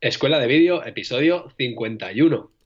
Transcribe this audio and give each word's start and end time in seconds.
Escuela 0.00 0.38
de 0.38 0.46
Vídeo, 0.46 0.84
episodio 0.84 1.50
51. 1.56 2.57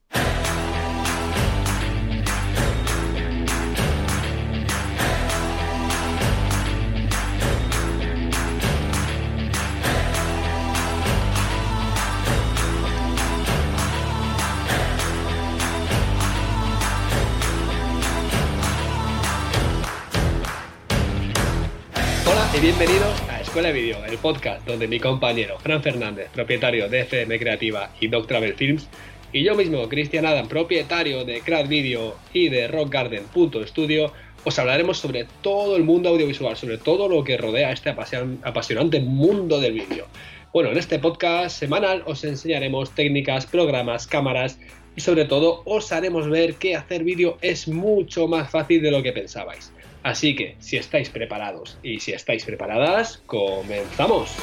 Escuela 23.53 23.71
de 23.71 23.81
Vídeo, 23.81 24.03
el 24.05 24.17
podcast 24.17 24.65
donde 24.65 24.87
mi 24.87 24.99
compañero 24.99 25.59
Fran 25.59 25.83
Fernández, 25.83 26.27
propietario 26.33 26.89
de 26.89 27.01
FM 27.01 27.37
Creativa 27.37 27.91
y 27.99 28.07
Doc 28.07 28.25
Travel 28.25 28.55
Films, 28.55 28.89
y 29.31 29.43
yo 29.43 29.53
mismo, 29.53 29.87
Cristian 29.89 30.25
Adam, 30.25 30.47
propietario 30.47 31.23
de 31.23 31.39
Craft 31.41 31.67
Video 31.67 32.15
y 32.33 32.49
de 32.49 32.67
Rock 32.67 32.91
Garden 32.91 33.25
Studio, 33.67 34.11
os 34.43 34.57
hablaremos 34.57 34.97
sobre 34.97 35.27
todo 35.43 35.75
el 35.75 35.83
mundo 35.83 36.09
audiovisual, 36.09 36.57
sobre 36.57 36.79
todo 36.79 37.07
lo 37.07 37.23
que 37.23 37.37
rodea 37.37 37.71
este 37.71 37.91
apasion- 37.91 38.39
apasionante 38.41 38.99
mundo 38.99 39.61
del 39.61 39.73
vídeo. 39.73 40.07
Bueno, 40.51 40.71
en 40.71 40.79
este 40.79 40.97
podcast 40.97 41.55
semanal 41.55 42.01
os 42.07 42.23
enseñaremos 42.23 42.89
técnicas, 42.95 43.45
programas, 43.45 44.07
cámaras 44.07 44.57
y 44.95 45.01
sobre 45.01 45.25
todo 45.25 45.61
os 45.65 45.91
haremos 45.91 46.27
ver 46.27 46.55
que 46.55 46.75
hacer 46.75 47.03
vídeo 47.03 47.37
es 47.43 47.67
mucho 47.67 48.27
más 48.27 48.49
fácil 48.49 48.81
de 48.81 48.89
lo 48.89 49.03
que 49.03 49.13
pensabais. 49.13 49.71
Así 50.03 50.35
que, 50.35 50.55
si 50.59 50.77
estáis 50.77 51.09
preparados 51.09 51.77
y 51.81 51.99
si 51.99 52.11
estáis 52.11 52.43
preparadas, 52.43 53.21
comenzamos. 53.25 54.35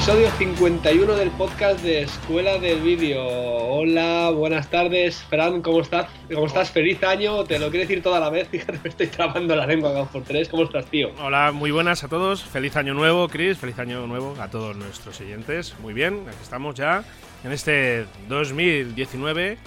Episodio 0.00 0.30
51 0.30 1.14
del 1.14 1.30
podcast 1.32 1.80
de 1.80 2.00
Escuela 2.00 2.56
del 2.56 2.80
Vídeo. 2.80 3.22
Hola, 3.22 4.30
buenas 4.30 4.70
tardes, 4.70 5.22
Fran, 5.28 5.60
¿cómo 5.60 5.82
estás? 5.82 6.08
¿Cómo 6.32 6.46
estás? 6.46 6.70
Feliz 6.70 7.02
año, 7.02 7.44
te 7.44 7.58
lo 7.58 7.68
quiero 7.68 7.86
decir 7.86 8.02
toda 8.02 8.18
la 8.18 8.30
vez, 8.30 8.48
fíjate, 8.50 8.80
me 8.82 8.88
estoy 8.88 9.08
trabando 9.08 9.54
la 9.54 9.66
lengua 9.66 9.92
dos 9.92 10.08
por 10.08 10.22
tres. 10.22 10.48
¿Cómo 10.48 10.62
estás, 10.62 10.86
tío? 10.86 11.10
Hola, 11.20 11.52
muy 11.52 11.70
buenas 11.70 12.02
a 12.02 12.08
todos. 12.08 12.42
Feliz 12.42 12.76
año 12.76 12.94
nuevo, 12.94 13.28
Chris. 13.28 13.58
Feliz 13.58 13.78
año 13.78 14.06
nuevo 14.06 14.34
a 14.40 14.48
todos 14.48 14.74
nuestros 14.74 15.20
oyentes. 15.20 15.74
Muy 15.80 15.92
bien, 15.92 16.22
aquí 16.26 16.38
estamos 16.42 16.76
ya 16.76 17.04
en 17.44 17.52
este 17.52 18.06
2019 18.30 19.58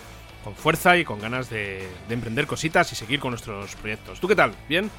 con 0.43 0.55
fuerza 0.55 0.97
y 0.97 1.05
con 1.05 1.19
ganas 1.19 1.51
de, 1.51 1.87
de 2.07 2.13
emprender 2.15 2.47
cositas 2.47 2.91
y 2.91 2.95
seguir 2.95 3.19
con 3.19 3.29
nuestros 3.29 3.75
proyectos. 3.75 4.19
¿Tú 4.19 4.27
qué 4.27 4.35
tal? 4.35 4.51
¿Bien? 4.67 4.89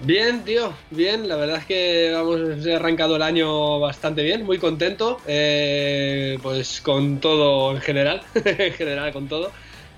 Bien, 0.00 0.44
tío, 0.44 0.74
bien. 0.90 1.28
La 1.28 1.36
verdad 1.36 1.58
es 1.58 1.66
que 1.66 2.10
hemos 2.12 2.66
arrancado 2.66 3.16
el 3.16 3.22
año 3.22 3.78
bastante 3.78 4.22
bien, 4.22 4.44
muy 4.44 4.58
contento. 4.58 5.22
eh, 5.26 6.38
pues 6.42 6.80
con 6.80 7.20
todo 7.20 7.72
en 7.72 7.80
general, 7.80 8.22
en 8.34 8.72
general 8.72 9.12
con 9.12 9.28
todo. 9.28 9.52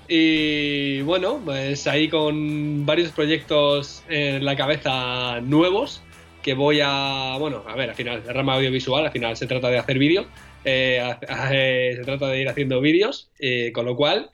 Y 0.07 1.01
bueno, 1.01 1.41
pues 1.43 1.87
ahí 1.87 2.09
con 2.09 2.85
varios 2.85 3.11
proyectos 3.11 4.03
en 4.07 4.45
la 4.45 4.55
cabeza 4.55 5.41
nuevos 5.41 6.03
que 6.43 6.53
voy 6.53 6.79
a, 6.83 7.37
bueno, 7.39 7.63
a 7.67 7.75
ver, 7.75 7.89
al 7.89 7.95
final, 7.95 8.23
rama 8.27 8.53
audiovisual, 8.55 9.05
al 9.05 9.11
final 9.11 9.35
se 9.35 9.47
trata 9.47 9.69
de 9.69 9.79
hacer 9.79 9.97
vídeo, 9.97 10.27
eh, 10.65 11.15
eh, 11.51 11.93
se 11.95 12.03
trata 12.03 12.27
de 12.27 12.41
ir 12.41 12.49
haciendo 12.49 12.81
vídeos, 12.81 13.29
eh, 13.39 13.71
con 13.71 13.85
lo 13.85 13.95
cual, 13.95 14.29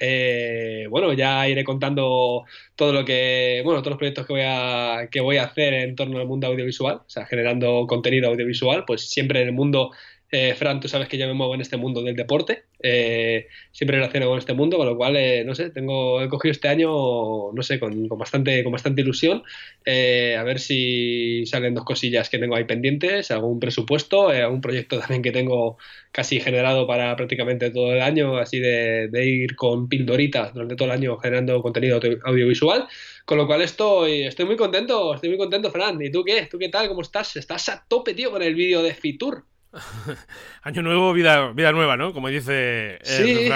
bueno, 0.90 1.12
ya 1.14 1.48
iré 1.50 1.64
contando 1.64 2.46
todo 2.76 2.94
lo 2.94 3.06
que, 3.06 3.62
bueno, 3.66 3.82
todos 3.82 3.92
los 3.92 3.98
proyectos 3.98 4.26
que 4.26 4.34
voy 4.34 4.44
a, 4.46 5.10
que 5.12 5.20
voy 5.20 5.38
a 5.38 5.44
hacer 5.44 5.74
en 5.74 5.96
torno 5.96 6.20
al 6.20 6.28
mundo 6.28 6.48
audiovisual, 6.48 7.02
o 7.06 7.10
sea, 7.10 7.26
generando 7.26 7.86
contenido 7.86 8.30
audiovisual, 8.30 8.86
pues 8.88 9.10
siempre 9.10 9.42
en 9.42 9.50
el 9.50 9.54
mundo, 9.54 9.92
eh, 10.32 10.56
Fran, 10.56 10.80
tú 10.80 10.88
sabes 10.88 11.08
que 11.10 11.18
yo 11.18 11.28
me 11.28 11.34
muevo 11.34 11.54
en 11.56 11.62
este 11.62 11.78
mundo 11.78 12.02
del 12.02 12.16
deporte, 12.16 12.66
eh, 12.82 13.48
siempre 13.72 13.98
relaciono 13.98 14.28
con 14.28 14.40
este 14.40 14.54
mundo, 14.54 14.78
con 14.78 14.88
lo 14.88 14.98
cual, 14.98 15.16
eh, 15.18 15.44
no 15.46 15.54
sé, 15.56 15.70
tengo, 15.72 16.22
he 16.22 16.30
cogido 16.30 16.52
este 16.52 16.68
año, 16.70 17.52
no 17.54 17.62
sé, 17.64 17.80
con, 17.80 18.08
bastante, 18.10 18.64
con 18.64 18.72
bastante 18.72 19.02
ilusión, 19.02 19.44
eh, 19.86 20.36
a 20.38 20.44
ver 20.44 20.60
si 20.60 21.46
salen 21.46 21.74
dos 21.76 21.84
cosillas 21.86 22.30
que 22.30 22.40
tengo 22.40 22.56
ahí 22.56 22.64
pendientes, 22.66 23.32
algún 23.32 23.60
presupuesto, 23.60 24.30
algún 24.30 24.62
proyecto 24.62 25.00
también 25.00 25.22
que 25.22 25.32
tengo 25.32 25.78
casi 26.12 26.40
generado 26.40 26.88
para 26.88 27.16
prácticamente 27.16 27.70
todo 27.72 27.94
el 27.94 28.02
año, 28.02 28.38
así 28.38 28.60
de, 28.60 29.10
ir 29.26 29.56
con 29.56 29.88
pildoritas 29.90 30.54
durante 30.54 30.76
todo 30.76 30.86
el 30.88 30.92
año 30.94 31.18
generando 31.18 31.62
contenido 31.62 31.98
audio- 31.98 32.20
audiovisual. 32.24 32.88
Con 33.26 33.38
lo 33.38 33.48
cual 33.48 33.62
estoy, 33.62 34.24
estoy 34.24 34.46
muy 34.46 34.58
contento, 34.58 35.14
estoy 35.14 35.30
muy 35.30 35.38
contento, 35.38 35.72
Fran. 35.72 36.02
¿Y 36.02 36.12
tú 36.12 36.24
qué? 36.24 36.48
¿Tú 36.50 36.58
qué 36.58 36.70
tal? 36.70 36.88
¿Cómo 36.88 37.02
estás? 37.02 37.36
Estás 37.36 37.70
a 37.70 37.86
tope, 37.88 38.14
tío, 38.14 38.32
con 38.32 38.42
el 38.42 38.56
vídeo 38.56 38.82
de 38.84 38.94
Fitur. 38.94 39.46
Año 40.64 40.82
nuevo, 40.82 41.14
vida, 41.14 41.52
vida 41.54 41.72
nueva, 41.72 41.98
¿no? 41.98 42.14
Como 42.14 42.28
dice 42.28 42.96
el 42.98 43.04
Sí. 43.04 43.50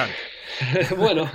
bueno, 0.98 1.30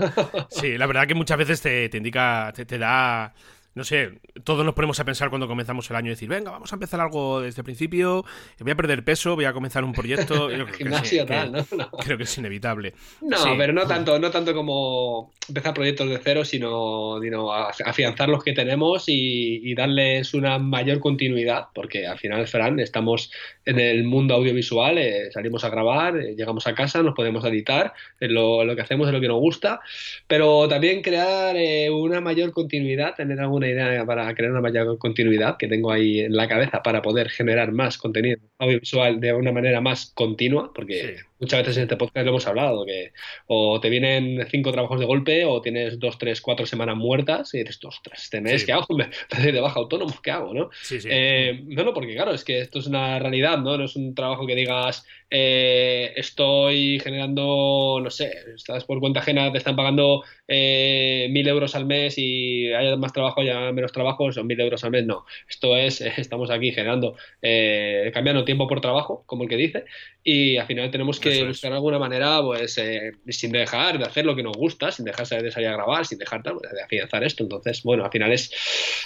Sí, 0.50 0.78
la 0.78 0.86
verdad 0.86 1.06
que 1.06 1.14
muchas 1.14 1.36
veces 1.36 1.60
te, 1.60 1.88
te 1.88 1.98
indica, 1.98 2.52
te, 2.54 2.64
te 2.64 2.78
da. 2.78 3.32
No 3.72 3.84
sé, 3.84 4.18
todos 4.42 4.64
nos 4.64 4.74
ponemos 4.74 4.98
a 4.98 5.04
pensar 5.04 5.28
cuando 5.30 5.46
comenzamos 5.46 5.88
el 5.90 5.96
año 5.96 6.06
y 6.08 6.10
decir, 6.10 6.28
venga, 6.28 6.50
vamos 6.50 6.72
a 6.72 6.76
empezar 6.76 6.98
algo 7.00 7.40
desde 7.40 7.60
el 7.60 7.64
principio, 7.64 8.24
voy 8.58 8.72
a 8.72 8.74
perder 8.74 9.04
peso, 9.04 9.36
voy 9.36 9.44
a 9.44 9.52
comenzar 9.52 9.84
un 9.84 9.92
proyecto. 9.92 10.50
Yo 10.50 10.64
creo 10.64 10.76
gimnasio 10.76 11.24
que- 11.24 11.32
tal, 11.32 11.52
¿no? 11.52 11.64
No. 11.76 11.90
Creo 11.92 12.16
que 12.18 12.24
es 12.24 12.36
inevitable. 12.38 12.94
No, 13.20 13.36
Sí. 13.38 13.50
pero 13.56 13.72
no 13.72 13.86
tanto, 13.86 14.18
no 14.18 14.30
tanto 14.32 14.54
como 14.54 15.32
empezar 15.48 15.72
proyectos 15.72 16.08
de 16.08 16.18
cero, 16.18 16.44
sino, 16.44 17.18
sino 17.22 17.52
afianzar 17.52 18.28
los 18.28 18.42
que 18.42 18.52
tenemos 18.54 19.04
y, 19.08 19.60
y 19.62 19.74
darles 19.76 20.34
una 20.34 20.58
mayor 20.58 20.98
continuidad, 20.98 21.66
porque 21.72 22.06
al 22.08 22.18
final, 22.18 22.46
Fran, 22.48 22.80
estamos 22.80 23.30
en 23.64 23.78
el 23.78 24.02
mundo 24.02 24.34
audiovisual, 24.34 24.98
eh, 24.98 25.30
salimos 25.32 25.62
a 25.64 25.70
grabar, 25.70 26.16
eh, 26.16 26.34
llegamos 26.36 26.66
a 26.66 26.74
casa, 26.74 27.02
nos 27.02 27.14
podemos 27.14 27.44
editar, 27.44 27.92
eh, 28.18 28.28
lo, 28.28 28.64
lo 28.64 28.74
que 28.74 28.82
hacemos 28.82 29.06
es 29.06 29.14
lo 29.14 29.20
que 29.20 29.28
nos 29.28 29.38
gusta, 29.38 29.80
pero 30.26 30.66
también 30.68 31.02
crear 31.02 31.54
eh, 31.56 31.88
una 31.88 32.20
mayor 32.20 32.52
continuidad, 32.52 33.14
tener 33.14 33.40
alguna 33.64 33.88
idea 33.90 34.04
para 34.06 34.34
crear 34.34 34.50
una 34.52 34.60
mayor 34.60 34.98
continuidad 34.98 35.56
que 35.56 35.68
tengo 35.68 35.92
ahí 35.92 36.20
en 36.20 36.34
la 36.34 36.48
cabeza 36.48 36.82
para 36.82 37.02
poder 37.02 37.28
generar 37.28 37.72
más 37.72 37.98
contenido 37.98 38.38
audiovisual 38.58 39.20
de 39.20 39.32
una 39.32 39.52
manera 39.52 39.80
más 39.80 40.12
continua, 40.14 40.72
porque 40.74 41.00
Sí. 41.00 41.24
muchas 41.40 41.60
veces 41.60 41.76
en 41.78 41.82
este 41.84 41.96
podcast 41.96 42.24
lo 42.24 42.30
hemos 42.30 42.46
hablado, 42.46 42.84
que 42.86 43.12
o 43.46 43.80
te 43.80 43.88
vienen 43.90 44.46
cinco 44.50 44.72
trabajos 44.72 44.98
de 45.00 45.06
golpe 45.06 45.44
o 45.44 45.60
tienes 45.60 45.98
dos, 45.98 46.18
tres, 46.18 46.40
cuatro 46.40 46.66
semanas 46.66 46.96
muertas 46.96 47.54
y 47.54 47.58
dices, 47.58 47.78
ostras, 47.84 48.22
este 48.24 48.40
mes, 48.40 48.60
Sí. 48.62 48.66
¿qué 48.66 48.72
hago? 48.72 48.86
Me 49.44 49.52
de 49.52 49.60
baja 49.60 49.78
autónomo, 49.80 50.14
¿qué 50.22 50.30
hago? 50.30 50.54
¿no? 50.54 50.70
Sí, 50.82 51.00
sí. 51.00 51.08
Eh, 51.10 51.60
no, 51.66 51.84
no, 51.84 51.92
porque 51.94 52.14
claro, 52.14 52.32
es 52.32 52.44
que 52.44 52.60
esto 52.60 52.78
es 52.78 52.86
una 52.86 53.18
realidad, 53.18 53.58
¿no? 53.58 53.76
No 53.76 53.84
es 53.84 53.96
un 53.96 54.14
trabajo 54.14 54.46
que 54.46 54.54
digas, 54.54 55.04
eh, 55.30 56.12
estoy 56.16 56.98
generando, 57.00 58.00
no 58.02 58.10
sé, 58.10 58.32
estás 58.56 58.84
por 58.84 58.98
cuenta 59.00 59.20
ajena, 59.20 59.50
te 59.52 59.58
están 59.58 59.76
pagando 59.76 60.22
eh, 60.48 61.28
mil 61.30 61.46
euros 61.46 61.74
al 61.74 61.86
mes 61.86 62.18
y 62.18 62.72
hay 62.72 62.96
más 62.96 63.12
trabajo, 63.12 63.42
ya 63.42 63.70
menos 63.72 63.92
trabajo, 63.92 64.32
son 64.32 64.46
mil 64.46 64.60
euros 64.60 64.82
al 64.84 64.90
mes. 64.90 65.06
No, 65.06 65.24
esto 65.48 65.76
es, 65.76 66.00
eh, 66.00 66.12
estamos 66.18 66.50
aquí 66.50 66.72
generando, 66.72 67.16
eh, 67.42 68.10
cambiando 68.12 68.44
tiempo 68.44 68.66
por 68.66 68.80
trabajo, 68.80 69.22
como 69.26 69.44
el 69.44 69.48
que 69.48 69.56
dice, 69.56 69.84
y 70.24 70.56
al 70.56 70.66
final 70.66 70.90
tenemos 70.90 71.20
que 71.20 71.40
es. 71.40 71.46
buscar 71.46 71.72
alguna 71.72 71.98
manera, 71.98 72.42
pues, 72.42 72.76
eh, 72.78 73.12
sin 73.28 73.52
dejar 73.52 73.98
de 73.98 74.04
hacer 74.04 74.24
lo 74.26 74.34
que 74.36 74.42
nos 74.42 74.56
gusta, 74.56 74.90
sin 74.90 75.04
dejarse 75.04 75.40
de 75.40 75.50
salir 75.50 75.68
a 75.68 75.72
grabar, 75.72 76.04
sin 76.06 76.18
dejar 76.18 76.42
tal, 76.42 76.56
de 76.58 76.82
afianzar 76.82 77.22
esto. 77.24 77.42
Entonces, 77.44 77.82
bueno, 77.82 78.04
al 78.04 78.10
final 78.10 78.32
es 78.32 78.50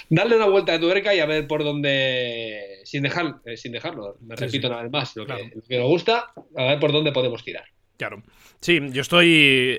darle 0.09 0.35
una 0.35 0.47
vuelta 0.47 0.71
de 0.73 0.79
tuerca 0.79 1.13
y 1.13 1.19
a 1.19 1.25
ver 1.25 1.47
por 1.47 1.63
dónde, 1.63 2.79
sin 2.83 3.03
dejar, 3.03 3.35
eh, 3.45 3.57
sin 3.57 3.71
dejarlo, 3.71 4.17
me 4.21 4.35
Sí, 4.37 4.45
repito 4.45 4.67
sí. 4.67 4.73
una 4.73 4.81
vez 4.83 4.91
más, 4.91 5.15
lo, 5.15 5.25
Claro. 5.25 5.43
que, 5.49 5.55
lo 5.55 5.61
que 5.61 5.77
nos 5.77 5.87
gusta, 5.87 6.14
a 6.55 6.63
ver 6.63 6.79
por 6.79 6.91
dónde 6.91 7.11
podemos 7.11 7.43
tirar. 7.43 7.65
Claro. 7.97 8.23
Sí, 8.59 8.79
yo 8.91 9.01
estoy 9.01 9.27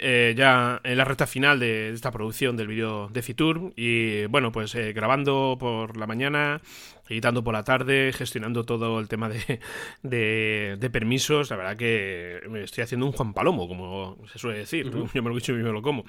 eh, 0.00 0.35
ya 0.37 0.81
en 0.85 0.97
la 0.97 1.05
recta 1.05 1.27
final 1.27 1.59
de 1.59 1.91
esta 1.91 2.11
producción 2.11 2.56
del 2.56 2.69
vídeo 2.69 3.09
de 3.09 3.21
Fitur 3.21 3.73
y 3.77 4.27
bueno, 4.27 4.53
pues 4.53 4.75
eh, 4.75 4.93
grabando 4.93 5.56
por 5.59 5.97
la 5.97 6.06
mañana, 6.06 6.62
editando 7.09 7.43
por 7.43 7.53
la 7.53 7.65
tarde, 7.65 8.12
gestionando 8.15 8.65
todo 8.65 9.00
el 9.00 9.09
tema 9.09 9.29
de, 9.29 9.61
de, 10.03 10.77
de 10.79 10.91
permisos. 10.91 11.50
La 11.50 11.56
verdad 11.56 11.77
que 11.77 12.41
me 12.49 12.62
estoy 12.62 12.85
haciendo 12.85 13.06
un 13.06 13.12
Juan 13.12 13.35
Palomo, 13.35 13.69
como 13.69 14.19
se 14.32 14.39
suele 14.39 14.61
decir. 14.61 14.91
Yo 14.91 15.23
me 15.23 15.29
lo 15.29 15.32
he 15.32 15.41
dicho 15.41 15.53
y 15.53 15.56
me 15.56 15.73
lo 15.73 15.82
como. 15.82 16.05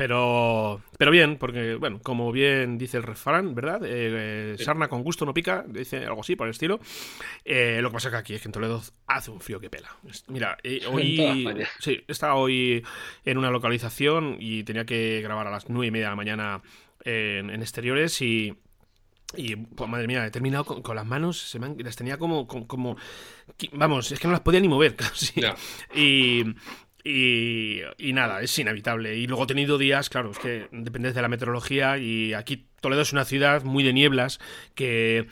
Pero, 0.00 0.80
pero 0.96 1.10
bien, 1.10 1.36
porque, 1.36 1.74
bueno, 1.74 2.00
como 2.02 2.32
bien 2.32 2.78
dice 2.78 2.96
el 2.96 3.02
refrán, 3.02 3.54
¿verdad? 3.54 3.84
Eh, 3.84 4.54
eh, 4.54 4.56
sarna 4.58 4.88
con 4.88 5.02
gusto 5.02 5.26
no 5.26 5.34
pica, 5.34 5.62
dice 5.68 6.06
algo 6.06 6.22
así 6.22 6.36
por 6.36 6.46
el 6.46 6.52
estilo. 6.52 6.80
Eh, 7.44 7.80
lo 7.82 7.90
que 7.90 7.92
pasa 7.92 8.08
es 8.08 8.12
que 8.12 8.18
aquí 8.18 8.34
es 8.34 8.40
que 8.40 8.48
en 8.48 8.52
Toledo 8.52 8.80
hace 9.06 9.30
un 9.30 9.42
frío 9.42 9.60
que 9.60 9.68
pela. 9.68 9.94
Mira, 10.28 10.56
hoy. 10.90 11.54
Sí, 11.80 12.02
estaba 12.08 12.36
hoy 12.36 12.82
en 13.26 13.36
una 13.36 13.50
localización 13.50 14.38
y 14.40 14.64
tenía 14.64 14.86
que 14.86 15.20
grabar 15.20 15.46
a 15.48 15.50
las 15.50 15.68
nueve 15.68 15.88
y 15.88 15.90
media 15.90 16.06
de 16.06 16.12
la 16.12 16.16
mañana 16.16 16.62
en, 17.04 17.50
en 17.50 17.60
exteriores 17.60 18.22
y. 18.22 18.54
Y, 19.36 19.54
pues, 19.54 19.88
madre 19.88 20.06
mía, 20.06 20.26
he 20.26 20.30
terminado 20.30 20.64
con, 20.64 20.96
las 20.96 21.06
manos, 21.06 21.38
se 21.38 21.58
me 21.58 21.76
las 21.84 21.94
tenía 21.94 22.16
como, 22.16 22.48
como, 22.48 22.96
Vamos, 23.72 24.10
es 24.10 24.18
que 24.18 24.26
no 24.26 24.32
las 24.32 24.40
podía 24.40 24.60
ni 24.60 24.68
mover 24.68 24.96
casi. 24.96 25.40
Y, 25.94 26.44
y, 27.04 27.82
nada, 28.12 28.42
es 28.42 28.58
inevitable. 28.58 29.16
Y 29.16 29.26
luego 29.26 29.44
he 29.44 29.46
tenido 29.46 29.78
días, 29.78 30.08
claro, 30.10 30.30
es 30.30 30.38
que 30.38 30.68
depende 30.72 31.12
de 31.12 31.22
la 31.22 31.28
meteorología 31.28 31.98
y 31.98 32.34
aquí 32.34 32.66
Toledo 32.80 33.02
es 33.02 33.12
una 33.12 33.24
ciudad 33.24 33.62
muy 33.62 33.82
de 33.84 33.92
nieblas 33.92 34.40
que 34.74 35.18
eh, 35.18 35.26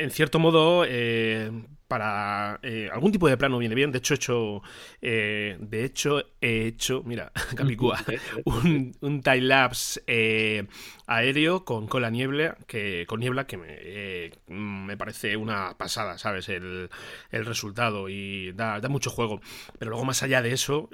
en 0.00 0.10
cierto 0.10 0.38
modo 0.38 0.84
eh, 0.86 1.50
para 1.88 2.58
eh, 2.62 2.88
algún 2.92 3.12
tipo 3.12 3.28
de 3.28 3.36
plano 3.36 3.58
viene 3.58 3.74
bien. 3.74 3.92
De 3.92 3.98
hecho, 3.98 4.14
he 4.14 4.16
hecho, 4.16 4.62
eh, 5.00 5.56
de 5.60 5.84
hecho, 5.84 6.22
he 6.40 6.66
hecho, 6.66 7.02
mira, 7.04 7.30
Capicúa, 7.56 8.02
un, 8.44 8.92
un 9.00 9.22
time 9.22 9.42
lapse 9.42 10.02
eh, 10.06 10.66
aéreo 11.06 11.64
con, 11.64 11.86
con 11.86 12.02
la 12.02 12.10
niebla, 12.10 12.56
que, 12.66 13.04
con 13.06 13.20
niebla 13.20 13.46
que 13.46 13.56
me, 13.56 14.30
me 14.54 14.96
parece 14.96 15.36
una 15.36 15.76
pasada, 15.76 16.18
¿sabes? 16.18 16.48
El, 16.48 16.90
el 17.30 17.44
resultado 17.44 18.08
y 18.08 18.52
da, 18.52 18.80
da, 18.80 18.88
mucho 18.88 19.10
juego. 19.10 19.40
Pero 19.78 19.90
luego, 19.90 20.04
más 20.04 20.22
allá 20.22 20.42
de 20.42 20.52
eso, 20.52 20.88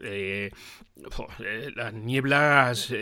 las 1.74 1.92
nieblas, 1.94 2.92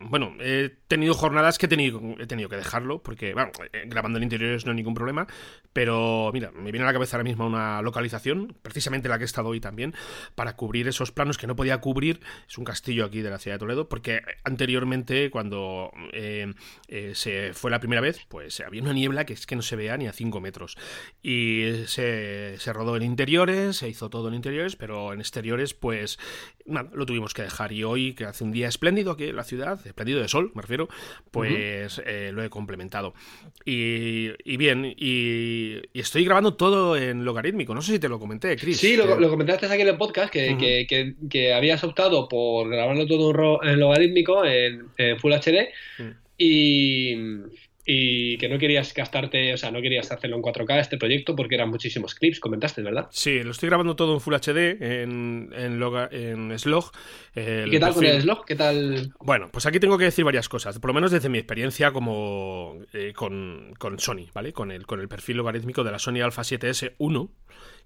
bueno, 0.00 0.34
he 0.40 0.70
tenido 0.88 1.14
jornadas 1.14 1.58
que 1.58 1.66
he 1.66 1.68
tenido, 1.68 2.00
he 2.18 2.26
tenido 2.26 2.48
que 2.48 2.56
dejarlo, 2.56 3.02
porque, 3.02 3.34
bueno, 3.34 3.50
grabando 3.86 4.18
en 4.18 4.24
interiores 4.24 4.64
no 4.64 4.72
hay 4.72 4.76
ningún 4.76 4.94
problema, 4.94 5.26
pero 5.72 6.30
mira, 6.32 6.50
me 6.52 6.70
viene 6.70 6.84
a 6.84 6.86
la 6.86 6.92
cabeza 6.92 7.16
ahora 7.16 7.24
mismo 7.24 7.46
una 7.46 7.82
localización, 7.82 8.56
precisamente 8.62 9.08
la 9.08 9.18
que 9.18 9.24
he 9.24 9.26
estado 9.26 9.48
hoy 9.48 9.60
también, 9.60 9.94
para 10.34 10.56
cubrir 10.56 10.88
esos 10.88 11.12
planos 11.12 11.38
que 11.38 11.46
no 11.46 11.56
podía 11.56 11.78
cubrir. 11.80 12.20
Es 12.48 12.58
un 12.58 12.64
castillo 12.64 13.04
aquí 13.04 13.22
de 13.22 13.30
la 13.30 13.38
ciudad 13.38 13.56
de 13.56 13.60
Toledo, 13.60 13.88
porque 13.88 14.22
anteriormente, 14.44 15.30
cuando 15.30 15.90
eh, 16.12 16.53
eh, 16.88 17.12
se 17.14 17.52
fue 17.54 17.70
la 17.70 17.80
primera 17.80 18.00
vez, 18.00 18.20
pues 18.28 18.60
había 18.60 18.82
una 18.82 18.92
niebla 18.92 19.24
que 19.24 19.32
es 19.32 19.46
que 19.46 19.56
no 19.56 19.62
se 19.62 19.76
vea 19.76 19.96
ni 19.96 20.06
a 20.06 20.12
5 20.12 20.40
metros. 20.40 20.76
Y 21.22 21.84
se, 21.86 22.56
se 22.58 22.72
rodó 22.72 22.96
en 22.96 23.02
interiores, 23.02 23.76
se 23.76 23.88
hizo 23.88 24.10
todo 24.10 24.28
en 24.28 24.34
interiores, 24.34 24.76
pero 24.76 25.12
en 25.12 25.20
exteriores, 25.20 25.74
pues 25.74 26.18
lo 26.66 27.06
tuvimos 27.06 27.34
que 27.34 27.42
dejar. 27.42 27.72
Y 27.72 27.84
hoy, 27.84 28.14
que 28.14 28.24
hace 28.24 28.44
un 28.44 28.52
día 28.52 28.68
espléndido 28.68 29.12
aquí 29.12 29.24
en 29.24 29.36
la 29.36 29.44
ciudad, 29.44 29.78
espléndido 29.86 30.20
de 30.20 30.28
sol, 30.28 30.52
me 30.54 30.62
refiero, 30.62 30.88
pues 31.30 32.00
eh, 32.04 32.30
lo 32.32 32.42
he 32.42 32.50
complementado. 32.50 33.14
Y, 33.64 34.56
bien, 34.56 34.84
y, 34.96 35.80
y, 35.92 36.00
estoy 36.00 36.24
grabando 36.24 36.54
todo 36.54 36.96
en 36.96 37.24
logarítmico. 37.24 37.74
No 37.74 37.82
sé 37.82 37.92
si 37.92 37.98
te 37.98 38.08
lo 38.08 38.18
comenté, 38.18 38.56
Chris. 38.56 38.78
Sí, 38.78 38.96
lo, 38.96 39.28
comentaste 39.28 39.66
aquí 39.66 39.82
en 39.82 39.88
el 39.88 39.96
podcast, 39.96 40.32
que, 40.32 40.86
que, 41.30 41.54
habías 41.54 41.84
optado 41.84 42.28
por 42.28 42.68
grabarlo 42.68 43.06
todo 43.06 43.62
en 43.62 43.80
logarítmico, 43.80 44.44
en, 44.44 44.90
Full 45.18 45.32
HD. 45.32 45.68
Mm. 45.98 46.23
Y 46.36 47.16
y 47.86 48.38
que 48.38 48.48
no 48.48 48.58
querías 48.58 48.94
gastarte, 48.94 49.52
o 49.52 49.56
sea, 49.58 49.70
no 49.70 49.82
querías 49.82 50.10
hacerlo 50.10 50.36
en 50.36 50.42
4K 50.42 50.80
este 50.80 50.96
proyecto 50.96 51.36
porque 51.36 51.54
eran 51.54 51.68
muchísimos 51.68 52.14
clips, 52.14 52.40
comentaste, 52.40 52.80
¿verdad? 52.82 53.08
Sí, 53.10 53.42
lo 53.42 53.50
estoy 53.50 53.68
grabando 53.68 53.94
todo 53.94 54.14
en 54.14 54.20
Full 54.20 54.34
HD, 54.34 54.80
en, 54.80 55.50
en, 55.54 55.82
en 56.12 56.58
Slog. 56.58 56.92
¿Y 57.34 57.70
qué 57.70 57.78
tal 57.78 57.92
con 57.92 58.06
el 58.06 58.22
Slog? 58.22 58.46
¿Qué 58.46 58.54
tal? 58.54 59.12
Bueno, 59.20 59.50
pues 59.52 59.66
aquí 59.66 59.78
tengo 59.80 59.98
que 59.98 60.04
decir 60.04 60.24
varias 60.24 60.48
cosas, 60.48 60.78
por 60.78 60.88
lo 60.88 60.94
menos 60.94 61.10
desde 61.10 61.28
mi 61.28 61.38
experiencia 61.38 61.92
como 61.92 62.78
eh, 62.94 63.12
con, 63.14 63.74
con, 63.78 63.98
Sony, 63.98 64.28
¿vale? 64.32 64.54
Con 64.54 64.70
el, 64.70 64.86
con 64.86 65.00
el 65.00 65.08
perfil 65.08 65.38
logarítmico 65.38 65.84
de 65.84 65.92
la 65.92 65.98
Sony 65.98 66.22
Alpha 66.22 66.42
7S 66.42 66.94
1 66.96 67.30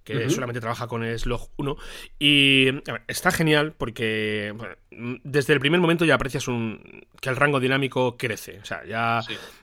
que 0.04 0.30
solamente 0.30 0.60
trabaja 0.60 0.86
con 0.86 1.04
Slog 1.18 1.50
1. 1.56 1.76
Y 2.18 2.68
está 3.06 3.30
genial 3.30 3.74
porque 3.76 4.54
desde 4.90 5.52
el 5.52 5.60
primer 5.60 5.80
momento 5.80 6.04
ya 6.04 6.14
aprecias 6.14 6.48
un, 6.48 7.06
que 7.20 7.28
el 7.28 7.36
rango 7.36 7.60
dinámico 7.60 8.16
crece. 8.16 8.58
O 8.60 8.64
sea, 8.64 8.84
ya, 8.84 9.20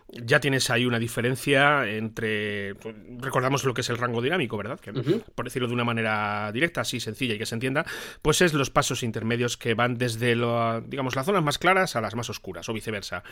ya 0.10 0.40
tienes 0.40 0.70
ahí 0.70 0.86
una 0.86 1.00
diferencia 1.00 1.88
entre. 1.90 2.74
Recordamos 3.20 3.64
lo 3.64 3.74
que 3.74 3.82
es 3.82 3.90
el 3.90 3.98
rango 3.98 4.22
dinámico, 4.22 4.58
¿verdad? 4.58 4.80
Que, 4.80 4.94
Por 4.94 5.46
decirlo 5.46 5.68
de 5.68 5.74
una 5.74 5.84
manera 5.84 6.52
directa, 6.52 6.82
así 6.82 7.00
sencilla 7.00 7.36
y 7.36 7.38
que 7.38 7.46
se 7.46 7.56
entienda, 7.56 7.86
pues 8.22 8.42
es 8.42 8.54
los 8.54 8.70
pasos 8.70 9.04
intermedios 9.04 9.58
que 9.58 9.74
van 9.74 9.98
desde 9.98 10.36
lo, 10.36 10.82
digamos, 10.82 11.16
las 11.16 11.26
zonas 11.26 11.44
más 11.44 11.58
claras 11.58 11.96
a 11.96 12.02
las 12.02 12.16
más 12.16 12.30
oscuras, 12.30 12.70
o 12.70 12.74
viceversa. 12.74 13.24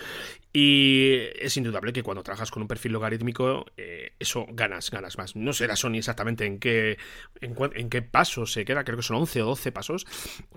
Y 0.52 1.20
es 1.40 1.56
indudable 1.58 1.94
que 1.94 2.04
cuando 2.04 2.24
trabajas 2.24 2.52
con 2.52 2.64
un 2.64 2.68
perfil 2.68 2.94
logarítmico, 2.94 3.66
eh, 3.78 4.14
eso 4.20 4.46
ganas, 4.50 4.90
ganas 4.90 5.18
más. 5.18 5.36
No 5.36 5.52
la 5.64 5.76
Sony 5.76 5.98
exactamente 5.98 6.46
en 6.46 6.60
qué, 6.60 6.93
en, 7.42 7.90
qué 7.90 8.02
pasos 8.02 8.52
se 8.52 8.66
queda, 8.66 8.84
creo 8.84 8.98
que 8.98 9.04
son 9.04 9.18
11 9.18 9.42
o 9.42 9.46
12 9.48 9.72
pasos, 9.72 10.06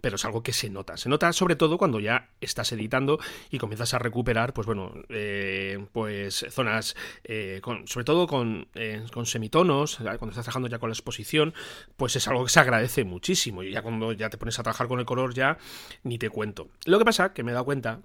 pero 0.00 0.17
es 0.17 0.25
algo 0.25 0.43
que 0.43 0.53
se 0.53 0.71
nota. 0.71 0.97
Se 0.97 1.09
nota 1.09 1.33
sobre 1.33 1.56
todo 1.56 1.79
cuando 1.79 2.00
ya 2.00 2.31
estás 2.41 2.73
editando 2.73 3.19
y 3.50 3.59
comienzas 3.59 3.94
a 3.94 3.99
recuperar, 3.99 4.53
pues 4.53 4.67
bueno, 4.67 4.93
eh, 5.09 5.85
pues 5.93 6.47
zonas, 6.50 6.97
eh, 7.25 7.61
sobre 7.85 8.05
todo 8.05 8.27
con, 8.27 8.69
eh, 8.75 9.05
con 9.12 9.27
semitonos, 9.27 9.97
cuando 9.97 10.29
estás 10.29 10.44
trabajando 10.44 10.69
ya 10.69 10.79
con 10.79 10.91
la 10.91 10.94
exposición, 10.94 11.55
pues 11.97 12.17
es 12.17 12.27
algo 12.29 12.44
que 12.44 12.50
se 12.50 12.61
agradece 12.61 13.05
muchísimo. 13.05 13.62
Y 13.62 13.73
ya 13.73 13.83
cuando 13.83 14.12
ya 14.12 14.31
te 14.31 14.38
pones 14.38 14.59
a 14.59 14.62
trabajar 14.62 14.88
con 14.88 15.00
el 15.00 15.06
color, 15.06 15.35
ya 15.35 15.59
ni 16.03 16.19
te 16.19 16.31
cuento. 16.31 16.69
Lo 16.85 16.99
que 16.99 17.05
pasa 17.05 17.33
que 17.33 17.43
me 17.43 17.50
he 17.50 17.55
dado 17.55 17.65
cuenta 17.65 18.00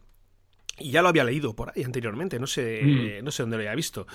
y 0.80 0.92
ya 0.92 1.02
lo 1.02 1.10
había 1.10 1.24
leído 1.24 1.56
por 1.56 1.72
ahí 1.76 1.84
anteriormente, 1.84 2.40
no 2.40 2.48
sé, 2.48 2.82
mm. 2.84 3.24
no 3.24 3.32
sé 3.32 3.44
dónde 3.44 3.58
lo 3.58 3.62
había 3.62 3.76
visto, 3.76 4.08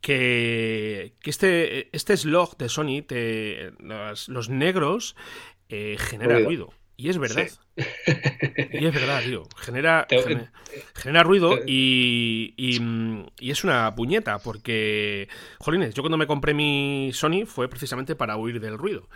que, 0.00 1.14
que 1.20 1.30
este, 1.30 1.94
este 1.96 2.16
slog 2.16 2.56
de 2.56 2.68
Sony, 2.68 3.02
te, 3.06 3.72
los, 3.78 4.48
negros, 4.48 5.16
eh, 5.68 5.96
genera 5.98 6.38
ruido. 6.38 6.72
Y 6.96 7.08
es 7.08 7.18
verdad. 7.18 7.48
Y 8.72 8.84
es 8.84 8.94
verdad, 8.94 9.22
tío. 9.22 9.48
Genera, 9.56 10.06
genera, 10.94 11.22
ruido 11.22 11.58
y, 11.66 12.52
y, 12.58 13.50
es 13.50 13.64
una 13.64 13.94
puñeta 13.94 14.38
porque, 14.38 15.28
jolines, 15.58 15.94
yo 15.94 16.02
cuando 16.02 16.18
me 16.18 16.26
compré 16.26 16.52
mi 16.52 17.10
Sony 17.14 17.46
fue 17.46 17.68
precisamente 17.68 18.16
para 18.16 18.36
huir 18.36 18.60
del 18.60 18.76
ruido. 18.76 19.08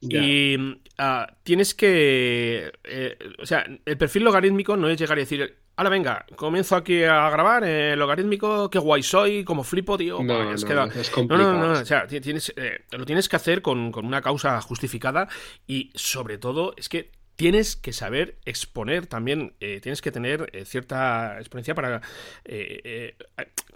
Y 0.00 0.56
ah, 0.96 1.26
tienes 1.42 1.74
que... 1.74 2.72
Eh, 2.84 3.18
o 3.38 3.46
sea, 3.46 3.66
el 3.84 3.98
perfil 3.98 4.24
logarítmico 4.24 4.76
no 4.76 4.88
es 4.88 4.98
llegar 4.98 5.18
y 5.18 5.22
decir, 5.22 5.58
ahora 5.78 5.90
venga, 5.90 6.26
comienzo 6.34 6.74
aquí 6.74 7.04
a 7.04 7.30
grabar, 7.30 7.62
eh, 7.64 7.94
logarítmico, 7.94 8.68
qué 8.68 8.80
guay 8.80 9.04
soy, 9.04 9.44
como 9.44 9.62
flipo, 9.62 9.96
tío. 9.96 10.20
No, 10.24 10.52
es, 10.52 10.64
que 10.64 10.74
no, 10.74 10.86
no, 11.28 11.52
no, 11.52 11.80
o 11.80 11.84
sea, 11.84 12.08
tienes, 12.08 12.52
eh, 12.56 12.80
lo 12.90 13.06
tienes 13.06 13.28
que 13.28 13.36
hacer 13.36 13.62
con, 13.62 13.92
con 13.92 14.04
una 14.04 14.20
causa 14.20 14.60
justificada 14.60 15.28
y 15.68 15.92
sobre 15.94 16.36
todo 16.36 16.74
es 16.76 16.88
que 16.88 17.12
tienes 17.38 17.76
que 17.76 17.92
saber 17.92 18.38
exponer 18.44 19.06
también, 19.06 19.52
eh, 19.60 19.78
tienes 19.80 20.02
que 20.02 20.10
tener 20.10 20.50
eh, 20.52 20.64
cierta 20.64 21.38
experiencia 21.38 21.72
para 21.72 22.02
eh, 22.44 23.14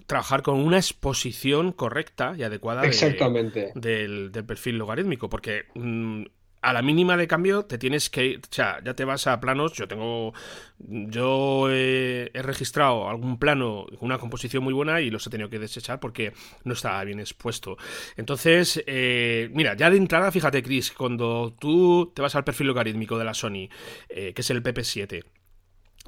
trabajar 0.08 0.43
con 0.43 0.56
una 0.56 0.78
exposición 0.78 1.70
correcta 1.70 2.34
y 2.37 2.43
adecuada 2.43 2.84
Exactamente. 2.84 3.70
del, 3.76 4.32
perfil 4.44 4.78
logarítmico, 4.78 5.31
porque 5.31 5.66
mm, 5.76 6.24
a 6.62 6.72
la 6.72 6.81
mínima 6.81 7.16
de 7.16 7.26
cambio 7.26 7.64
te 7.64 7.76
tienes 7.76 8.08
que 8.08 8.24
ir, 8.24 8.38
o 8.38 8.54
sea, 8.54 8.81
ya 8.84 8.94
te 8.94 9.04
vas 9.04 9.26
a 9.26 9.40
planos, 9.40 9.72
yo 9.72 9.88
tengo, 9.88 10.32
yo 10.78 11.69
he, 11.70 12.31
registrado 12.34 13.08
algún 13.08 13.38
plano 13.38 13.86
una 14.00 14.19
composición 14.19 14.62
muy 14.62 14.72
buena 14.72 15.00
y 15.00 15.10
los 15.10 15.26
he 15.26 15.31
tenido 15.31 15.50
que 15.50 15.58
desechar 15.58 16.00
porque 16.00 16.32
no 16.64 16.74
estaba 16.74 17.02
bien 17.04 17.20
expuesto. 17.20 17.76
Entonces, 18.16 18.82
eh, 18.86 19.50
mira, 19.52 19.76
ya 19.76 19.90
de 19.90 19.96
entrada, 19.96 20.31
fíjate 20.31 20.62
Chris, 20.62 20.92
cuando 20.92 21.54
tú 21.58 22.12
te 22.14 22.22
vas 22.22 22.34
al 22.36 22.44
perfil 22.44 22.69
logarítmico 22.69 23.19
de 23.19 23.24
la 23.24 23.34
Sony, 23.34 23.69
eh, 24.08 24.32
que 24.32 24.40
es 24.40 24.50
el 24.50 24.62
PP7, 24.62 25.24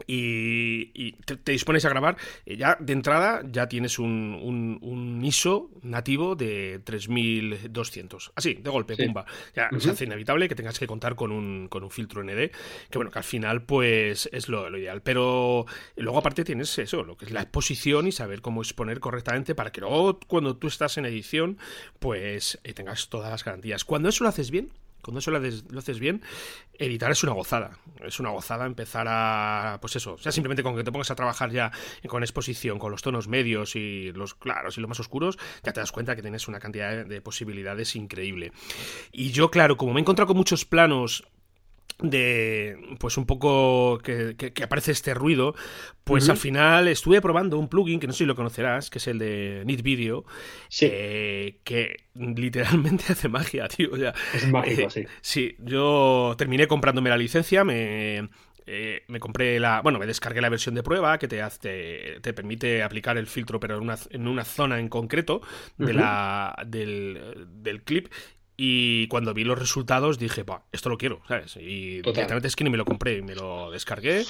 y, 0.07 1.13
te, 1.13 1.53
dispones 1.53 1.85
a 1.85 1.89
grabar, 1.89 2.17
eh, 2.47 2.57
ya 2.57 2.77
de 2.81 2.93
entrada 2.93 3.43
ya 3.51 3.69
tienes 3.69 3.99
un, 3.99 4.79
un, 4.83 5.25
ISO 5.25 5.71
nativo 5.83 6.35
de 6.35 6.81
3200. 6.85 8.33
Así, 8.35 8.55
de 8.55 8.71
golpe, 8.71 8.97
pumba. 8.97 9.25
Ya 9.55 9.71
se 9.79 9.91
hace 9.91 10.05
inevitable 10.05 10.49
que 10.49 10.55
tengas 10.55 10.79
que 10.79 10.87
contar 10.87 11.15
con 11.15 11.33
un, 11.33 11.69
con 11.69 11.85
un 11.85 11.91
filtro 11.91 12.23
ND, 12.23 12.51
que 12.91 12.99
bueno, 12.99 13.11
que 13.11 13.19
al 13.19 13.25
final 13.25 13.63
pues 13.63 14.29
es 14.33 14.49
lo, 14.49 14.77
ideal. 14.77 15.03
Pero 15.03 15.67
luego 15.97 16.19
aparte 16.19 16.45
tienes 16.45 16.79
eso, 16.79 17.05
lo 17.05 17.17
que 17.17 17.27
es 17.27 17.31
la 17.31 17.43
exposición 17.43 18.07
y 18.07 18.13
saber 18.13 18.41
cómo 18.41 18.63
exponer 18.63 19.01
correctamente 19.01 19.55
para 19.55 19.73
que 19.73 19.81
luego 19.81 20.19
cuando 20.27 20.57
tú 20.57 20.67
estás 20.67 20.99
en 20.99 21.07
edición 21.07 21.59
pues 21.99 22.59
eh, 22.65 22.75
tengas 22.75 23.09
todas 23.09 23.31
las 23.31 23.45
garantías. 23.45 23.85
Cuando 23.85 24.09
eso 24.09 24.25
lo 24.25 24.31
haces 24.31 24.51
bien, 24.51 24.71
cuando 25.05 25.21
eso 25.21 25.31
lo, 25.31 25.79
haces 25.79 25.99
bien, 25.99 26.23
editar 26.79 27.11
es 27.11 27.23
una 27.23 27.33
gozada. 27.33 27.79
Es 28.03 28.19
una 28.19 28.31
gozada 28.31 28.67
empezar 28.67 29.07
a. 29.09 29.79
Pues 29.81 29.97
eso. 29.97 30.15
O 30.15 30.19
sea, 30.19 30.33
simplemente 30.33 30.63
con 30.63 30.75
que 30.77 30.83
te 30.83 30.91
pongas 30.91 31.11
a 31.11 31.15
trabajar 31.15 31.51
ya 31.51 31.71
con 32.09 32.23
exposición, 32.23 32.79
con 32.79 32.91
los 32.91 33.03
tonos 33.03 33.29
medios 33.29 33.77
y 33.77 34.13
los 34.13 34.35
claros 34.35 34.77
y 34.79 34.81
los 34.81 34.89
más 34.89 35.01
oscuros, 35.01 35.39
ya 35.63 35.73
te 35.73 35.81
das 35.81 35.93
cuenta 35.93 36.17
que 36.17 36.23
tienes 36.23 36.49
una 36.49 36.59
cantidad 36.59 37.05
de 37.05 37.21
posibilidades 37.21 37.95
increíble. 37.97 38.53
Y 39.13 39.31
yo, 39.31 39.51
claro, 39.51 39.77
como 39.77 39.93
me 39.93 40.01
he 40.01 40.03
encontrado 40.03 40.29
con 40.29 40.37
muchos 40.37 40.65
planos 40.65 41.25
de 42.01 42.77
pues 42.99 43.17
un 43.17 43.25
poco 43.25 43.99
que, 43.99 44.53
aparece 44.63 44.93
este 44.93 45.15
ruido 45.15 45.55
pues 46.03 46.29
al 46.29 46.37
final 46.37 46.89
estuve 46.89 47.21
probando 47.21 47.59
un 47.59 47.69
plugin 47.69 48.01
que 48.01 48.07
no 48.07 48.13
sé 48.13 48.21
si 48.21 48.25
lo 48.25 48.35
conocerás 48.35 48.91
que 48.91 48.99
es 48.99 49.07
el 49.07 49.19
de 49.19 49.63
Neat 49.65 49.83
Video 49.83 50.25
eh, 50.81 51.61
que 51.63 52.09
literalmente 52.15 53.05
hace 53.11 53.29
magia 53.29 53.69
tío 53.69 53.91
es 54.35 54.49
mágico 54.49 54.83
eh, 54.83 54.91
sí 54.91 55.05
sí 55.21 55.57
yo 55.61 56.35
terminé 56.37 56.67
comprándome 56.67 57.11
la 57.11 57.17
licencia 57.17 57.65
me 57.65 58.29
eh, 58.67 59.03
me 59.09 59.21
compré 59.21 59.61
la. 59.61 59.83
Bueno, 59.83 59.99
me 59.99 60.07
descargué 60.07 60.41
la 60.41 60.49
versión 60.49 60.75
de 60.75 60.83
prueba 60.83 61.19
que 61.19 61.29
te, 61.29 61.43
hace, 61.43 62.19
te 62.23 62.33
permite 62.33 62.83
aplicar 62.83 63.19
el 63.19 63.27
filtro, 63.27 63.61
pero 63.61 63.77
en 63.77 63.83
una, 63.83 63.99
en 64.11 64.27
una 64.27 64.45
zona 64.45 64.81
en 64.81 64.89
concreto 64.89 65.43
de 65.77 65.93
la, 65.93 66.57
del, 66.67 67.47
del 67.63 67.83
clip. 67.83 68.09
Y 68.57 69.09
cuando 69.09 69.35
vi 69.35 69.43
los 69.45 69.59
resultados 69.59 70.19
dije, 70.19 70.45
esto 70.73 70.89
lo 70.89 70.97
quiero, 70.97 71.21
¿sabes? 71.27 71.57
Y 71.57 72.03
directamente 72.03 72.47
es 72.47 72.55
que 72.55 72.65
ni 72.65 72.71
me 72.71 72.77
lo 72.77 72.85
compré, 72.85 73.21
me 73.23 73.35
lo 73.35 73.71
descargué. 73.71 74.25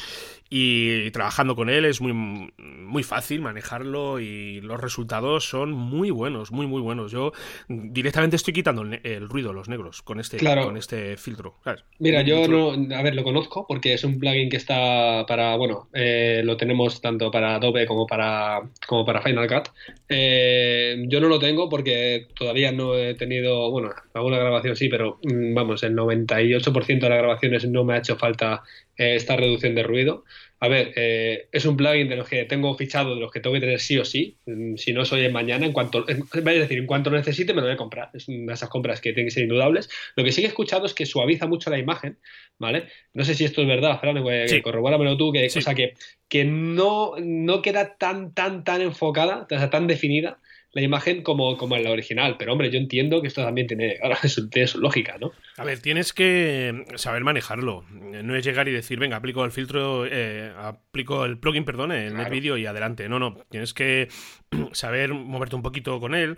Y, 0.49 1.11
trabajando 1.11 1.57
con 1.57 1.69
él 1.69 1.85
es 1.85 2.01
muy, 2.01 2.13
muy 2.59 3.03
fácil 3.03 3.41
manejarlo 3.41 4.21
y 4.21 4.61
los 4.61 4.81
resultados 4.81 5.49
son 5.49 5.73
muy 5.73 6.11
buenos, 6.11 6.53
muy, 6.53 6.67
muy 6.67 6.81
buenos. 6.81 7.13
Yo 7.13 7.33
directamente 7.69 8.37
estoy 8.37 8.55
quitando 8.55 8.83
el, 8.83 9.29
ruido, 9.29 9.53
los 9.53 9.69
negros, 9.69 10.03
con 10.03 10.21
este, 10.21 10.39
con 10.39 10.77
este 10.77 11.17
filtro. 11.17 11.57
Mira, 11.99 12.23
yo 12.23 12.49
no, 12.49 12.73
a 12.95 13.03
ver, 13.03 13.15
lo 13.15 13.25
conozco 13.25 13.67
porque 13.67 13.95
es 13.95 14.05
un 14.05 14.19
plugin 14.19 14.49
que 14.49 14.57
está 14.57 15.25
para, 15.27 15.57
bueno, 15.57 15.89
eh, 15.93 16.43
lo 16.45 16.57
tenemos 16.57 17.01
tanto 17.01 17.31
para 17.31 17.57
Adobe 17.57 17.87
como 17.87 18.07
para, 18.07 18.63
como 18.87 19.05
para 19.05 19.23
Final 19.23 19.49
Cut. 19.49 19.69
Eh, 20.09 21.05
yo 21.09 21.21
no 21.21 21.29
lo 21.29 21.39
tengo 21.39 21.69
porque 21.69 22.29
todavía 22.35 22.73
no 22.73 22.97
he 22.97 23.15
tenido, 23.15 23.71
bueno, 23.71 23.91
alguna 24.15 24.39
grabación 24.39 24.77
sí, 24.77 24.89
pero 24.89 25.19
mm, 25.23 25.55
vamos, 25.55 25.83
el 25.83 25.95
98% 25.95 27.01
de 27.01 27.09
las 27.09 27.19
grabaciones 27.19 27.69
no 27.69 27.85
me 27.85 27.95
ha 27.95 27.99
hecho 27.99 28.17
falta 28.17 28.63
eh, 28.97 29.17
esta 29.17 29.37
reducción 29.37 29.75
de 29.75 29.83
ruido. 29.83 30.25
A 30.61 30.69
ver, 30.69 30.93
eh, 30.95 31.49
es 31.51 31.67
un 31.67 31.77
plugin 31.77 32.09
de 32.09 32.17
los 32.17 32.29
que 32.29 32.45
tengo 32.45 32.75
fichado, 32.77 33.15
de 33.15 33.21
los 33.21 33.31
que 33.33 33.41
tengo 33.41 33.55
que 33.55 33.61
tener 33.61 33.81
sí 33.81 33.99
o 33.99 34.05
sí. 34.05 34.39
Mm, 34.47 34.77
si 34.77 34.93
no 34.93 35.05
soy 35.05 35.25
en 35.25 35.33
mañana, 35.33 35.67
en 35.67 35.73
cuanto, 35.73 36.07
es 36.09 36.19
decir, 36.33 36.79
en 36.79 36.87
cuanto 36.87 37.11
lo 37.11 37.17
necesite, 37.17 37.53
me 37.53 37.61
lo 37.61 37.67
voy 37.67 37.75
a 37.75 37.77
comprar. 37.77 38.11
Es 38.15 38.29
una 38.29 38.47
de 38.47 38.55
esas 38.55 38.69
compras 38.69 39.01
que 39.01 39.13
tienen 39.13 39.27
que 39.27 39.33
ser 39.33 39.43
indudables. 39.43 39.91
Lo 40.15 40.23
que 40.23 40.31
sí 40.31 40.41
que 40.41 40.47
he 40.47 40.49
escuchado 40.49 40.87
es 40.87 40.95
que 40.95 41.07
suaviza 41.07 41.47
mucho 41.47 41.71
la 41.71 41.79
imagen, 41.79 42.19
¿vale? 42.59 42.87
No 43.13 43.25
sé 43.25 43.35
si 43.35 43.45
esto 43.45 43.63
es 43.63 43.69
verdad, 43.69 43.99
Fran, 44.01 44.23
sí. 44.47 44.63
corrobóramelo 44.63 45.17
tú, 45.17 45.33
que, 45.33 45.47
o 45.47 45.51
sea, 45.51 45.75
que, 45.75 45.95
que 46.29 46.45
no, 46.45 47.15
no 47.21 47.63
queda 47.63 47.97
tan, 47.97 48.33
tan, 48.33 48.63
tan 48.63 48.81
enfocada, 48.81 49.47
o 49.51 49.59
sea, 49.59 49.71
tan 49.71 49.89
definida 49.89 50.39
la 50.75 50.83
imagen 50.83 51.23
como, 51.23 51.57
como 51.57 51.77
en 51.77 51.85
la 51.85 51.91
original. 51.91 52.37
Pero 52.39 52.53
hombre, 52.53 52.71
yo 52.71 52.79
entiendo 52.79 53.23
que 53.23 53.29
esto 53.29 53.43
también 53.43 53.67
tiene, 53.67 53.97
ahora, 54.03 54.19
tiene 54.51 54.69
su 54.69 54.81
lógica, 54.81 55.17
¿no? 55.19 55.33
A 55.57 55.65
ver, 55.65 55.81
tienes 55.81 56.13
que 56.13 56.85
saber 56.97 57.25
manejarlo. 57.25 57.85
No 57.91 58.37
es 58.37 58.45
llegar 58.45 58.69
y 58.69 58.73
decir, 58.73 58.99
venga, 58.99 59.17
aplico 59.17 59.45
el 59.45 59.53
filtro, 59.53 60.05
eh, 60.07 60.53
aplico 60.57 61.25
el 61.25 61.39
plugin, 61.39 61.65
perdón, 61.65 61.93
en 61.93 62.19
el 62.19 62.31
vídeo 62.31 62.57
y 62.57 62.67
adelante. 62.67 63.09
No, 63.09 63.19
no. 63.19 63.39
Tienes 63.51 63.73
que 63.73 64.09
saber 64.73 65.15
moverte 65.15 65.57
un 65.57 65.63
poquito 65.63 66.01
con 66.01 66.15
él. 66.15 66.37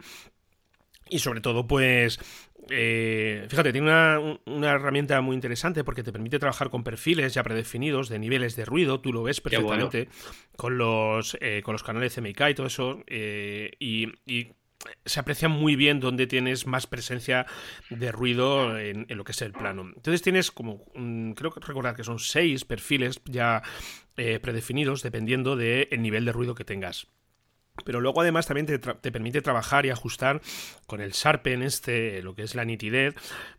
Y 1.09 1.21
sobre 1.21 1.41
todo, 1.41 1.67
pues, 1.67 2.19
eh, 2.69 3.47
fíjate, 3.49 3.73
tiene 3.73 4.39
una, 4.47 4.71
herramienta 4.73 5.21
muy 5.21 5.35
interesante 5.35 5.85
porque 5.85 6.03
te 6.03 6.13
permite 6.13 6.39
trabajar 6.39 6.71
con 6.71 6.83
perfiles 6.83 7.35
ya 7.35 7.43
predefinidos 7.43 8.09
de 8.09 8.19
niveles 8.19 8.57
de 8.57 8.65
ruido, 8.65 9.01
tú 9.01 9.13
lo 9.13 9.23
ves 9.23 9.41
perfectamente 9.41 10.09
con, 10.57 10.79
los, 10.79 11.37
eh, 11.41 11.63
con 11.65 11.73
los 11.73 11.83
canales 11.83 12.15
CMYK 12.15 12.51
y 12.51 12.55
todo 12.55 12.67
eso, 12.67 13.03
eh, 13.07 13.73
y, 13.79 14.13
se 15.05 15.19
aprecia 15.19 15.49
muy 15.49 15.75
bien 15.75 15.99
donde 15.99 16.27
tienes 16.27 16.67
más 16.67 16.87
presencia 16.87 17.47
de 17.91 18.13
ruido 18.13 18.79
en, 18.79 19.07
lo 19.09 19.25
que 19.25 19.33
es 19.33 19.43
el 19.43 19.53
plano. 19.53 19.91
Entonces 19.97 20.23
tienes 20.23 20.53
como, 20.53 20.85
creo 21.35 21.51
que 21.51 21.61
recordar 21.61 21.97
que 21.97 22.05
son 22.05 22.21
seis 22.21 22.65
perfiles 22.65 23.21
ya 23.25 23.63
predefinidos 24.15 25.03
dependiendo 25.03 25.57
del 25.57 25.89
nivel 26.01 26.25
de 26.25 26.33
ruido 26.33 26.55
que 26.55 26.65
tengas. 26.65 27.09
Pero 27.85 28.01
luego 28.01 28.21
además 28.21 28.47
también 28.47 28.67
te, 28.67 28.79
te, 28.79 29.13
permite 29.13 29.43
trabajar 29.43 29.87
y 29.87 29.91
ajustar 29.91 30.41
con 30.87 31.01
el 31.01 31.13
Sharpen 31.13 31.63
este, 31.63 32.23
lo 32.23 32.35
que 32.35 32.43
es 32.43 32.55
la 32.55 32.65
nitidez, 32.65 33.15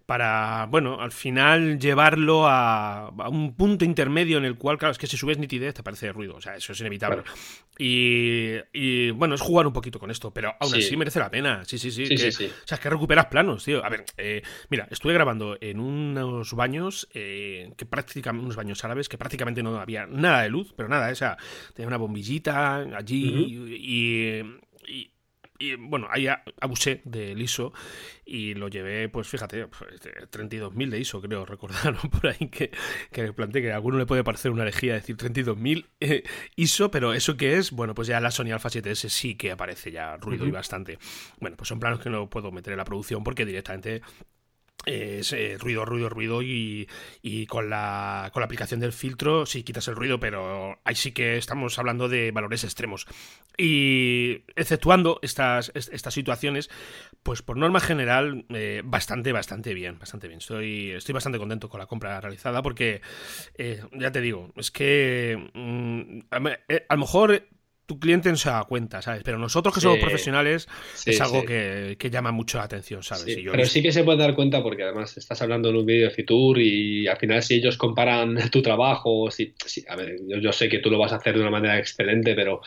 para, 0.08 0.68
bueno, 0.68 1.02
al 1.02 1.12
final 1.12 1.80
llevarlo 1.80 2.48
a, 2.48 3.12
un 3.30 3.54
punto 3.56 3.84
intermedio 3.84 4.38
en 4.38 4.46
el 4.46 4.56
cual, 4.56 4.78
claro, 4.78 4.94
es 4.94 4.98
que 4.98 5.06
si 5.06 5.18
subes 5.18 5.38
nitidez 5.38 5.74
te 5.74 5.84
parece 5.84 6.14
ruido, 6.14 6.36
o 6.36 6.42
sea, 6.42 6.56
eso 6.56 6.72
es 6.72 6.80
inevitable. 6.80 7.24
Y, 7.78 9.12
bueno, 9.12 9.36
es 9.36 9.42
jugar 9.42 9.68
un 9.68 9.74
poquito 9.74 10.00
con 10.00 10.10
esto, 10.10 10.34
pero 10.34 10.56
aún 10.62 10.76
así 10.76 10.96
merece 10.96 11.20
la 11.20 11.30
pena, 11.30 11.66
sí, 11.66 11.78
sí, 11.78 11.92
sí. 11.92 12.06
o 12.06 12.18
sea, 12.18 12.76
es 12.76 12.80
que 12.80 12.90
recuperas 12.90 13.26
planos, 13.26 13.66
tío. 13.66 13.84
A 13.84 13.90
ver, 13.90 14.06
eh, 14.16 14.42
mira, 14.70 14.88
estuve 14.90 15.14
grabando 15.14 15.58
en 15.60 15.82
unos 15.82 16.54
baños, 16.54 17.10
eh, 17.14 17.74
que 17.76 17.86
prácticamente, 17.86 18.46
unos 18.46 18.56
baños 18.56 18.84
árabes, 18.86 19.10
que 19.10 19.18
prácticamente 19.18 19.62
no 19.62 19.78
había 19.78 20.06
nada 20.06 20.44
de 20.44 20.50
luz, 20.50 20.74
pero 20.74 20.88
nada, 20.88 21.12
o 21.12 21.16
sea, 21.16 21.38
tenía 21.74 21.90
una 21.90 21.98
bombillita 21.98 22.78
allí 22.98 23.28
y 23.78 24.58
y 24.88 25.12
bueno, 25.80 26.08
ahí 26.10 26.28
abusé 26.62 27.02
del 27.06 27.42
ISO 27.42 27.74
y 28.26 28.54
lo 28.54 28.68
llevé, 28.68 29.10
pues 29.10 29.28
fíjate, 29.28 29.68
32.000 29.68 30.74
pues, 30.74 30.92
de 30.92 31.00
ISO, 31.00 31.22
creo, 31.22 31.46
recordaron 31.46 32.10
por 32.12 32.28
ahí 32.28 32.50
que, 32.50 32.72
que 33.12 33.24
me 33.24 33.34
planteé 33.34 33.62
que 33.62 33.72
a 33.72 33.76
alguno 33.76 33.98
le 33.98 34.06
puede 34.06 34.24
parecer 34.24 34.52
una 34.52 34.64
herejía 34.64 34.94
decir 34.94 35.18
32.000 35.18 35.86
eh, 36.00 36.24
ISO, 36.56 36.92
pero 36.92 37.14
¿eso 37.14 37.38
qué 37.38 37.58
es? 37.58 37.72
Bueno, 37.72 37.96
pues 37.96 38.08
ya 38.08 38.20
la 38.20 38.32
Sony 38.32 38.52
Alpha 38.52 38.70
7S 38.70 39.10
sí 39.10 39.36
que 39.36 39.52
aparece 39.52 39.92
ya 39.92 40.18
ruido 40.18 40.46
y 40.46 40.52
bastante. 40.52 41.00
Bueno, 41.40 41.58
pues 41.58 41.68
son 41.70 41.80
planos 41.80 42.00
que 42.00 42.10
no 42.10 42.30
puedo 42.30 42.52
meter 42.52 42.74
en 42.74 42.78
la 42.78 42.86
producción 42.86 43.24
porque 43.24 43.46
directamente 43.46 44.02
es 44.86 45.34
eh, 45.34 45.58
ruido, 45.60 45.86
ruido, 45.86 46.10
ruido 46.10 46.42
y, 46.42 46.88
con, 47.48 47.70
la, 47.70 48.30
con 48.34 48.42
la 48.42 48.46
aplicación 48.46 48.80
del 48.80 48.94
filtro 48.94 49.46
sí 49.46 49.64
quitas 49.64 49.88
el 49.88 49.96
ruido, 49.96 50.20
pero 50.20 50.80
ahí 50.84 50.96
sí 50.96 51.12
que 51.12 51.38
estamos 51.38 51.78
hablando 51.78 52.08
de 52.08 52.32
valores 52.32 52.64
extremos. 52.64 53.06
Y 53.58 54.44
exceptuando 54.56 55.20
estas, 55.22 55.72
estas 55.76 56.14
situaciones, 56.14 56.70
pues 57.24 57.42
por 57.42 57.58
norma 57.58 57.80
general, 57.80 58.46
eh, 58.50 58.82
bastante, 58.86 59.32
bastante 59.32 59.74
bien, 59.74 60.00
bastante 60.00 60.28
bien. 60.28 60.40
Estoy, 60.40 60.92
estoy 60.92 61.14
bastante 61.14 61.40
contento 61.40 61.70
con 61.70 61.80
la 61.80 61.88
compra 61.88 62.22
realizada 62.22 62.62
porque, 62.62 63.02
eh, 63.58 63.84
ya 63.94 64.12
te 64.12 64.22
digo, 64.22 64.52
es 64.56 64.72
que 64.72 65.50
mm, 65.54 66.20
a 66.30 66.96
lo 66.96 67.00
mejor 67.00 67.48
tu 67.88 68.00
cliente 68.00 68.30
no 68.30 68.36
se 68.36 68.50
da 68.50 68.66
cuenta, 68.66 69.02
¿sabes? 69.02 69.22
Pero 69.24 69.40
nosotros 69.40 69.74
que 69.74 69.80
somos 69.80 70.00
profesionales 70.00 70.68
es 71.06 71.22
algo 71.22 71.46
que, 71.46 71.98
llama 72.12 72.32
mucho 72.32 72.58
la 72.58 72.66
atención, 72.66 73.02
¿sabes? 73.02 73.38
pero 73.52 73.66
sí 73.66 73.82
que 73.82 73.92
se 73.92 74.04
puede 74.04 74.20
dar 74.20 74.34
cuenta 74.34 74.62
porque 74.64 74.84
además 74.84 75.18
estás 75.18 75.42
hablando 75.42 75.70
en 75.70 75.78
un 75.78 75.86
vídeo 75.86 76.08
de 76.08 76.14
Fitur 76.14 76.60
y 76.60 77.08
al 77.08 77.18
final 77.18 77.44
si 77.44 77.56
ellos 77.56 77.78
comparan 77.78 78.38
tu 78.52 78.62
trabajo, 78.62 79.32
si, 79.32 79.54
a 79.88 79.96
ver, 79.96 80.18
yo, 80.28 80.52
sé 80.52 80.68
que 80.68 80.80
tú 80.80 80.90
lo 80.90 81.00
vas 81.00 81.14
a 81.14 81.18
hacer 81.18 81.36
de 81.36 81.42
una 81.42 81.50
manera 81.50 81.78
excelente, 81.80 82.36
pero 82.36 82.62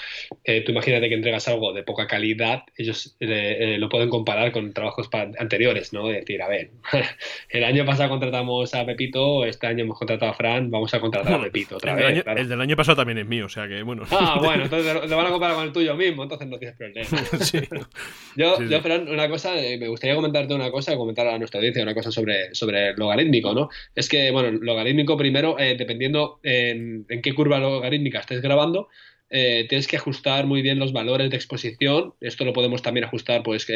eh, 0.44 0.62
tú 0.62 0.72
imagínate 0.72 1.08
que 1.08 1.14
entregas 1.14 1.48
algo 1.48 1.72
de 1.72 1.82
poca 1.82 2.06
calidad, 2.06 2.62
ellos 2.76 3.16
eh, 3.20 3.56
eh, 3.60 3.78
lo 3.78 3.88
pueden 3.90 4.08
comparar 4.08 4.52
con 4.52 4.72
trabajos 4.72 5.10
anteriores, 5.38 5.92
¿no? 5.92 6.08
decir, 6.08 6.40
a 6.40 6.48
ver, 6.48 6.70
el 7.50 7.64
año 7.64 7.84
pasado 7.84 8.08
contratamos 8.08 8.74
a 8.74 8.86
Pepito, 8.86 9.44
este 9.44 9.66
año 9.66 9.84
hemos 9.84 9.98
contratado 9.98 10.32
a 10.32 10.34
Fran, 10.34 10.70
vamos 10.70 10.94
a 10.94 11.00
contratar 11.00 11.34
a 11.34 11.42
Pepito 11.42 11.76
otra 11.76 11.92
el 11.92 11.96
vez. 11.96 12.24
Del 12.24 12.28
año, 12.28 12.40
El 12.40 12.48
del 12.48 12.60
año 12.62 12.76
pasado 12.76 12.96
también 12.96 13.18
es 13.18 13.26
mío, 13.26 13.46
o 13.46 13.50
sea 13.50 13.68
que 13.68 13.82
bueno. 13.82 14.04
Ah, 14.10 14.38
bueno, 14.40 14.64
entonces 14.64 15.09
te 15.10 15.16
van 15.16 15.26
a 15.26 15.30
comparar 15.30 15.56
con 15.56 15.64
el 15.64 15.72
tuyo 15.72 15.94
mismo, 15.96 16.22
entonces 16.22 16.48
no 16.48 16.58
tienes 16.58 16.76
problema. 16.76 17.08
Yo, 18.36 18.62
yo, 18.62 18.80
Fran, 18.80 19.08
una 19.08 19.28
cosa, 19.28 19.60
eh, 19.60 19.76
me 19.76 19.88
gustaría 19.88 20.14
comentarte 20.14 20.54
una 20.54 20.70
cosa, 20.70 20.96
comentar 20.96 21.26
a 21.26 21.36
nuestra 21.36 21.58
audiencia 21.58 21.82
una 21.82 21.94
cosa 21.94 22.12
sobre, 22.12 22.54
sobre 22.54 22.94
logarítmico, 22.94 23.52
¿no? 23.52 23.68
Es 23.94 24.08
que, 24.08 24.30
bueno, 24.30 24.52
logarítmico 24.52 25.16
primero, 25.16 25.58
eh, 25.58 25.74
dependiendo 25.76 26.38
en, 26.44 27.06
qué 27.22 27.34
curva 27.34 27.58
logarítmica 27.58 28.20
estés 28.20 28.40
grabando, 28.40 28.88
eh, 29.30 29.66
tienes 29.68 29.88
que 29.88 29.96
ajustar 29.96 30.46
muy 30.46 30.62
bien 30.62 30.78
los 30.78 30.92
valores 30.92 31.28
de 31.28 31.36
exposición. 31.36 32.14
Esto 32.20 32.44
lo 32.44 32.52
podemos 32.52 32.82
también 32.82 33.04
ajustar, 33.04 33.42
pues 33.42 33.66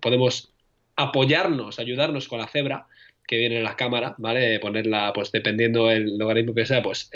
podemos 0.00 0.52
apoyarnos, 0.94 1.78
ayudarnos 1.80 2.28
con 2.28 2.38
la 2.38 2.46
cebra 2.46 2.86
que 3.26 3.36
viene 3.36 3.58
en 3.58 3.64
la 3.64 3.76
cámara, 3.76 4.14
¿vale? 4.18 4.60
Ponerla, 4.60 5.12
pues 5.12 5.32
dependiendo 5.32 5.90
el 5.90 6.16
logaritmo 6.16 6.54
que 6.54 6.66
sea, 6.66 6.82
pues 6.82 7.10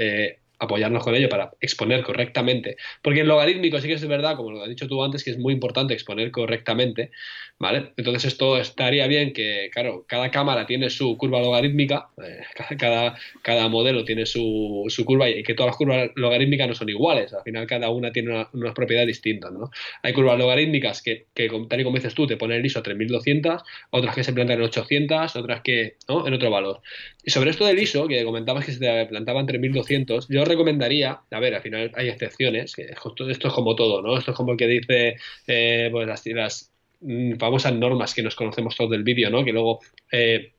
apoyarnos 0.63 1.03
con 1.03 1.15
ello 1.15 1.29
para 1.29 1.51
exponer 1.61 2.03
correctamente. 2.03 2.77
Porque 3.03 3.21
en 3.21 3.29
logarítmico 3.29 3.81
sí 3.81 3.89
que 3.89 3.95
es 3.95 4.07
verdad, 4.07 4.37
como 4.37 4.53
lo 4.53 4.63
has 4.63 4.69
dicho 4.69 4.87
tú 4.87 5.03
antes, 5.03 5.25
que 5.25 5.31
es 5.33 5.39
muy 5.39 5.53
importante 5.53 5.93
exponer 5.93 6.31
correctamente, 6.31 7.11
¿vale? 7.59 7.93
Entonces 7.97 8.27
esto 8.27 8.59
estaría 8.59 9.07
bien 9.09 9.33
que, 9.33 9.71
claro, 9.73 10.05
cada 10.07 10.31
cámara 10.31 10.65
tiene 10.67 10.89
su 10.89 11.17
curva 11.17 11.41
logarítmica, 11.41 12.09
eh, 12.23 12.43
cada, 12.79 13.17
cada 13.43 13.69
modelo 13.69 14.05
tiene 14.05 14.25
su, 14.25 14.85
su, 14.89 15.05
curva 15.05 15.29
y 15.29 15.43
que 15.43 15.55
todas 15.55 15.71
las 15.71 15.77
curvas 15.77 16.11
logarítmicas 16.15 16.69
no 16.69 16.75
son 16.75 16.89
iguales, 16.89 17.33
al 17.35 17.43
final 17.43 17.67
cada 17.67 17.91
una 17.91 18.13
tiene 18.13 18.31
una, 18.31 18.49
unas 18.53 18.75
propiedades 18.75 19.09
distintas, 19.09 19.53
¿no? 19.53 19.71
Hay 20.03 20.13
curvas 20.13 20.39
logarítmicas 20.39 21.03
que, 21.03 21.27
que, 21.35 21.51
tal 21.69 21.81
y 21.81 21.85
como 21.85 21.97
dices 21.97 22.15
tú, 22.15 22.27
te 22.27 22.37
ponen 22.37 22.59
el 22.59 22.67
ISO 22.67 22.79
a 22.79 22.83
3200, 22.83 23.63
otras 23.91 24.15
que 24.15 24.23
se 24.23 24.33
plantan 24.33 24.59
en 24.59 24.65
800, 24.65 25.37
otras 25.37 25.61
que, 25.63 25.97
¿no? 26.09 26.27
En 26.27 26.35
otro 26.35 26.51
valor. 26.51 26.81
Y 27.25 27.31
sobre 27.31 27.51
esto 27.51 27.65
del 27.65 27.79
ISO, 27.79 28.09
que 28.09 28.25
comentabas 28.25 28.65
que 28.65 28.73
se 28.73 28.81
te 28.81 29.07
plantaba 29.07 29.41
en 29.41 29.47
3200, 29.47 30.29
yo 30.29 30.45
recomendaría, 30.53 31.21
a 31.31 31.41
ver, 31.41 31.55
al 31.55 31.63
final 31.63 31.91
hay 31.95 32.09
excepciones, 32.09 32.75
esto, 32.79 33.29
es 33.29 33.39
como 33.39 33.75
todo, 33.75 34.03
¿no? 34.03 34.17
Esto 34.17 34.31
es 34.33 34.37
como 34.37 34.57
que 34.57 34.67
dice 34.67 35.17
eh, 35.47 35.89
pues 35.91 36.07
las, 36.07 36.27
las, 36.27 36.73
mm, 37.01 37.37
famosas 37.39 37.75
normas 37.75 38.15
que 38.15 38.23
nos 38.23 38.35
conocemos 38.37 38.77
todos 38.77 38.91
del 38.91 39.03
vídeo, 39.05 39.31
¿no? 39.31 39.45
Que 39.45 39.53
luego 39.53 39.81
eh, 40.11 40.53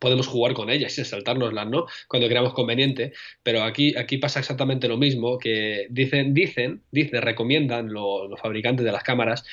podemos 0.00 0.26
jugar 0.26 0.54
con 0.54 0.70
ellas 0.70 0.98
y 0.98 1.04
saltárnoslas, 1.04 1.68
¿no? 1.68 1.86
Cuando 2.08 2.28
creamos 2.28 2.54
conveniente. 2.54 3.12
Pero 3.42 3.62
aquí, 3.62 3.96
aquí 3.96 4.18
pasa 4.18 4.40
exactamente 4.40 4.88
lo 4.88 4.96
mismo, 4.96 5.38
que 5.38 5.86
dicen, 5.90 6.34
dicen, 6.34 6.82
dicen, 6.90 7.22
recomiendan 7.22 7.92
los 7.92 8.40
fabricantes 8.40 8.84
de 8.84 8.92
las 8.92 9.02
cámaras 9.04 9.44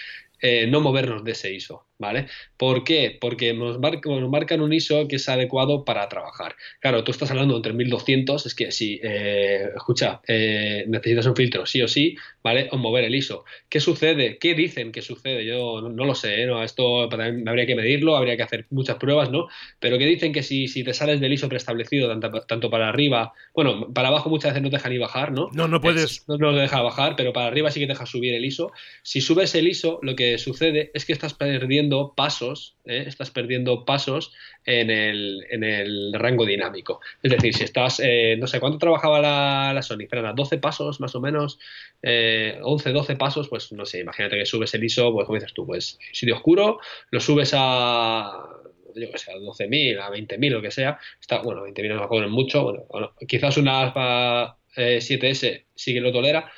eh, 0.42 0.68
no 0.68 0.82
movernos 0.82 1.24
de 1.24 1.32
ese 1.32 1.54
ISO. 1.54 1.87
¿Vale? 2.00 2.28
¿Por 2.58 2.84
qué? 2.84 3.18
Porque 3.20 3.54
nos, 3.54 3.80
marcan 3.80 4.62
un 4.62 4.74
ISO 4.74 5.08
que 5.08 5.16
es 5.16 5.30
adecuado 5.30 5.84
para 5.84 6.08
trabajar. 6.10 6.56
Claro, 6.80 7.04
tú 7.04 7.12
estás 7.12 7.32
hablando 7.32 7.56
de 7.56 7.62
3200, 7.62 8.46
es 8.46 8.56
que 8.56 8.72
si, 8.72 9.00
eh, 9.04 9.70
escucha, 9.76 10.22
eh, 10.28 10.86
necesitas 10.88 11.26
un 11.26 11.36
filtro 11.36 11.66
sí 11.66 11.82
o 11.82 11.88
sí, 11.88 12.16
¿vale? 12.44 12.70
O 12.72 12.78
mover 12.78 13.04
el 13.06 13.16
ISO. 13.16 13.46
¿Qué 13.70 13.80
sucede? 13.80 14.38
¿Qué 14.38 14.54
dicen 14.54 14.92
que 14.92 15.02
sucede? 15.02 15.46
Yo 15.46 15.82
no, 15.82 16.06
lo 16.06 16.16
sé, 16.16 16.44
¿eh? 16.44 16.46
¿no? 16.46 16.64
Esto 16.64 17.04
habría 17.04 17.66
que 17.66 17.76
medirlo, 17.76 18.16
habría 18.16 18.38
que 18.38 18.44
hacer 18.44 18.66
muchas 18.70 18.98
pruebas, 18.98 19.32
¿no? 19.32 19.48
Pero 19.80 19.98
¿qué 19.98 20.06
dicen 20.06 20.34
que 20.34 20.44
si, 20.44 20.68
si 20.68 20.84
te 20.84 20.94
sales 20.94 21.20
del 21.20 21.34
ISO 21.34 21.50
preestablecido, 21.50 22.08
tanto, 22.08 22.42
tanto, 22.42 22.70
para 22.70 22.90
arriba, 22.90 23.34
bueno, 23.54 23.92
para 23.94 24.10
abajo 24.10 24.30
muchas 24.30 24.52
veces 24.52 24.62
no 24.62 24.70
te 24.70 24.78
deja 24.78 24.90
ni 24.90 24.98
bajar, 24.98 25.32
¿no? 25.32 25.50
No, 25.54 25.68
no 25.68 25.82
puedes. 25.82 26.28
no, 26.28 26.38
no 26.38 26.54
te 26.54 26.60
deja 26.60 26.82
bajar, 26.82 27.16
pero 27.16 27.34
para 27.34 27.48
arriba 27.48 27.72
sí 27.72 27.80
que 27.80 27.88
te 27.88 27.94
deja 27.94 28.06
subir 28.06 28.34
el 28.34 28.46
ISO. 28.46 28.72
Si 29.02 29.22
subes 29.22 29.56
el 29.56 29.68
ISO, 29.68 30.00
lo 30.04 30.16
que 30.16 30.38
sucede 30.38 30.92
es 30.94 31.06
que 31.06 31.14
estás 31.14 31.34
perdiendo 31.34 31.87
pasos, 32.16 32.76
¿eh? 32.86 33.04
estás 33.08 33.32
perdiendo 33.32 33.86
pasos 33.86 34.34
en 34.66 34.90
el, 34.90 35.46
en 35.50 35.64
el, 35.64 36.14
rango 36.14 36.46
dinámico. 36.46 37.00
Es 37.24 37.32
decir, 37.32 37.54
si 37.54 37.64
estás, 37.64 38.02
eh, 38.04 38.36
no 38.38 38.48
sé, 38.48 38.60
¿cuánto 38.60 38.78
trabajaba 38.78 39.20
la, 39.22 39.72
la 39.74 39.82
Sony? 39.82 40.02
Espera, 40.02 40.34
12 40.34 40.58
pasos 40.58 41.00
más 41.00 41.16
o 41.16 41.22
menos, 41.22 41.60
eh, 42.02 42.60
11, 42.62 42.92
12 42.92 43.16
pasos, 43.16 43.50
pues 43.50 43.72
no 43.72 43.86
sé, 43.86 44.00
imagínate 44.00 44.38
que 44.38 44.46
subes 44.46 44.74
el 44.74 44.84
ISO, 44.84 45.12
pues 45.14 45.26
como 45.26 45.38
dices 45.38 45.54
tú, 45.54 45.66
pues 45.66 45.98
sitio 46.12 46.36
oscuro, 46.36 46.80
lo 47.12 47.20
subes 47.20 47.52
a 47.56 48.48
yo 48.96 49.12
que 49.12 49.18
sé, 49.18 49.32
a 49.32 49.36
12.000, 49.36 50.00
a 50.00 50.10
20.000, 50.10 50.50
lo 50.50 50.62
que 50.62 50.72
sea, 50.72 51.00
está, 51.20 51.42
bueno, 51.42 51.64
20.000 51.66 51.90
no 51.90 51.96
me 51.96 52.04
acuerdo 52.04 52.30
mucho, 52.30 52.64
bueno, 52.90 53.14
quizás 53.28 53.58
una 53.58 53.82
Alpha 53.82 54.58
7S 54.76 55.44
eh, 55.44 55.66
sí 55.76 55.94
que 55.94 56.02
lo 56.02 56.12
tolera, 56.12 56.52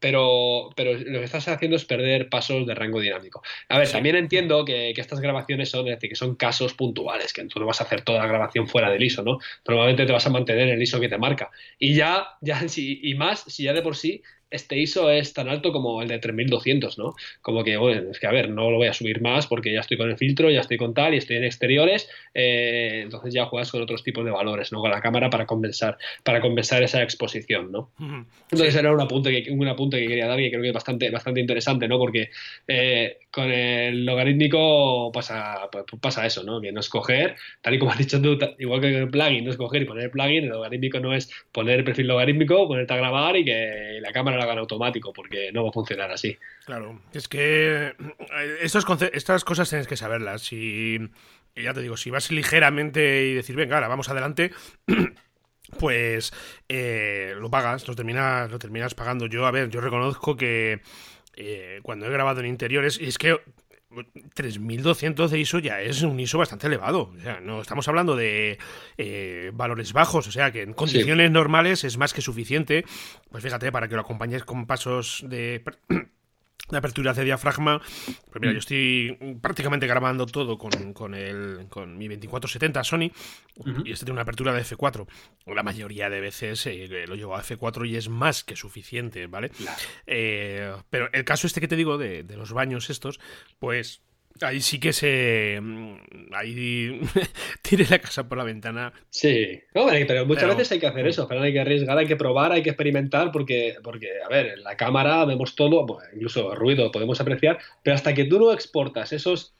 pero, 0.00 0.70
pero 0.74 0.94
lo 0.94 1.18
que 1.18 1.24
estás 1.24 1.46
haciendo 1.46 1.76
es 1.76 1.84
perder 1.84 2.28
pasos 2.28 2.66
de 2.66 2.74
rango 2.74 3.00
dinámico. 3.00 3.42
A 3.68 3.78
ver, 3.78 3.90
también 3.90 4.16
entiendo 4.16 4.64
que, 4.64 4.90
estas 4.90 5.20
grabaciones 5.20 5.70
son, 5.70 5.88
es 5.88 5.94
decir, 5.96 6.10
que 6.10 6.16
son 6.16 6.34
casos 6.34 6.74
puntuales, 6.74 7.32
que 7.32 7.44
tú 7.44 7.60
no 7.60 7.66
vas 7.66 7.80
a 7.80 7.84
hacer 7.84 8.02
toda 8.02 8.18
la 8.18 8.26
grabación 8.26 8.68
fuera 8.68 8.90
del 8.90 9.02
ISO, 9.02 9.22
¿no? 9.22 9.38
Normalmente 9.66 10.04
te 10.04 10.12
vas 10.12 10.26
a 10.26 10.30
mantener 10.30 10.68
en 10.68 10.74
el 10.74 10.82
ISO 10.82 11.00
que 11.00 11.08
te 11.08 11.16
marca. 11.16 11.50
Y 11.78 11.94
ya, 11.94 12.28
ya 12.40 12.60
y 12.76 13.14
más, 13.14 13.44
si 13.46 13.62
ya 13.62 13.72
de 13.72 13.82
por 13.82 13.96
sí 13.96 14.22
este 14.50 14.78
ISO 14.78 15.10
es 15.10 15.32
tan 15.32 15.48
alto 15.48 15.72
como 15.72 16.02
el 16.02 16.08
de 16.08 16.18
3200, 16.18 16.98
¿no? 16.98 17.14
Como 17.40 17.62
que, 17.64 17.76
bueno, 17.76 18.10
es 18.10 18.18
que 18.18 18.26
a 18.26 18.32
ver, 18.32 18.50
no 18.50 18.70
lo 18.70 18.78
voy 18.78 18.88
a 18.88 18.92
subir 18.92 19.20
más 19.20 19.46
porque 19.46 19.72
ya 19.72 19.80
estoy 19.80 19.96
con 19.96 20.10
el 20.10 20.16
filtro, 20.16 20.50
ya 20.50 20.60
estoy 20.60 20.76
con 20.76 20.94
tal 20.94 21.14
y 21.14 21.18
estoy 21.18 21.36
en 21.36 21.44
exteriores, 21.44 22.08
eh, 22.34 23.00
entonces 23.04 23.32
ya 23.32 23.46
juegas 23.46 23.70
con 23.70 23.82
otros 23.82 24.02
tipos 24.02 24.24
de 24.24 24.30
valores, 24.30 24.72
¿no? 24.72 24.80
Con 24.80 24.90
la 24.90 25.00
cámara 25.00 25.30
para 25.30 25.46
compensar, 25.46 25.98
para 26.24 26.40
compensar 26.40 26.82
esa 26.82 27.02
exposición, 27.02 27.70
¿no? 27.70 27.90
Entonces 28.50 28.74
era 28.74 28.92
un 28.92 29.00
apunte, 29.00 29.42
que, 29.42 29.50
un 29.50 29.68
apunte 29.68 29.98
que 30.00 30.08
quería 30.08 30.26
dar 30.26 30.40
y 30.40 30.50
creo 30.50 30.62
que 30.62 30.68
es 30.68 30.74
bastante, 30.74 31.10
bastante 31.10 31.40
interesante, 31.40 31.86
¿no? 31.86 31.98
Porque 31.98 32.30
eh, 32.66 33.18
con 33.30 33.50
el 33.50 34.04
logarítmico 34.04 35.10
pasa, 35.12 35.68
pues, 35.70 35.84
pasa 36.00 36.26
eso, 36.26 36.42
¿no? 36.42 36.60
Que 36.60 36.72
no 36.72 36.80
escoger, 36.80 37.36
tal 37.60 37.74
y 37.74 37.78
como 37.78 37.92
has 37.92 37.98
dicho 37.98 38.20
tú, 38.20 38.38
igual 38.58 38.80
que 38.80 38.92
con 38.92 39.02
el 39.02 39.10
plugin, 39.10 39.44
no 39.44 39.50
escoger 39.50 39.82
y 39.82 39.84
poner 39.84 40.04
el 40.04 40.10
plugin, 40.10 40.44
el 40.44 40.50
logarítmico 40.50 40.98
no 41.00 41.14
es 41.14 41.30
poner 41.52 41.78
el 41.78 41.84
perfil 41.84 42.08
logarítmico, 42.08 42.66
ponerte 42.66 42.94
a 42.94 42.96
grabar 42.96 43.36
y 43.36 43.44
que 43.44 43.98
la 44.00 44.12
cámara 44.12 44.36
lo 44.36 44.42
haga 44.42 44.54
en 44.54 44.58
automático, 44.58 45.12
porque 45.12 45.52
no 45.52 45.62
va 45.62 45.70
a 45.70 45.72
funcionar 45.72 46.10
así. 46.10 46.36
Claro, 46.64 47.00
es 47.12 47.28
que 47.28 47.86
eh, 47.88 48.56
estas, 48.62 48.84
estas 49.12 49.44
cosas 49.44 49.68
tienes 49.68 49.86
que 49.86 49.96
saberlas 49.96 50.52
y, 50.52 50.98
ya 51.54 51.72
te 51.72 51.82
digo, 51.82 51.96
si 51.96 52.10
vas 52.10 52.30
ligeramente 52.32 53.26
y 53.26 53.34
decir, 53.34 53.56
venga, 53.56 53.76
ahora 53.76 53.88
vamos 53.88 54.08
adelante... 54.08 54.50
pues 55.78 56.32
eh, 56.68 57.34
lo 57.38 57.48
pagas, 57.48 57.86
lo 57.86 57.94
terminas, 57.94 58.50
lo 58.50 58.58
terminas 58.58 58.94
pagando. 58.96 59.26
Yo, 59.26 59.46
a 59.46 59.52
ver, 59.52 59.70
yo 59.70 59.80
reconozco 59.80 60.36
que 60.36 60.80
eh, 61.36 61.80
cuando 61.82 62.06
he 62.06 62.10
grabado 62.10 62.40
en 62.40 62.46
interiores, 62.46 62.98
es 63.00 63.18
que 63.18 63.38
3200 64.34 65.30
de 65.30 65.40
ISO 65.40 65.58
ya 65.58 65.80
es 65.80 66.02
un 66.02 66.18
ISO 66.20 66.38
bastante 66.38 66.68
elevado. 66.68 67.12
O 67.16 67.20
sea, 67.20 67.40
no 67.40 67.60
estamos 67.60 67.88
hablando 67.88 68.14
de 68.14 68.58
eh, 68.98 69.50
valores 69.54 69.92
bajos, 69.92 70.28
o 70.28 70.32
sea 70.32 70.52
que 70.52 70.62
en 70.62 70.74
condiciones 70.74 71.30
normales 71.30 71.84
es 71.84 71.96
más 71.98 72.12
que 72.12 72.22
suficiente. 72.22 72.84
Pues 73.30 73.42
fíjate, 73.42 73.72
para 73.72 73.88
que 73.88 73.96
lo 73.96 74.02
acompañes 74.02 74.44
con 74.44 74.66
pasos 74.66 75.24
de 75.26 75.64
de 76.68 76.78
apertura 76.78 77.12
hacia 77.12 77.24
diafragma. 77.24 77.80
Pues 77.80 78.40
mira, 78.40 78.52
mm. 78.52 78.54
yo 78.54 78.58
estoy 78.58 79.38
prácticamente 79.40 79.86
grabando 79.86 80.26
todo 80.26 80.58
con, 80.58 80.92
con, 80.92 81.14
el, 81.14 81.66
con 81.68 81.96
mi 81.96 82.08
2470 82.08 82.84
Sony 82.84 83.10
y 83.84 83.92
este 83.92 84.04
tiene 84.04 84.12
una 84.12 84.22
apertura 84.22 84.52
de 84.52 84.62
F4. 84.62 85.06
La 85.46 85.62
mayoría 85.62 86.10
de 86.10 86.20
veces 86.20 86.66
eh, 86.66 87.04
lo 87.06 87.14
llevo 87.14 87.36
a 87.36 87.42
F4 87.42 87.88
y 87.88 87.96
es 87.96 88.08
más 88.08 88.44
que 88.44 88.56
suficiente, 88.56 89.26
¿vale? 89.26 89.50
Eh, 90.06 90.72
pero 90.90 91.08
el 91.12 91.24
caso 91.24 91.46
este 91.46 91.60
que 91.60 91.68
te 91.68 91.76
digo 91.76 91.98
de, 91.98 92.22
de 92.22 92.36
los 92.36 92.52
baños 92.52 92.90
estos, 92.90 93.20
pues 93.58 94.02
Ahí 94.42 94.60
sí 94.60 94.80
que 94.80 94.92
se. 94.92 95.58
Mm, 95.60 95.96
ahí 96.32 97.00
tire 97.62 97.86
la 97.88 97.98
casa 97.98 98.28
por 98.28 98.38
la 98.38 98.44
ventana. 98.44 98.92
Sí, 99.10 99.60
pero 99.72 100.26
muchas 100.26 100.48
veces 100.48 100.72
hay 100.72 100.80
que 100.80 100.86
hacer 100.86 101.06
eso, 101.06 101.28
pero 101.28 101.42
hay 101.42 101.52
que 101.52 101.60
arriesgar, 101.60 101.98
hay 101.98 102.06
que 102.06 102.16
probar, 102.16 102.52
hay 102.52 102.62
que 102.62 102.70
experimentar, 102.70 103.30
porque, 103.32 103.76
porque 103.82 104.08
a 104.24 104.28
ver, 104.28 104.46
en 104.46 104.62
la 104.62 104.76
cámara 104.76 105.24
vemos 105.24 105.54
todo, 105.54 105.86
incluso 106.14 106.54
ruido 106.54 106.90
podemos 106.90 107.20
apreciar, 107.20 107.58
pero 107.82 107.94
hasta 107.94 108.14
que 108.14 108.24
tú 108.24 108.38
no 108.38 108.52
exportas 108.52 109.12
esos. 109.12 109.54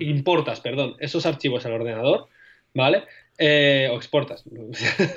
Importas, 0.00 0.60
perdón, 0.60 0.96
esos 0.98 1.24
archivos 1.24 1.64
al 1.66 1.72
ordenador, 1.74 2.26
¿vale? 2.74 3.04
Eh, 3.36 3.88
o 3.90 3.96
exportas. 3.96 4.44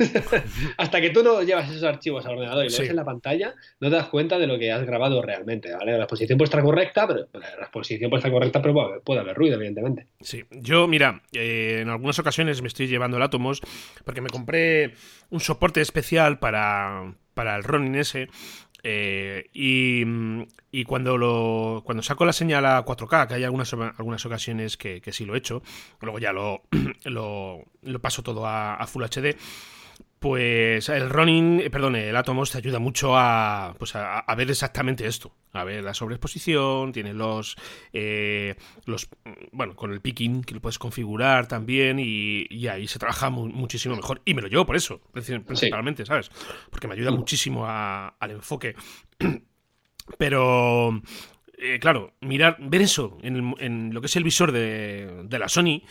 Hasta 0.77 1.01
que 1.01 1.11
tú 1.11 1.21
no 1.21 1.43
llevas 1.43 1.69
esos 1.69 1.83
archivos 1.83 2.25
al 2.25 2.33
ordenador 2.33 2.65
y 2.65 2.69
lo 2.69 2.77
ves 2.77 2.89
en 2.89 2.95
la 2.95 3.05
pantalla, 3.05 3.53
no 3.79 3.89
te 3.89 3.95
das 3.95 4.07
cuenta 4.07 4.39
de 4.39 4.47
lo 4.47 4.57
que 4.57 4.71
has 4.71 4.83
grabado 4.85 5.21
realmente. 5.21 5.71
¿vale? 5.71 5.91
La 5.91 6.05
exposición 6.05 6.37
puede 6.37 6.47
estar 6.47 6.63
correcta, 6.63 7.07
pero 7.07 7.27
la 7.33 7.63
exposición 7.63 8.09
puede 8.09 8.19
estar 8.19 8.31
correcta, 8.31 8.61
pero 8.61 9.01
puede 9.03 9.19
haber, 9.19 9.35
ruido, 9.35 9.55
evidentemente. 9.55 10.07
Sí, 10.21 10.43
yo, 10.49 10.87
mira, 10.87 11.21
eh, 11.31 11.79
en 11.81 11.89
algunas 11.89 12.17
ocasiones 12.17 12.61
me 12.61 12.69
estoy 12.69 12.87
llevando 12.87 13.17
el 13.17 13.23
Atomos 13.23 13.61
porque 14.03 14.21
me 14.21 14.29
compré 14.29 14.93
un 15.29 15.39
soporte 15.39 15.81
especial 15.81 16.39
para, 16.39 17.13
para 17.35 17.55
el 17.55 17.63
Ronin 17.63 17.95
S 17.95 18.27
eh, 18.83 19.49
y, 19.53 20.83
cuando 20.85 21.17
lo 21.17 21.81
cuando 21.83 22.03
saco 22.03 22.25
la 22.25 22.33
señal 22.33 22.65
a 22.65 22.85
4K, 22.85 23.27
que 23.27 23.33
hay 23.33 23.43
algunas, 23.43 23.73
algunas 23.73 24.25
ocasiones 24.25 24.77
que, 24.77 25.01
sí 25.11 25.25
lo 25.25 25.35
he 25.35 25.39
hecho, 25.39 25.63
luego 26.01 26.19
ya 26.19 26.31
lo, 26.31 26.61
lo, 27.03 27.65
paso 28.01 28.23
todo 28.23 28.45
a, 28.45 28.85
Full 28.87 29.03
HD, 29.03 29.35
pues 30.19 30.89
el 30.89 31.09
running, 31.09 31.59
eh, 31.59 31.69
perdón, 31.69 31.95
el 31.95 32.15
Atomos 32.15 32.51
te 32.51 32.57
ayuda 32.57 32.79
mucho 32.79 33.15
a, 33.15 33.75
pues 33.77 33.95
a, 33.95 34.23
ver 34.35 34.49
exactamente 34.49 35.05
esto. 35.05 35.31
A 35.53 35.63
ver 35.63 35.83
la 35.83 35.93
sobreexposición, 35.93 36.91
tiene 36.91 37.13
los, 37.13 37.55
eh, 37.93 38.55
los, 38.85 39.09
bueno, 39.51 39.75
con 39.75 39.93
el 39.93 40.01
picking 40.01 40.43
que 40.43 40.55
lo 40.55 40.61
puedes 40.61 40.79
configurar 40.79 41.47
también 41.47 41.99
y, 41.99 42.67
ahí 42.67 42.87
se 42.87 42.99
trabaja 42.99 43.29
muchísimo 43.29 43.95
mejor. 43.95 44.21
Y 44.25 44.33
me 44.33 44.41
lo 44.41 44.47
llevo 44.47 44.65
por 44.65 44.75
eso, 44.75 45.01
principalmente, 45.11 46.05
¿sabes? 46.05 46.31
Porque 46.69 46.87
me 46.87 46.95
ayuda 46.95 47.11
mm. 47.11 47.15
muchísimo 47.15 47.65
al 47.67 48.31
enfoque. 48.31 48.75
Pero, 50.17 51.01
eh, 51.57 51.79
claro, 51.79 52.13
mirar, 52.21 52.57
ver 52.59 52.81
eso 52.81 53.17
en, 53.21 53.53
en, 53.59 53.93
lo 53.93 54.01
que 54.01 54.07
es 54.07 54.15
el 54.15 54.23
visor 54.23 54.51
de, 54.51 55.23
de 55.25 55.39
la 55.39 55.49
Sony 55.49 55.81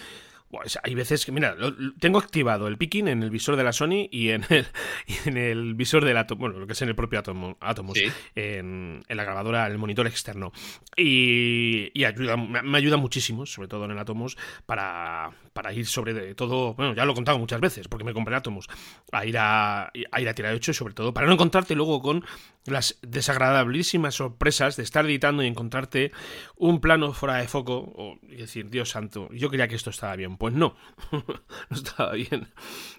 hay 0.83 0.95
veces 0.95 1.27
que, 1.27 1.33
mira, 1.33 1.57
tengo 1.99 2.19
activado 2.19 2.69
el 2.69 2.79
picking 2.79 3.09
en 3.09 3.23
el 3.23 3.31
visor 3.31 3.57
de 3.57 3.65
la 3.65 3.73
Sony 3.73 4.09
y 4.11 4.31
en 4.31 4.45
el, 4.49 4.67
en 5.27 5.37
el 5.37 5.75
visor 5.75 6.05
del 6.05 6.17
Atom, 6.17 6.39
bueno, 6.39 6.59
lo 6.59 6.67
que 6.67 6.73
es 6.73 6.83
en 6.83 6.89
el 6.89 6.95
propio 6.95 7.19
Atom, 7.19 7.55
Atomos, 7.61 7.99
en, 8.35 9.03
la 9.09 9.25
grabadora, 9.25 9.67
en 9.67 9.73
el 9.73 9.79
monitor 9.79 10.07
externo. 10.07 10.53
Y, 10.97 12.05
ayuda, 12.05 12.37
me 12.37 12.79
ayuda 12.79 12.97
muchísimo, 12.97 13.47
sobre 13.47 13.69
todo 13.69 13.85
en 13.85 13.93
el 13.93 13.99
Atomos, 13.99 14.37
para, 14.67 15.31
para 15.53 15.73
ir 15.73 15.87
sobre 15.87 16.35
todo, 16.35 16.75
bueno, 16.75 16.95
ya 16.95 17.05
lo 17.05 17.13
he 17.13 17.15
contado 17.15 17.39
muchas 17.39 17.61
veces, 17.61 17.89
porque 17.89 18.05
me 18.05 18.15
compré 18.15 18.37
Atomos, 18.37 18.69
a 19.13 19.27
ir 19.27 19.37
a, 19.39 19.87
a 19.87 20.21
ir 20.21 20.29
a 20.29 20.35
tirar 20.35 20.55
8 20.55 20.71
y 20.71 20.75
sobre 20.75 20.95
todo 20.95 21.13
para 21.13 21.27
no 21.27 21.33
encontrarte 21.33 21.75
luego 21.75 22.01
con 22.01 22.25
las 22.67 22.99
desagradabilísimas 23.03 24.17
sorpresas 24.17 24.77
de 24.77 24.83
estar 24.83 25.05
editando 25.07 25.43
y 25.43 25.47
encontrarte 25.47 26.13
un 26.57 26.81
plano 26.81 27.13
fuera 27.13 27.37
de 27.37 27.49
foco 27.49 28.19
y 28.23 28.37
decir, 28.37 28.71
Dios 28.71 28.91
santo, 28.91 29.29
yo 29.33 29.49
creía 29.49 29.69
que 29.69 29.77
esto 29.77 29.91
estaba 29.91 30.17
bien. 30.17 30.36
Pues 30.39 30.55
no, 30.55 30.77
no 31.13 31.77
estaba 31.77 32.13
bien. 32.13 32.49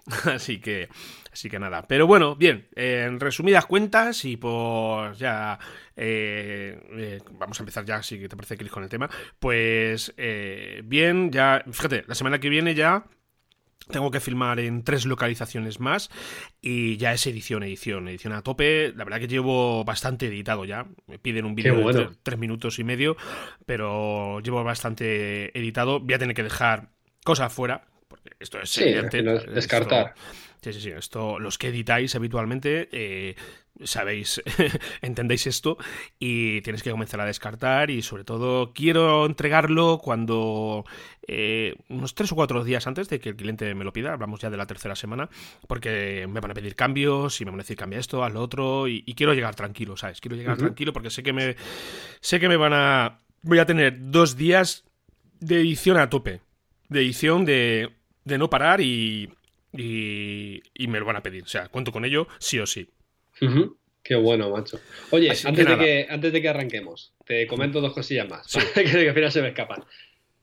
Así 0.26 0.60
que, 0.60 0.88
así 1.34 1.50
que 1.50 1.60
nada. 1.60 1.84
Pero 1.88 2.08
bueno, 2.08 2.36
bien, 2.36 2.70
en 2.76 3.20
resumidas 3.20 3.66
cuentas 3.66 4.24
y 4.24 4.38
pues 4.38 5.20
ya 5.20 5.60
eh, 5.98 6.80
eh, 6.92 7.20
vamos 7.32 7.60
a 7.60 7.64
empezar 7.64 7.84
ya, 7.84 8.02
si 8.02 8.18
te 8.28 8.36
parece, 8.36 8.58
Chris, 8.58 8.72
con 8.72 8.84
el 8.84 8.90
tema. 8.90 9.10
Pues 9.38 10.14
eh, 10.16 10.82
bien, 10.86 11.30
ya, 11.30 11.64
fíjate, 11.70 12.06
la 12.08 12.16
semana 12.16 12.40
que 12.40 12.50
viene 12.50 12.74
ya 12.74 13.06
tengo 13.90 14.12
que 14.12 14.20
filmar 14.20 14.60
en 14.60 14.84
tres 14.84 15.06
localizaciones 15.06 15.80
más 15.80 16.10
y 16.62 16.98
ya 16.98 17.14
es 17.14 17.26
edición, 17.26 17.64
edición, 17.64 18.08
edición 18.08 18.34
a 18.34 18.42
tope. 18.42 18.94
La 18.96 19.04
verdad 19.04 19.20
que 19.20 19.28
llevo 19.28 19.84
bastante 19.86 20.28
editado 20.28 20.66
ya. 20.66 20.88
Me 21.08 21.20
piden 21.20 21.46
un 21.46 21.56
vídeo 21.56 21.92
de 21.94 22.10
tres 22.24 22.38
minutos 22.38 22.80
y 22.80 22.84
medio, 22.84 23.16
pero 23.66 24.40
llevo 24.42 24.64
bastante 24.64 25.58
editado. 25.58 26.00
Voy 26.00 26.14
a 26.14 26.20
tener 26.20 26.36
que 26.36 26.44
dejar 26.44 26.90
cosas 27.28 27.52
fuera, 27.52 27.84
porque 28.08 28.32
esto 28.40 28.58
es 28.62 28.78
evidente. 28.78 29.22
descartar. 29.22 30.14
sí, 30.62 30.72
sí, 30.72 30.80
sí. 30.80 30.92
Esto, 30.92 31.40
los 31.40 31.58
que 31.58 31.68
editáis 31.68 32.16
habitualmente, 32.16 32.88
eh, 32.94 33.36
sabéis, 33.84 34.42
entendéis 35.02 35.46
esto 35.46 35.78
y 36.20 36.62
tienes 36.62 36.84
que 36.84 36.92
comenzar 36.92 37.20
a 37.20 37.26
descartar 37.26 37.92
y 37.92 38.02
sobre 38.02 38.24
todo 38.24 38.72
quiero 38.72 39.26
entregarlo 39.26 40.00
cuando 40.02 40.86
eh, 41.28 41.76
unos 41.90 42.16
tres 42.16 42.32
o 42.32 42.36
cuatro 42.36 42.64
días 42.64 42.88
antes 42.88 43.10
de 43.10 43.20
que 43.20 43.28
el 43.28 43.36
cliente 43.36 43.76
me 43.76 43.84
lo 43.84 43.92
pida, 43.92 44.14
hablamos 44.14 44.40
ya 44.40 44.50
de 44.50 44.56
la 44.56 44.68
tercera 44.68 44.96
semana, 44.96 45.30
porque 45.68 46.28
me 46.30 46.40
van 46.40 46.52
a 46.52 46.54
pedir 46.54 46.76
cambios 46.76 47.42
y 47.42 47.44
me 47.44 47.52
van 47.52 47.60
a 47.60 47.64
decir 47.64 47.76
cambia 47.76 48.00
esto, 48.00 48.24
haz 48.24 48.32
lo 48.32 48.42
otro 48.42 48.88
y, 48.88 49.04
quiero 49.18 49.34
llegar 49.34 49.54
tranquilo, 49.54 49.98
¿sabes? 49.98 50.22
Quiero 50.22 50.38
llegar 50.38 50.58
tranquilo 50.58 50.94
porque 50.94 51.10
sé 51.10 51.24
que 51.24 51.34
me 51.34 51.58
sé 52.22 52.40
que 52.40 52.48
me 52.48 52.56
van 52.56 52.72
a 52.74 53.20
voy 53.42 53.60
a 53.60 53.66
tener 53.66 53.98
dos 54.00 54.38
días 54.38 54.86
de 55.42 55.60
edición 55.60 55.98
a 55.98 56.10
tope, 56.10 56.40
de 56.90 57.00
edición 57.02 57.46
de, 57.46 57.90
de 58.24 58.38
no 58.38 58.50
parar 58.50 58.82
y, 58.82 59.30
y, 59.74 60.62
y 60.74 60.88
me 60.88 61.00
lo 61.00 61.06
van 61.06 61.18
a 61.18 61.24
pedir, 61.24 61.44
o 61.44 61.48
sea, 61.48 61.68
cuento 61.70 61.92
con 61.92 62.06
ello 62.06 62.28
sí 62.40 62.60
o 62.60 62.66
sí. 62.66 62.90
Qué 64.04 64.16
bueno, 64.16 64.50
macho. 64.50 64.80
Oye, 65.12 65.30
antes, 65.30 65.68
de 65.68 65.78
que, 65.78 66.08
antes 66.10 66.32
de 66.32 66.42
que 66.42 66.50
arranquemos, 66.50 67.14
te 67.26 67.46
comento 67.46 67.82
dos 67.82 67.94
cosillas 67.94 68.30
más, 68.30 68.48
que 68.74 69.10
al 69.10 69.14
final 69.14 69.32
se 69.32 69.42
me 69.42 69.50
escapan. 69.50 69.84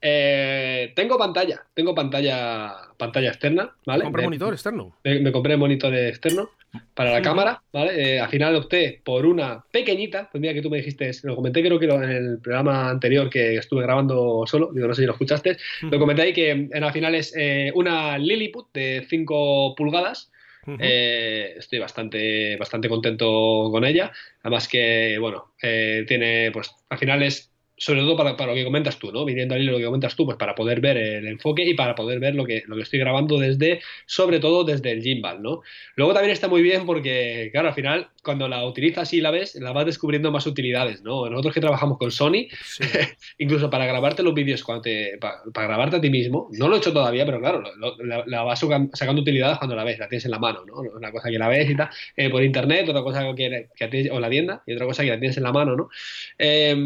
Eh, 0.07 0.93
tengo 0.95 1.17
pantalla, 1.17 1.65
tengo 1.73 1.95
pantalla, 1.95 2.75
pantalla 2.99 3.31
externa, 3.31 3.75
¿vale? 3.87 4.05
¿Compré 4.05 4.25
monitor 4.25 4.53
externo? 4.53 4.95
Me, 5.03 5.33
compré 5.33 5.57
monitor 5.57 5.95
externo 5.95 6.51
para 6.95 7.13
la 7.13 7.23
cámara, 7.23 7.63
¿vale? 7.73 8.17
Eh, 8.17 8.21
al 8.21 8.29
final 8.29 8.57
opté 8.57 9.01
por 9.05 9.27
una 9.27 9.65
pequeñita, 9.71 10.29
pues 10.31 10.41
mira 10.41 10.55
que 10.55 10.63
tú 10.63 10.71
me 10.71 10.79
dijiste, 10.79 11.11
lo 11.23 11.37
comenté 11.37 11.63
creo 11.63 11.79
que 11.79 11.87
en 11.87 12.11
el 12.11 12.39
programa 12.41 12.91
anterior 12.91 13.31
que 13.31 13.57
estuve 13.57 13.83
grabando 13.83 14.45
solo, 14.47 14.71
digo, 14.73 14.87
no 14.87 14.95
sé 14.95 15.03
si 15.03 15.07
lo 15.07 15.13
escuchaste, 15.13 15.57
lo 15.83 15.99
comenté 15.99 16.23
ahí 16.23 16.33
que 16.33 16.51
en 16.51 16.85
al 16.85 16.93
final 16.93 17.15
es 17.15 17.35
eh, 17.37 17.73
una 17.75 18.19
Lilliput 18.19 18.73
de 18.73 19.07
5 19.09 19.75
pulgadas, 19.77 20.31
eh, 20.79 21.55
estoy 21.59 21.79
bastante, 21.79 22.57
bastante 22.57 22.89
contento 22.89 23.69
con 23.71 23.85
ella. 23.85 24.13
Además 24.43 24.69
que, 24.69 25.19
bueno, 25.19 25.55
eh, 25.63 26.05
tiene, 26.07 26.51
pues 26.53 26.75
al 26.89 26.99
final 26.99 27.23
es 27.23 27.51
sobre 27.77 28.01
todo 28.01 28.17
para, 28.17 28.47
lo 28.47 28.55
que 28.55 28.65
comentas 28.65 28.99
tú, 28.99 29.11
¿no? 29.11 29.25
Viniendo 29.25 29.55
ahí 29.55 29.65
lo 29.65 29.79
que 29.79 29.85
comentas 29.85 30.15
tú, 30.15 30.25
pues 30.25 30.37
para 30.37 30.55
poder 30.55 30.81
ver 30.81 30.97
el 30.97 31.27
enfoque 31.27 31.65
y 31.65 31.75
para 31.75 31.95
poder 31.95 32.21
ver 32.21 32.35
lo 32.35 32.45
que, 32.45 32.63
lo 32.67 32.77
que 32.77 32.83
estoy 32.83 33.01
grabando 33.01 33.39
desde, 33.39 33.81
sobre 34.07 34.39
todo 34.39 34.65
desde 34.65 34.93
el 34.93 35.03
gimbal, 35.03 35.43
¿no? 35.43 35.63
Luego 35.97 36.15
también 36.15 36.33
está 36.33 36.47
muy 36.49 36.63
bien 36.63 36.87
porque, 36.87 37.49
claro, 37.53 37.69
al 37.69 37.75
final, 37.75 38.09
cuando 38.23 38.49
la 38.49 38.65
utilizas 38.65 39.13
y 39.13 39.21
la 39.21 39.31
ves, 39.33 39.57
la 39.57 39.73
vas 39.73 39.87
descubriendo 39.87 40.31
más 40.31 40.47
utilidades, 40.47 41.03
¿no? 41.03 41.29
Nosotros 41.29 41.53
que 41.53 41.61
trabajamos 41.61 41.99
con 41.99 42.13
Sony, 42.13 42.47
incluso 43.39 43.69
para 43.71 43.87
grabarte 43.87 44.23
los 44.23 44.35
vídeos, 44.35 44.63
cuando 44.63 44.83
te, 44.83 45.19
para, 45.19 45.67
grabarte 45.67 45.97
a 45.97 46.01
ti 46.01 46.11
mismo, 46.11 46.49
no 46.53 46.69
lo 46.69 46.77
he 46.77 46.79
hecho 46.79 46.93
todavía, 46.93 47.27
pero 47.27 47.41
claro, 47.41 47.63
la, 48.27 48.43
vas 48.43 48.65
sacando 48.93 49.23
utilidades 49.23 49.59
cuando 49.59 49.75
la 49.75 49.85
ves, 49.85 49.99
la 49.99 50.09
tienes 50.09 50.25
en 50.27 50.31
la 50.31 50.39
mano, 50.39 50.65
¿no? 50.65 50.75
Una 50.77 51.11
cosa 51.11 51.29
que 51.29 51.39
la 51.39 51.49
ves 51.49 51.71
y 51.71 51.77
tal, 51.77 51.89
eh, 52.17 52.31
por 52.31 52.43
internet, 52.43 52.89
otra 52.89 53.03
cosa 53.03 53.35
que, 53.35 53.69
que, 53.75 54.11
o 54.13 54.21
la 54.21 54.31
tienda, 54.31 54.63
y 54.65 54.75
otra 54.75 54.87
cosa 54.87 55.03
que 55.03 55.11
la 55.11 55.19
tienes 55.19 55.37
en 55.37 55.43
la 55.43 55.53
mano, 55.53 55.75
¿no? 55.77 55.89
Eh, 56.39 56.77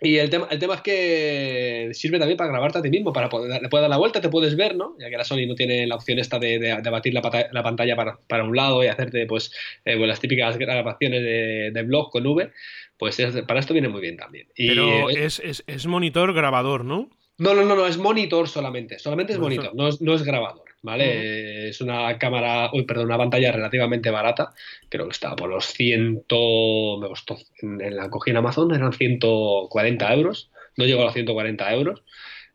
y 0.00 0.16
el 0.18 0.30
tema, 0.30 0.46
el 0.50 0.60
tema 0.60 0.74
es 0.74 0.80
que 0.82 1.90
sirve 1.92 2.20
también 2.20 2.36
para 2.36 2.50
grabarte 2.50 2.78
a 2.78 2.82
ti 2.82 2.88
mismo, 2.88 3.12
para 3.12 3.28
poder, 3.28 3.60
le 3.60 3.68
puedes 3.68 3.82
dar 3.82 3.90
la 3.90 3.96
vuelta, 3.96 4.20
te 4.20 4.28
puedes 4.28 4.56
ver, 4.56 4.76
¿no? 4.76 4.94
Ya 5.00 5.10
que 5.10 5.16
la 5.16 5.24
Sony 5.24 5.46
no 5.48 5.56
tiene 5.56 5.88
la 5.88 5.96
opción 5.96 6.20
esta 6.20 6.38
de, 6.38 6.58
de, 6.58 6.90
batir 6.90 7.14
la, 7.14 7.48
la, 7.50 7.62
pantalla 7.64 7.96
para, 7.96 8.18
para, 8.28 8.44
un 8.44 8.54
lado 8.54 8.84
y 8.84 8.86
hacerte 8.86 9.26
pues, 9.26 9.52
eh, 9.84 9.96
pues 9.96 10.08
las 10.08 10.20
típicas 10.20 10.56
grabaciones 10.56 11.22
de, 11.22 11.70
de, 11.72 11.82
blog 11.82 12.10
con 12.10 12.24
V, 12.24 12.52
pues 12.96 13.20
para 13.48 13.58
esto 13.58 13.72
viene 13.72 13.88
muy 13.88 14.00
bien 14.00 14.16
también. 14.16 14.46
Pero 14.56 15.10
es, 15.10 15.40
es, 15.40 15.64
es, 15.66 15.86
monitor 15.86 16.32
grabador, 16.32 16.84
¿no? 16.84 17.10
No, 17.38 17.54
no, 17.54 17.64
no, 17.64 17.74
no, 17.74 17.86
es 17.86 17.98
monitor 17.98 18.48
solamente, 18.48 19.00
solamente 19.00 19.32
es 19.32 19.38
monitor, 19.40 19.74
no 19.74 19.88
es, 19.88 20.00
no 20.00 20.14
es 20.14 20.22
grabador. 20.22 20.67
¿Vale? 20.82 21.68
Es 21.68 21.80
una 21.80 22.18
cámara, 22.18 22.70
uy, 22.72 22.84
perdón, 22.84 23.06
una 23.06 23.18
pantalla 23.18 23.52
relativamente 23.52 24.10
barata, 24.10 24.52
creo 24.88 25.06
que 25.06 25.12
estaba 25.12 25.36
por 25.36 25.50
los 25.50 25.66
100, 25.66 26.14
me 26.14 27.08
costó, 27.08 27.38
en, 27.62 27.96
la 27.96 28.10
cogí 28.10 28.30
en 28.30 28.36
Amazon, 28.38 28.74
eran 28.74 28.92
140 28.92 30.14
euros, 30.14 30.50
no 30.76 30.84
llegó 30.84 31.02
a 31.02 31.06
los 31.06 31.14
140 31.14 31.72
euros. 31.72 32.02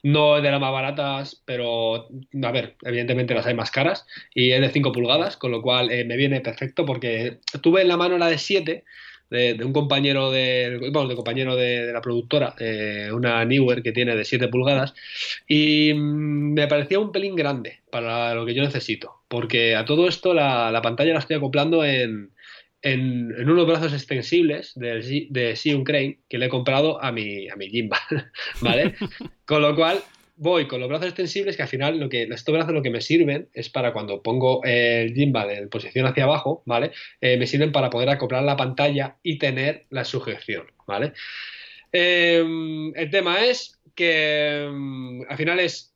No 0.06 0.36
es 0.36 0.44
de 0.44 0.52
las 0.52 0.60
más 0.60 0.74
baratas, 0.74 1.42
pero 1.46 2.10
a 2.44 2.52
ver, 2.52 2.76
evidentemente 2.84 3.34
las 3.34 3.46
hay 3.46 3.54
más 3.54 3.72
caras 3.72 4.06
y 4.36 4.52
es 4.52 4.60
de 4.60 4.70
5 4.70 4.92
pulgadas, 4.92 5.38
con 5.38 5.52
lo 5.52 5.62
cual 5.62 5.92
eh, 5.92 6.04
me 6.04 6.18
viene 6.18 6.42
perfecto 6.42 6.86
porque 6.86 7.40
tuve 7.62 7.84
en 7.84 7.88
la 7.88 7.96
mano 7.96 8.18
la 8.18 8.28
de 8.28 8.38
7 8.38 8.84
de, 9.30 9.58
un 9.64 9.74
compañero 9.74 10.32
de, 10.32 10.90
bueno, 10.92 11.08
de 11.08 11.16
compañero 11.16 11.56
de, 11.56 11.92
la 11.92 12.02
productora, 12.02 12.56
eh, 12.60 13.10
una 13.12 13.44
Newer 13.46 13.82
que 13.82 13.92
tiene 13.92 14.16
de 14.16 14.26
7 14.26 14.48
pulgadas, 14.48 14.94
y 15.48 15.94
mm, 15.94 16.54
me 16.54 16.68
parecía 16.68 17.00
un 17.00 17.12
pelín 17.12 17.36
grande 17.36 17.82
para 17.90 18.34
lo 18.36 18.46
que 18.46 18.54
yo 18.54 18.64
necesito, 18.64 19.24
porque 19.28 19.76
a 19.76 19.86
todo 19.86 20.08
esto 20.08 20.34
la, 20.34 20.72
la 20.72 20.82
pantalla 20.82 21.14
la 21.14 21.20
estoy 21.20 21.38
acoplando 21.38 21.84
en, 21.84 22.32
en, 22.84 23.34
en, 23.38 23.50
unos 23.50 23.66
brazos 23.66 23.94
extensibles 23.94 24.74
de, 24.76 25.28
de 25.30 25.56
Sion 25.56 25.84
Crane 25.84 26.20
que 26.30 26.38
le 26.38 26.48
he 26.48 26.50
comprado 26.50 27.02
a 27.02 27.12
mi, 27.12 27.50
a 27.50 27.56
mi 27.56 27.70
gimbal, 27.70 28.00
¿vale? 28.62 28.96
Con 29.46 29.62
lo 29.62 29.76
cual 29.76 30.00
voy 30.36 30.67
con 30.67 30.80
los 30.80 30.89
brazos 30.89 31.08
extensibles 31.08 31.56
que 31.56 31.63
al 31.63 31.67
final 31.67 32.00
lo 32.00 32.10
que 32.10 32.24
estos 32.24 32.54
brazos 32.54 32.74
lo 32.74 32.82
que 32.82 32.89
me 32.89 33.02
sirven 33.02 33.50
es 33.54 33.69
para 33.69 33.93
cuando 33.93 34.22
pongo 34.22 34.63
el 34.63 35.13
gimbal 35.13 35.50
en 35.52 35.69
posición 35.69 36.06
hacia 36.06 36.24
abajo, 36.24 36.63
¿vale? 36.65 36.91
Eh, 37.22 37.38
me 37.38 37.48
sirven 37.48 37.72
para 37.72 37.89
poder 37.89 38.10
acoplar 38.10 38.43
la 38.43 38.58
pantalla 38.58 39.17
y 39.22 39.38
tener 39.38 39.86
la 39.89 40.06
sujeción, 40.06 40.72
¿vale? 40.88 41.13
Em, 41.91 42.91
el 42.96 43.10
tema 43.12 43.46
es 43.46 43.80
que 43.96 44.63
em, 44.63 45.22
al 45.30 45.38
final 45.38 45.60
es 45.60 45.93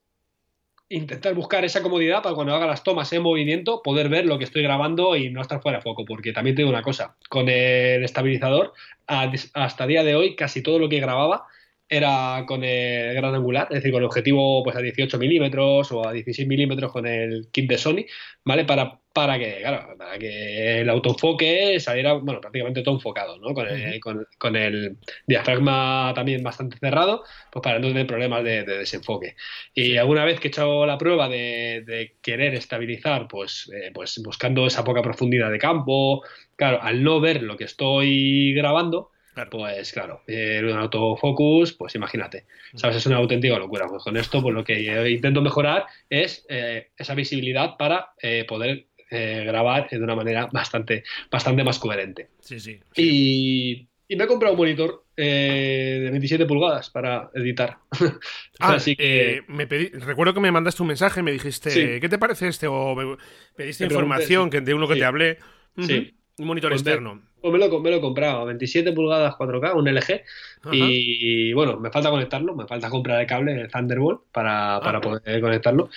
intentar 0.90 1.34
buscar 1.34 1.66
esa 1.66 1.82
comodidad 1.82 2.22
para 2.22 2.36
cuando 2.36 2.56
haga 2.56 2.68
las 2.68 2.84
tomas 2.84 3.12
en 3.12 3.22
movimiento 3.22 3.82
poder 3.82 4.08
ver 4.08 4.26
lo 4.26 4.38
que 4.38 4.46
estoy 4.46 4.62
grabando 4.64 5.16
y 5.16 5.30
no 5.30 5.42
estar 5.42 5.62
fuera 5.62 5.80
de 5.80 5.82
foco, 5.82 6.06
porque 6.06 6.32
también 6.32 6.56
te 6.56 6.62
digo 6.62 6.70
una 6.70 6.82
cosa, 6.82 7.18
con 7.30 7.50
el 7.50 8.04
estabilizador 8.04 8.74
hasta 9.08 9.88
día 9.88 10.04
de 10.04 10.16
hoy 10.16 10.36
casi 10.36 10.62
todo 10.62 10.80
lo 10.80 10.88
que 10.88 11.00
grababa 11.00 11.48
era 11.90 12.44
con 12.46 12.64
el 12.64 13.14
gran 13.16 13.34
angular, 13.34 13.68
es 13.70 13.76
decir, 13.76 13.92
con 13.92 14.02
el 14.02 14.08
objetivo 14.08 14.64
pues 14.64 14.76
a 14.76 14.82
18 14.82 15.18
milímetros 15.18 15.92
o 15.92 16.08
a 16.08 16.12
16 16.12 16.48
milímetros 16.48 16.92
con 16.92 17.08
el 17.08 17.48
kit 17.52 17.70
de 17.70 17.78
Sony, 17.78 18.06
¿vale? 18.44 18.66
Para, 18.66 19.00
para 19.14 19.40
que, 19.40 19.60
claro, 19.62 19.98
para 19.98 20.18
que 20.20 20.82
el 20.82 20.90
autoenfoque 20.90 21.80
saliera, 21.80 22.14
bueno, 22.14 22.42
prácticamente 22.42 22.84
todo 22.84 22.96
enfocado, 22.96 23.38
¿no? 23.40 23.54
Con 23.54 23.68
el, 23.68 24.00
con, 24.38 24.56
el 24.56 24.98
diafragma 25.26 26.12
también 26.14 26.44
bastante 26.44 26.78
cerrado, 26.78 27.24
pues 27.52 27.64
para 27.64 27.80
no 27.80 27.88
tener 27.88 28.06
problemas 28.06 28.44
de, 28.44 28.64
desenfoque. 28.64 29.36
Y 29.74 29.98
alguna 29.98 30.26
vez 30.26 30.40
que 30.40 30.48
he 30.48 30.52
hecho 30.52 30.86
la 30.86 30.98
prueba 30.98 31.30
de, 31.30 32.18
querer 32.22 32.54
estabilizar, 32.56 33.28
pues, 33.30 33.72
eh, 33.74 33.92
pues 33.94 34.22
buscando 34.24 34.68
esa 34.68 34.84
poca 34.84 35.02
profundidad 35.02 35.52
de 35.52 35.60
campo, 35.60 36.24
claro, 36.56 36.82
al 36.82 37.04
no 37.04 37.22
ver 37.22 37.44
lo 37.44 37.56
que 37.56 37.64
estoy 37.64 38.54
grabando, 38.54 39.12
pues 39.46 39.92
claro, 39.92 40.24
eh, 40.28 40.62
un 40.64 40.78
autofocus, 40.78 41.74
pues 41.74 41.96
imagínate, 41.96 42.46
¿sabes? 42.74 42.98
Es 42.98 43.06
una 43.06 43.18
auténtica 43.18 43.58
locura. 43.58 43.88
Pues 43.88 44.04
con 44.04 44.18
esto, 44.18 44.42
pues 44.42 44.54
lo 44.54 44.64
que 44.64 45.10
intento 45.10 45.42
mejorar 45.42 45.86
es 46.10 46.46
eh, 46.50 46.90
esa 46.98 47.14
visibilidad 47.14 47.78
para 47.78 48.12
eh, 48.22 48.46
poder 48.48 48.88
grabar 49.10 49.90
de 49.90 50.00
una 50.00 50.16
manera 50.16 50.50
bastante, 50.52 51.06
bastante 51.32 51.64
más 51.64 51.80
coherente. 51.80 52.28
Sí, 52.42 52.60
sí. 52.60 52.82
Y, 52.98 53.88
me 54.16 54.26
he 54.26 54.28
comprado 54.28 54.54
un 54.54 54.60
monitor 54.60 55.06
de 55.16 56.10
27 56.12 56.46
pulgadas 56.46 56.90
para 56.90 57.30
editar. 57.34 57.78
Ah, 58.60 58.74
Así 58.74 58.96
que... 58.96 59.44
me 59.48 59.66
recuerdo 59.66 60.34
que 60.34 60.40
me 60.40 60.52
mandaste 60.52 60.82
un 60.82 60.88
mensaje, 60.88 61.22
me 61.22 61.32
dijiste, 61.32 62.00
¿qué 62.00 62.10
te 62.10 62.18
parece 62.18 62.48
este? 62.48 62.66
O 62.66 62.96
me 62.96 63.18
pediste 63.56 63.86
información 63.86 64.50
que, 64.50 64.62
de 64.62 64.74
uno 64.74 64.88
que 64.88 64.96
te 64.96 65.06
hablé. 65.06 65.38
Sí. 65.78 66.18
Un 66.40 66.48
monitor 66.48 66.72
pues 66.72 66.82
externo. 66.82 67.22
Pues 67.42 67.54
me 67.54 67.60
lo, 67.60 67.80
me 67.80 67.92
lo 67.92 67.98
he 67.98 68.02
comprado, 68.02 68.46
27 68.46 68.94
pulgadas 68.94 69.36
4K, 69.36 69.76
un 69.76 69.88
LG. 69.88 70.24
Y 70.72 71.54
bueno, 71.54 71.80
me 71.80 71.92
falta 71.92 72.10
conectarlo, 72.10 72.56
me 72.56 72.66
falta 72.66 72.90
comprar 72.90 73.22
el 73.22 73.28
cable, 73.28 73.62
el 73.62 73.72
Thunderbolt, 73.72 74.22
para, 74.32 74.80
para 74.82 74.98
ah. 74.98 75.02
poder 75.02 75.42
conectarlo. 75.42 75.90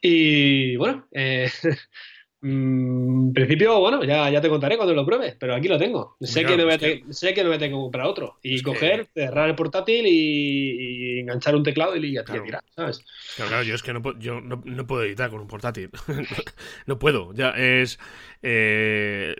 Y 0.00 0.76
bueno, 0.76 1.06
eh, 1.12 1.50
en 2.44 3.32
principio, 3.32 3.80
bueno, 3.80 4.04
ya, 4.04 4.28
ya 4.28 4.38
te 4.38 4.50
contaré 4.50 4.76
cuando 4.76 4.94
lo 4.94 5.06
pruebes, 5.06 5.34
pero 5.38 5.54
aquí 5.54 5.66
lo 5.66 5.78
tengo. 5.78 6.16
Sé, 6.20 6.44
que, 6.44 6.58
no 6.58 6.64
voy 6.64 6.74
a 6.74 6.78
sé 7.12 7.32
que 7.32 7.42
no 7.42 7.48
voy 7.48 7.56
a 7.56 7.58
tener 7.58 7.70
que 7.70 7.80
comprar 7.80 8.06
otro. 8.06 8.36
Y 8.42 8.60
coger, 8.60 9.06
cerrar 9.14 9.48
el 9.48 9.54
portátil 9.54 10.04
y, 10.06 11.20
enganchar 11.20 11.56
un 11.56 11.62
teclado 11.62 11.96
y 11.96 12.12
ya 12.12 12.22
te 12.22 12.38
tirar, 12.38 12.62
¿sabes? 12.76 13.02
Claro, 13.36 13.48
claro, 13.48 13.62
yo 13.64 13.74
es 13.74 13.82
que 13.82 13.94
no, 13.94 14.18
yo 14.18 14.42
no, 14.42 14.62
no 14.62 14.86
puedo 14.86 15.04
editar 15.04 15.30
con 15.30 15.40
un 15.40 15.46
portátil. 15.46 15.88
no 16.86 16.98
puedo. 16.98 17.32
Ya 17.32 17.50
es. 17.50 17.98
Eh, 18.42 19.34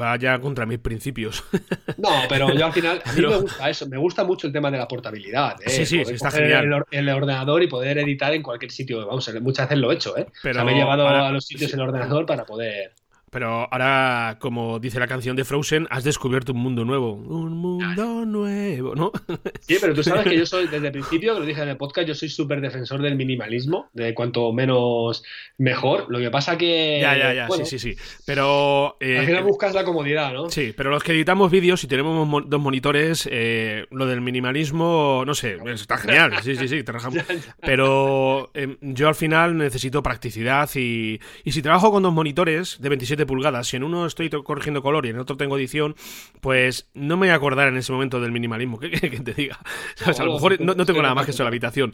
va 0.00 0.16
ya 0.16 0.40
contra 0.40 0.64
mis 0.64 0.78
principios. 0.78 1.42
no, 1.98 2.08
pero 2.28 2.54
yo 2.54 2.66
al 2.66 2.72
final. 2.72 3.02
A 3.04 3.12
mí 3.14 3.20
me 3.20 3.36
gusta 3.36 3.68
eso. 3.68 3.88
Me 3.88 3.96
gusta 3.96 4.22
mucho 4.22 4.46
el 4.46 4.52
tema 4.52 4.70
de 4.70 4.78
la 4.78 4.86
portabilidad. 4.86 5.56
¿eh? 5.66 5.70
Sí, 5.70 5.84
sí, 5.84 6.02
está 6.02 6.30
genial. 6.30 6.84
El, 6.92 7.08
ordenador 7.08 7.64
y 7.64 7.66
poder 7.66 7.98
editar 7.98 8.32
en 8.32 8.44
cualquier 8.44 8.70
sitio. 8.70 9.04
Vamos, 9.04 9.28
muchas 9.40 9.66
veces 9.66 9.78
lo 9.80 9.90
he 9.90 9.96
hecho, 9.96 10.16
¿eh? 10.16 10.28
Pero, 10.40 10.64
me 10.64 10.70
he 10.70 10.76
llevado 10.76 11.08
a 11.08 11.32
los 11.32 11.44
sitios 11.44 11.74
el 11.74 11.80
ordenador 11.80 12.27
para 12.28 12.46
poder. 12.46 12.97
Pero 13.30 13.68
ahora, 13.70 14.36
como 14.40 14.78
dice 14.78 14.98
la 14.98 15.06
canción 15.06 15.36
de 15.36 15.44
Frozen, 15.44 15.86
has 15.90 16.04
descubierto 16.04 16.52
un 16.52 16.60
mundo 16.60 16.84
nuevo. 16.84 17.12
Un 17.12 17.56
mundo 17.56 18.24
nuevo, 18.24 18.94
¿no? 18.94 19.12
Sí, 19.60 19.76
pero 19.80 19.94
tú 19.94 20.02
sabes 20.02 20.24
que 20.24 20.36
yo 20.36 20.46
soy, 20.46 20.68
desde 20.68 20.86
el 20.86 20.92
principio, 20.92 21.34
que 21.34 21.40
lo 21.40 21.46
dije 21.46 21.62
en 21.62 21.68
el 21.68 21.76
podcast, 21.76 22.08
yo 22.08 22.14
soy 22.14 22.28
súper 22.28 22.60
defensor 22.60 23.02
del 23.02 23.16
minimalismo, 23.16 23.90
de 23.92 24.14
cuanto 24.14 24.52
menos 24.52 25.22
mejor. 25.58 26.06
Lo 26.08 26.18
que 26.18 26.30
pasa 26.30 26.56
que. 26.56 26.98
Ya, 27.00 27.16
ya, 27.16 27.32
ya, 27.32 27.48
sí, 27.50 27.64
sí, 27.64 27.78
sí. 27.78 27.96
Pero. 28.26 28.96
Eh, 29.00 29.18
al 29.18 29.26
final 29.26 29.44
buscas 29.44 29.74
la 29.74 29.84
comodidad, 29.84 30.32
¿no? 30.32 30.50
Sí, 30.50 30.72
pero 30.76 30.90
los 30.90 31.02
que 31.02 31.12
editamos 31.12 31.50
vídeos 31.50 31.82
y 31.84 31.86
tenemos 31.86 32.44
dos 32.48 32.60
monitores, 32.60 33.28
eh, 33.30 33.86
lo 33.90 34.06
del 34.06 34.20
minimalismo, 34.20 35.24
no 35.26 35.34
sé, 35.34 35.58
está 35.66 35.98
genial. 35.98 36.32
Sí, 36.42 36.56
sí, 36.56 36.68
sí, 36.68 36.84
Pero 37.60 38.50
em, 38.54 38.76
yo 38.80 39.08
al 39.08 39.14
final 39.14 39.56
necesito 39.56 40.02
practicidad 40.02 40.68
y, 40.74 41.20
y 41.44 41.52
si 41.52 41.62
trabajo 41.62 41.90
con 41.90 42.02
dos 42.02 42.12
monitores 42.12 42.78
de 42.80 42.88
27 42.88 43.17
pulgadas, 43.26 43.68
si 43.68 43.76
en 43.76 43.84
uno 43.84 44.06
estoy 44.06 44.30
corrigiendo 44.30 44.82
color 44.82 45.06
y 45.06 45.10
en 45.10 45.18
otro 45.18 45.36
tengo 45.36 45.56
edición, 45.56 45.94
pues 46.40 46.88
no 46.94 47.16
me 47.16 47.26
voy 47.26 47.32
a 47.32 47.34
acordar 47.34 47.68
en 47.68 47.76
ese 47.76 47.92
momento 47.92 48.20
del 48.20 48.32
minimalismo. 48.32 48.78
¿Qué, 48.80 48.88
te 48.88 49.34
diga? 49.34 49.58
a 50.04 50.24
lo 50.24 50.34
mejor 50.34 50.60
no, 50.60 50.74
tengo 50.86 51.02
nada 51.02 51.14
más 51.14 51.24
que 51.24 51.32
eso 51.32 51.42
en 51.42 51.46
la 51.46 51.48
habitación. 51.48 51.92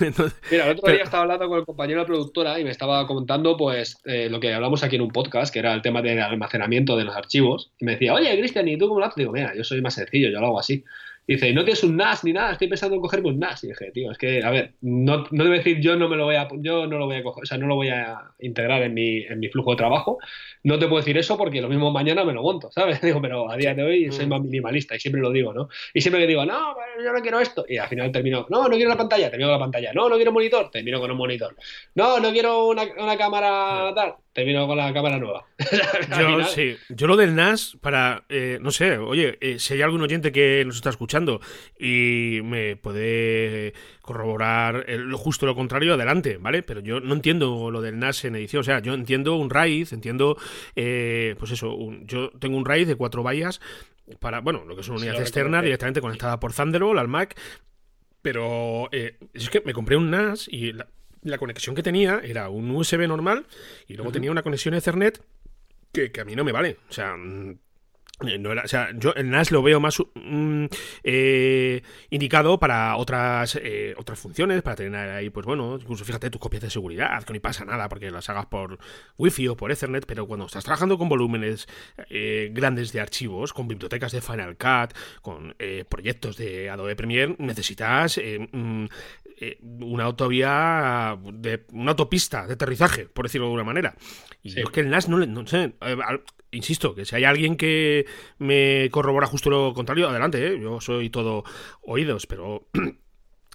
Mira, 0.50 0.66
el 0.66 0.78
otro 0.78 0.92
día 0.92 1.04
estaba 1.04 1.22
hablando 1.22 1.48
con 1.48 1.58
el 1.58 1.64
compañero 1.64 2.00
de 2.00 2.06
productora 2.06 2.58
y 2.58 2.64
me 2.64 2.70
estaba 2.70 3.06
comentando 3.06 3.56
pues 3.56 3.98
eh, 4.04 4.28
lo 4.30 4.40
que 4.40 4.52
hablamos 4.52 4.82
aquí 4.82 4.96
en 4.96 5.02
un 5.02 5.10
podcast, 5.10 5.52
que 5.52 5.58
era 5.58 5.74
el 5.74 5.82
tema 5.82 6.02
del 6.02 6.20
almacenamiento 6.20 6.96
de 6.96 7.04
los 7.04 7.16
archivos. 7.16 7.70
Y 7.78 7.84
me 7.84 7.92
decía, 7.92 8.14
oye, 8.14 8.36
Cristian, 8.38 8.68
¿y 8.68 8.78
tú 8.78 8.88
cómo 8.88 9.00
lo 9.00 9.06
haces? 9.06 9.16
Digo, 9.16 9.32
mira, 9.32 9.54
yo 9.56 9.64
soy 9.64 9.80
más 9.80 9.94
sencillo, 9.94 10.28
yo 10.30 10.40
lo 10.40 10.46
hago 10.48 10.60
así 10.60 10.84
dice, 11.26 11.52
no 11.52 11.64
tienes 11.64 11.82
un 11.84 11.96
NAS 11.96 12.24
ni 12.24 12.32
nada, 12.32 12.52
estoy 12.52 12.68
pensando 12.68 12.96
en 12.96 13.02
cogerme 13.02 13.28
un 13.28 13.38
NAS. 13.38 13.64
Y 13.64 13.68
dije, 13.68 13.90
tío, 13.92 14.10
es 14.10 14.18
que, 14.18 14.42
a 14.42 14.50
ver, 14.50 14.74
no, 14.80 15.26
no 15.30 15.44
debo 15.44 15.56
decir 15.56 15.80
yo 15.80 15.96
no 15.96 16.08
me 16.08 16.16
lo 16.16 16.24
voy 16.24 16.36
a, 16.36 16.48
yo 16.58 16.86
no 16.86 16.98
lo 16.98 17.06
voy 17.06 17.16
a 17.16 17.22
coger, 17.22 17.42
o 17.44 17.46
sea, 17.46 17.58
no 17.58 17.66
lo 17.66 17.76
voy 17.76 17.88
a 17.88 18.32
integrar 18.40 18.82
en 18.82 18.94
mi, 18.94 19.18
en 19.18 19.38
mi 19.38 19.48
flujo 19.48 19.70
de 19.72 19.76
trabajo. 19.76 20.18
No 20.62 20.78
te 20.78 20.86
puedo 20.86 21.00
decir 21.00 21.16
eso 21.16 21.36
porque 21.38 21.60
lo 21.60 21.68
mismo 21.68 21.90
mañana 21.90 22.24
me 22.24 22.32
lo 22.32 22.42
monto, 22.42 22.70
¿sabes? 22.72 23.00
Digo, 23.02 23.20
pero 23.20 23.50
a 23.50 23.56
día 23.56 23.74
de 23.74 23.82
hoy 23.82 24.12
soy 24.12 24.26
mm. 24.26 24.28
más 24.28 24.40
minimalista 24.42 24.96
y 24.96 25.00
siempre 25.00 25.22
lo 25.22 25.30
digo, 25.30 25.52
¿no? 25.52 25.68
Y 25.94 26.00
siempre 26.00 26.20
que 26.20 26.26
digo, 26.26 26.44
no, 26.44 26.74
yo 27.02 27.12
no 27.12 27.20
quiero 27.20 27.40
esto. 27.40 27.64
Y 27.68 27.76
al 27.76 27.88
final 27.88 28.12
termino, 28.12 28.46
no, 28.50 28.68
no 28.68 28.76
quiero 28.76 28.90
la 28.90 28.96
pantalla, 28.96 29.30
termino 29.30 29.48
con 29.48 29.58
la 29.58 29.64
pantalla. 29.64 29.92
No, 29.92 30.08
no 30.08 30.16
quiero 30.16 30.32
monitor, 30.32 30.70
termino 30.70 31.00
con 31.00 31.10
un 31.10 31.16
monitor. 31.16 31.56
No, 31.94 32.18
no 32.20 32.30
quiero 32.32 32.66
una, 32.68 32.84
una 32.98 33.16
cámara 33.16 33.92
tal 33.94 34.14
termino 34.32 34.66
con 34.66 34.76
la 34.76 34.92
cámara 34.92 35.18
nueva. 35.18 35.46
yo, 36.18 36.44
sí. 36.44 36.76
Yo 36.88 37.06
lo 37.06 37.16
del 37.16 37.34
NAS, 37.34 37.76
para, 37.80 38.24
eh, 38.28 38.58
no 38.60 38.70
sé, 38.70 38.98
oye, 38.98 39.38
eh, 39.40 39.58
si 39.58 39.74
hay 39.74 39.82
algún 39.82 40.02
oyente 40.02 40.30
que 40.30 40.62
nos 40.64 40.76
está 40.76 40.90
escuchando 40.90 41.40
y 41.78 42.40
me 42.44 42.76
puede 42.76 43.74
corroborar 44.00 44.86
lo 44.88 45.18
justo 45.18 45.46
lo 45.46 45.54
contrario, 45.54 45.94
adelante, 45.94 46.36
¿vale? 46.38 46.62
Pero 46.62 46.80
yo 46.80 47.00
no 47.00 47.14
entiendo 47.14 47.70
lo 47.70 47.80
del 47.80 47.98
NAS 47.98 48.24
en 48.24 48.36
edición. 48.36 48.60
O 48.60 48.64
sea, 48.64 48.80
yo 48.80 48.94
entiendo 48.94 49.34
un 49.34 49.50
RAID, 49.50 49.92
entiendo, 49.92 50.36
eh, 50.76 51.34
pues 51.38 51.50
eso, 51.50 51.76
yo 52.02 52.30
tengo 52.38 52.56
un 52.56 52.64
RAID 52.64 52.86
de 52.86 52.96
cuatro 52.96 53.22
vallas 53.22 53.60
para, 54.20 54.40
bueno, 54.40 54.64
lo 54.64 54.74
que 54.74 54.80
es 54.82 54.88
una 54.88 54.98
unidad 54.98 55.20
externa 55.20 55.62
directamente 55.62 56.00
conectada 56.00 56.40
por 56.40 56.52
Thunderbolt 56.52 56.98
al 56.98 57.08
Mac. 57.08 57.38
Pero 58.22 58.90
es 58.92 59.48
que 59.48 59.62
me 59.64 59.72
compré 59.72 59.96
un 59.96 60.10
NAS 60.10 60.46
y 60.46 60.74
la 60.74 60.86
conexión 61.38 61.74
que 61.74 61.82
tenía 61.82 62.20
era 62.22 62.48
un 62.48 62.70
USB 62.70 63.06
normal 63.06 63.46
y 63.86 63.94
luego 63.94 64.12
tenía 64.12 64.30
una 64.30 64.42
conexión 64.42 64.74
Ethernet 64.74 65.22
que, 65.92 66.12
que, 66.12 66.20
a 66.20 66.24
mí 66.24 66.36
no 66.36 66.44
me 66.44 66.52
vale. 66.52 66.78
O 66.88 66.92
sea, 66.92 67.16
no 68.20 68.52
era, 68.52 68.62
o 68.62 68.68
sea, 68.68 68.90
yo 68.94 69.12
el 69.14 69.30
NAS 69.30 69.50
lo 69.50 69.62
veo 69.62 69.80
más 69.80 69.98
mm, 70.14 70.66
eh, 71.04 71.82
indicado 72.10 72.58
para 72.58 72.96
otras 72.96 73.58
eh, 73.62 73.94
otras 73.96 74.18
funciones, 74.18 74.62
para 74.62 74.76
tener 74.76 75.10
ahí, 75.10 75.30
pues 75.30 75.46
bueno, 75.46 75.78
incluso 75.80 76.04
fíjate 76.04 76.30
tus 76.30 76.40
copias 76.40 76.62
de 76.62 76.70
seguridad, 76.70 77.22
que 77.24 77.32
no 77.32 77.40
pasa 77.40 77.64
nada 77.64 77.88
porque 77.88 78.10
las 78.10 78.28
hagas 78.28 78.46
por 78.46 78.78
Wi-Fi 79.18 79.48
o 79.48 79.56
por 79.56 79.72
Ethernet, 79.72 80.06
pero 80.06 80.26
cuando 80.26 80.46
estás 80.46 80.64
trabajando 80.64 80.98
con 80.98 81.08
volúmenes 81.08 81.66
grandes 82.50 82.92
de 82.92 83.00
archivos, 83.00 83.52
con 83.52 83.68
bibliotecas 83.68 84.12
de 84.12 84.20
Final 84.20 84.56
Cut, 84.56 84.96
con 85.22 85.54
proyectos 85.88 86.36
de 86.36 86.70
Adobe 86.70 86.96
Premiere, 86.96 87.36
necesitas 87.38 88.20
mm, 88.52 88.86
una 89.80 90.04
autovía, 90.04 91.18
de, 91.32 91.64
una 91.72 91.92
autopista 91.92 92.46
de 92.46 92.54
aterrizaje, 92.54 93.06
por 93.06 93.26
decirlo 93.26 93.46
de 93.46 93.48
alguna 93.48 93.64
manera. 93.64 93.94
Y 94.42 94.50
yo 94.50 94.62
es 94.62 94.70
que 94.70 94.80
el 94.80 94.90
NAS 94.90 95.08
no, 95.08 95.18
no 95.18 95.46
sé, 95.46 95.74
insisto, 96.52 96.94
que 96.94 97.04
si 97.04 97.16
hay 97.16 97.24
alguien 97.24 97.56
que 97.56 98.06
me 98.38 98.88
corrobora 98.90 99.26
justo 99.26 99.50
lo 99.50 99.74
contrario, 99.74 100.08
adelante, 100.08 100.46
¿eh? 100.46 100.60
yo 100.60 100.80
soy 100.80 101.10
todo 101.10 101.44
oídos, 101.82 102.26
pero 102.26 102.66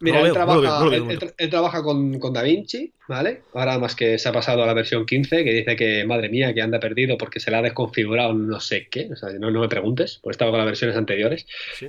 Mira, 0.01 0.19
él, 0.21 0.33
trabaja, 0.33 1.81
con, 1.81 2.19
con, 2.19 2.33
Da 2.33 2.41
Vinci, 2.41 2.93
¿vale? 3.07 3.41
Ahora 3.53 3.77
más 3.79 3.95
que 3.95 4.17
se 4.17 4.29
ha 4.29 4.31
pasado 4.31 4.63
a 4.63 4.67
la 4.67 4.73
versión 4.73 5.05
15, 5.05 5.43
que 5.43 5.53
dice 5.53 5.75
que, 5.75 6.05
madre 6.05 6.29
mía, 6.29 6.53
que 6.53 6.61
anda 6.61 6.79
perdido 6.79 7.17
porque 7.17 7.39
se 7.39 7.51
le 7.51 7.57
ha 7.57 7.61
desconfigurado 7.61 8.33
no 8.33 8.59
sé 8.59 8.87
qué, 8.89 9.09
o 9.11 9.15
sea, 9.15 9.29
no, 9.39 9.51
no 9.51 9.61
me 9.61 9.69
preguntes, 9.69 10.19
porque 10.21 10.33
estaba 10.33 10.51
con 10.51 10.59
las 10.59 10.67
versiones 10.67 10.95
anteriores. 10.97 11.45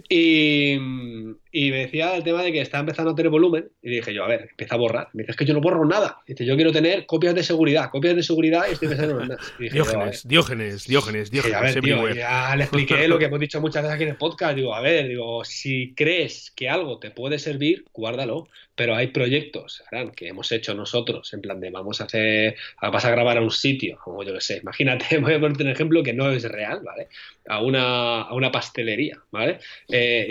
Y, 0.09 0.73
y, 1.53 1.71
me 1.71 1.79
decía 1.79 2.17
el 2.17 2.25
tema 2.25 2.43
de 2.43 2.53
que 2.53 2.61
está 2.61 2.79
empezando 2.79 3.13
a 3.13 3.15
tener 3.15 3.31
volumen, 3.31 3.69
y 3.83 3.91
dije 3.91 4.13
yo, 4.15 4.25
a 4.25 4.29
ver, 4.29 4.49
empieza 4.51 4.75
a 4.75 4.79
borrar. 4.79 5.09
Me 5.13 5.23
dice, 5.23 5.33
es 5.33 5.37
que 5.37 5.45
yo 5.45 5.55
no 5.55 5.61
borro 5.61 5.85
nada. 5.85 6.19
dice, 6.27 6.45
yo 6.45 6.57
quiero 6.57 6.73
tener 6.73 7.07
copias 7.07 7.35
de 7.35 7.43
seguridad, 7.43 7.91
copias 7.91 8.17
de 8.17 8.23
seguridad 8.23 8.65
y 8.69 8.73
estoy 8.73 8.89
pensando 8.89 9.21
en 9.21 9.29
nada. 9.29 9.41
Diógenes, 9.59 10.27
Diógenes, 10.27 10.87
Diógenes, 10.87 11.31
Diógenes, 11.31 11.57
a 11.57 11.61
ver, 11.61 11.81
tío, 11.81 12.09
ya 12.15 12.55
le 12.57 12.65
expliqué 12.65 13.09
lo 13.09 13.19
que 13.19 13.27
hemos 13.27 13.41
dicho 13.41 13.61
muchas 13.61 13.83
veces 13.83 13.95
aquí 13.95 14.05
en 14.05 14.11
el 14.11 14.17
podcast. 14.17 14.57
Digo, 14.57 14.75
a 14.75 14.81
ver, 14.81 15.09
digo, 15.09 15.45
si 15.45 15.95
crees 15.95 16.53
que 16.55 16.69
algo 16.69 16.99
te 16.99 17.11
puede 17.11 17.39
servir, 17.39 17.85
guárdalo. 17.93 18.49
Pero 18.77 18.95
hay 18.95 19.07
proyectos 19.07 19.83
que 20.15 20.29
hemos 20.29 20.53
hecho 20.53 20.75
nosotros, 20.75 21.06
en 21.33 21.41
plan 21.41 21.61
de 21.61 21.71
vamos 21.71 22.01
a 22.01 22.05
hacer, 22.05 22.57
vas 22.81 23.05
a 23.05 23.11
grabar 23.11 23.39
a 23.39 23.43
un 23.43 23.51
sitio, 23.51 23.99
como 24.03 24.23
yo 24.23 24.33
lo 24.33 24.41
sé, 24.41 24.59
imagínate, 24.59 25.19
voy 25.21 25.35
a 25.35 25.41
ponerte 25.41 25.63
un 25.65 25.71
ejemplo 25.71 26.03
que 26.03 26.13
no 26.13 26.31
es 26.31 26.45
real, 26.45 26.81
¿vale? 26.85 27.09
A 27.49 27.63
una, 27.63 28.23
a 28.23 28.35
una 28.35 28.51
pastelería, 28.53 29.23
¿vale? 29.31 29.59
Eh, 29.91 30.27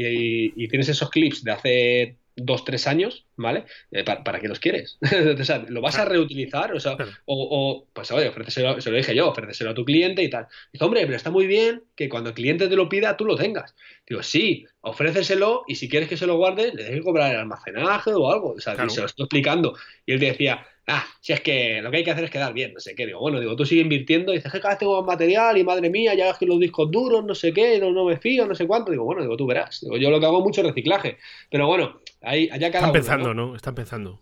y, 0.55 0.63
y 0.65 0.67
tienes 0.67 0.89
esos 0.89 1.09
clips 1.09 1.43
de 1.43 1.51
hace 1.51 2.17
dos, 2.35 2.65
tres 2.65 2.87
años, 2.87 3.25
¿vale? 3.35 3.65
Eh, 3.91 4.03
¿para, 4.03 4.39
qué 4.39 4.47
los 4.47 4.59
quieres? 4.59 4.97
o 5.39 5.43
sea, 5.43 5.65
¿lo 5.67 5.81
vas 5.81 5.97
a 5.97 6.05
reutilizar? 6.05 6.73
O, 6.73 6.79
sea, 6.79 6.97
o, 7.25 7.87
pues 7.93 8.11
oye, 8.11 8.27
ofréceselo, 8.27 8.79
se 8.81 8.91
lo 8.91 8.97
dije 8.97 9.15
yo, 9.15 9.29
ofréceselo 9.29 9.71
a 9.71 9.73
tu 9.73 9.85
cliente 9.85 10.21
y 10.23 10.29
tal. 10.29 10.47
Dice, 10.71 10.85
hombre, 10.85 11.01
pero 11.05 11.15
está 11.15 11.31
muy 11.31 11.47
bien 11.47 11.83
que 11.95 12.09
cuando 12.09 12.29
el 12.29 12.35
cliente 12.35 12.67
te 12.67 12.75
lo 12.75 12.89
pida, 12.89 13.15
tú 13.17 13.25
lo 13.25 13.35
tengas. 13.35 13.75
Digo, 14.07 14.21
sí, 14.21 14.65
ofréceselo 14.81 15.63
y 15.67 15.75
si 15.75 15.87
quieres 15.87 16.09
que 16.09 16.17
se 16.17 16.27
lo 16.27 16.37
guarde, 16.37 16.73
le 16.73 16.83
dejes 16.83 17.03
cobrar 17.03 17.31
el 17.31 17.39
almacenaje 17.39 18.13
o 18.13 18.31
algo. 18.31 18.53
O 18.53 18.59
sea, 18.59 18.75
se 18.89 19.01
lo 19.01 19.07
estoy 19.07 19.23
explicando. 19.23 19.77
Y 20.05 20.13
él 20.13 20.19
te 20.19 20.25
decía, 20.27 20.65
ah, 20.87 21.05
si 21.21 21.33
es 21.33 21.41
que 21.41 21.81
lo 21.81 21.91
que 21.91 21.97
hay 21.97 22.03
que 22.03 22.11
hacer 22.11 22.25
es 22.25 22.31
quedar 22.31 22.53
bien, 22.53 22.73
no 22.73 22.79
sé 22.79 22.95
qué. 22.95 23.05
Digo, 23.05 23.19
bueno, 23.19 23.39
digo, 23.39 23.55
tú 23.55 23.65
sigue 23.65 23.81
invirtiendo, 23.81 24.31
y 24.33 24.37
dices, 24.37 24.51
que 24.51 24.59
cada 24.59 24.73
vez 24.73 24.79
tengo 24.79 25.01
más 25.01 25.05
material 25.05 25.57
y 25.57 25.63
madre 25.63 25.89
mía, 25.89 26.13
ya 26.13 26.29
es 26.29 26.37
que 26.37 26.45
los 26.45 26.59
discos 26.59 26.91
duros, 26.91 27.23
no 27.25 27.35
sé 27.35 27.53
qué, 27.53 27.79
no, 27.79 27.91
no 27.91 28.05
me 28.05 28.17
fío, 28.17 28.45
no 28.45 28.55
sé 28.55 28.67
cuánto. 28.67 28.91
Digo, 28.91 29.03
bueno, 29.03 29.21
digo, 29.21 29.37
tú 29.37 29.45
verás. 29.45 29.81
Digo, 29.81 29.97
yo 29.97 30.09
lo 30.09 30.19
que 30.19 30.25
hago 30.25 30.39
es 30.39 30.43
mucho 30.43 30.63
reciclaje. 30.63 31.17
Pero 31.49 31.67
bueno, 31.67 31.99
ahí, 32.21 32.49
allá 32.51 32.71
cada 32.71 32.87
Están 32.87 32.93
pensando, 32.93 33.33
¿no? 33.33 33.55
Están 33.55 33.75
pensando. 33.75 34.21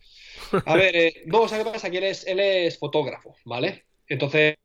A 0.65 0.76
ver, 0.76 0.95
eh, 0.95 1.13
vamos 1.28 1.52
a 1.52 1.58
ver 1.58 1.65
qué 1.65 1.71
pasa, 1.71 1.89
que 1.89 1.97
él 1.97 2.06
es, 2.06 2.28
él 2.28 2.39
es 2.39 2.78
fotógrafo, 2.78 3.36
¿vale? 3.45 3.84
Entonces 4.08 4.56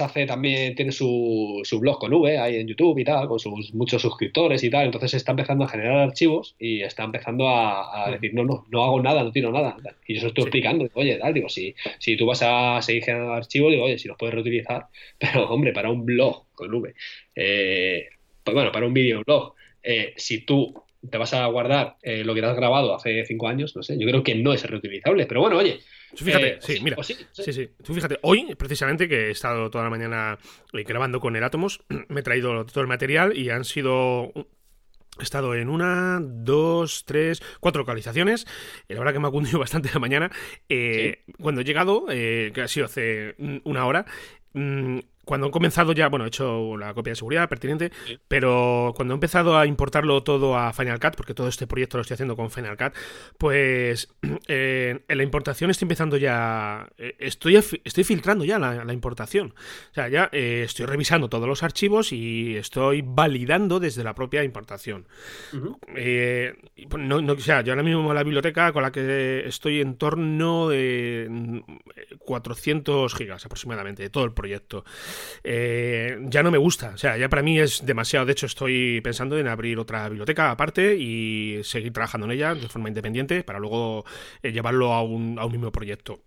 hace 0.00 0.26
también, 0.26 0.74
tiene 0.74 0.92
su, 0.92 1.60
su, 1.64 1.78
blog 1.80 1.98
con 1.98 2.12
V 2.12 2.38
ahí 2.38 2.56
en 2.56 2.66
YouTube 2.66 2.98
y 2.98 3.04
tal, 3.04 3.28
con 3.28 3.38
sus 3.38 3.74
muchos 3.74 4.00
suscriptores 4.02 4.62
y 4.64 4.70
tal. 4.70 4.86
Entonces 4.86 5.14
está 5.14 5.32
empezando 5.32 5.64
a 5.64 5.68
generar 5.68 5.98
archivos 5.98 6.56
y 6.58 6.82
está 6.82 7.04
empezando 7.04 7.48
a, 7.48 8.10
decir, 8.10 8.34
no, 8.34 8.44
no, 8.44 8.66
no 8.70 8.84
hago 8.84 9.02
nada, 9.02 9.22
no 9.22 9.32
tiro 9.32 9.52
nada. 9.52 9.76
Y 10.06 10.14
yo 10.14 10.20
se 10.20 10.28
estoy 10.28 10.44
explicando, 10.44 10.88
oye, 10.94 11.16
tal, 11.16 11.34
digo, 11.34 11.48
si, 11.48 11.74
si 11.98 12.16
tú 12.16 12.26
vas 12.26 12.42
a 12.42 12.80
seguir 12.82 13.04
generando 13.04 13.34
archivos, 13.34 13.70
digo, 13.70 13.84
oye, 13.84 13.98
si 13.98 14.08
los 14.08 14.16
puedes 14.16 14.34
reutilizar, 14.34 14.86
pero 15.18 15.48
hombre, 15.48 15.72
para 15.72 15.90
un 15.90 16.04
blog 16.04 16.44
con 16.54 16.72
V, 16.72 16.94
eh, 17.34 18.08
pues 18.42 18.54
bueno, 18.54 18.72
para 18.72 18.86
un 18.86 18.94
videoblog, 18.94 19.54
eh, 19.82 20.14
si 20.16 20.44
tú 20.44 20.82
te 21.10 21.18
vas 21.18 21.34
a 21.34 21.46
guardar 21.46 21.96
eh, 22.02 22.24
lo 22.24 22.34
que 22.34 22.40
te 22.40 22.46
has 22.46 22.56
grabado 22.56 22.94
hace 22.94 23.24
cinco 23.24 23.48
años, 23.48 23.74
no 23.76 23.82
sé, 23.82 23.98
yo 23.98 24.06
creo 24.06 24.22
que 24.22 24.34
no 24.34 24.52
es 24.52 24.64
reutilizable. 24.64 25.26
Pero 25.26 25.40
bueno, 25.40 25.56
oye, 25.56 25.80
fíjate, 26.14 26.54
eh, 26.54 26.58
sí, 26.60 26.80
mira. 26.82 26.96
Sí, 27.02 27.52
sí. 27.52 27.70
Tú 27.82 27.94
fíjate, 27.94 28.18
hoy, 28.22 28.54
precisamente, 28.56 29.08
que 29.08 29.28
he 29.28 29.30
estado 29.30 29.70
toda 29.70 29.84
la 29.84 29.90
mañana 29.90 30.38
eh, 30.72 30.82
grabando 30.84 31.20
con 31.20 31.36
el 31.36 31.44
Atomos, 31.44 31.80
me 32.08 32.20
he 32.20 32.22
traído 32.22 32.64
todo 32.66 32.82
el 32.82 32.88
material 32.88 33.36
y 33.36 33.50
han 33.50 33.64
sido 33.64 34.32
He 35.18 35.22
estado 35.22 35.54
en 35.54 35.70
una, 35.70 36.20
dos, 36.22 37.04
tres, 37.06 37.42
cuatro 37.60 37.82
localizaciones. 37.82 38.46
La 38.88 38.98
verdad 38.98 39.14
que 39.14 39.18
me 39.18 39.28
ha 39.28 39.30
cundido 39.30 39.58
bastante 39.60 39.90
la 39.92 39.98
mañana. 39.98 40.30
Cuando 41.40 41.62
he 41.62 41.64
llegado, 41.64 42.06
que 42.06 42.60
ha 42.62 42.68
sido 42.68 42.84
hace 42.84 43.34
una 43.64 43.86
hora, 43.86 44.04
mm, 44.52 44.98
cuando 45.26 45.48
he 45.48 45.50
comenzado 45.50 45.92
ya, 45.92 46.08
bueno, 46.08 46.24
he 46.24 46.28
hecho 46.28 46.76
la 46.76 46.94
copia 46.94 47.10
de 47.10 47.16
seguridad 47.16 47.48
pertinente, 47.48 47.90
pero 48.28 48.92
cuando 48.94 49.12
he 49.12 49.16
empezado 49.16 49.58
a 49.58 49.66
importarlo 49.66 50.22
todo 50.22 50.56
a 50.56 50.72
Final 50.72 51.00
Cut, 51.00 51.16
porque 51.16 51.34
todo 51.34 51.48
este 51.48 51.66
proyecto 51.66 51.98
lo 51.98 52.02
estoy 52.02 52.14
haciendo 52.14 52.36
con 52.36 52.48
Final 52.48 52.76
Cut, 52.76 52.94
pues 53.36 54.08
eh, 54.46 55.00
en 55.08 55.18
la 55.18 55.24
importación 55.24 55.68
estoy 55.68 55.86
empezando 55.86 56.16
ya, 56.16 56.88
eh, 56.96 57.16
estoy, 57.18 57.56
estoy 57.56 58.04
filtrando 58.04 58.44
ya 58.44 58.60
la, 58.60 58.92
importación. 58.92 59.52
O 59.90 59.94
sea, 59.94 60.08
ya 60.08 60.28
eh, 60.30 60.62
estoy 60.64 60.86
revisando 60.86 61.28
todos 61.28 61.48
los 61.48 61.64
archivos 61.64 62.12
y 62.12 62.56
estoy 62.56 63.02
validando 63.04 63.80
desde 63.80 64.04
la 64.04 64.14
propia 64.14 64.44
importación. 64.44 65.08
Pues, 65.50 66.54
no, 67.02 67.32
o 67.32 67.38
sea, 67.40 67.62
yo 67.62 67.72
ahora 67.72 67.82
mismo 67.82 68.14
la 68.14 68.22
biblioteca 68.22 68.72
con 68.72 68.84
la 68.84 68.92
que 68.92 69.42
estoy 69.44 69.80
en 69.80 69.96
torno 69.96 70.68
de 70.68 71.64
400 72.20 73.12
gigas 73.12 73.44
aproximadamente, 73.44 74.04
de 74.04 74.10
todo 74.10 74.24
el 74.24 74.32
proyecto. 74.32 74.84
Eh, 75.44 76.18
ya 76.22 76.42
no 76.42 76.50
me 76.50 76.58
gusta. 76.58 76.92
O 76.94 76.98
sea, 76.98 77.16
ya 77.16 77.28
para 77.28 77.42
mí 77.42 77.58
es 77.58 77.84
demasiado. 77.84 78.26
De 78.26 78.32
hecho, 78.32 78.46
estoy 78.46 79.00
pensando 79.00 79.38
en 79.38 79.48
abrir 79.48 79.78
otra 79.78 80.08
biblioteca 80.08 80.50
aparte 80.50 80.96
y 80.96 81.60
seguir 81.64 81.92
trabajando 81.92 82.26
en 82.26 82.32
ella 82.32 82.54
de 82.54 82.68
forma 82.68 82.88
independiente 82.88 83.42
para 83.44 83.58
luego 83.58 84.04
eh, 84.42 84.52
llevarlo 84.52 84.92
a 84.92 85.02
un, 85.02 85.38
a 85.38 85.44
un 85.44 85.52
mismo 85.52 85.72
proyecto. 85.72 86.20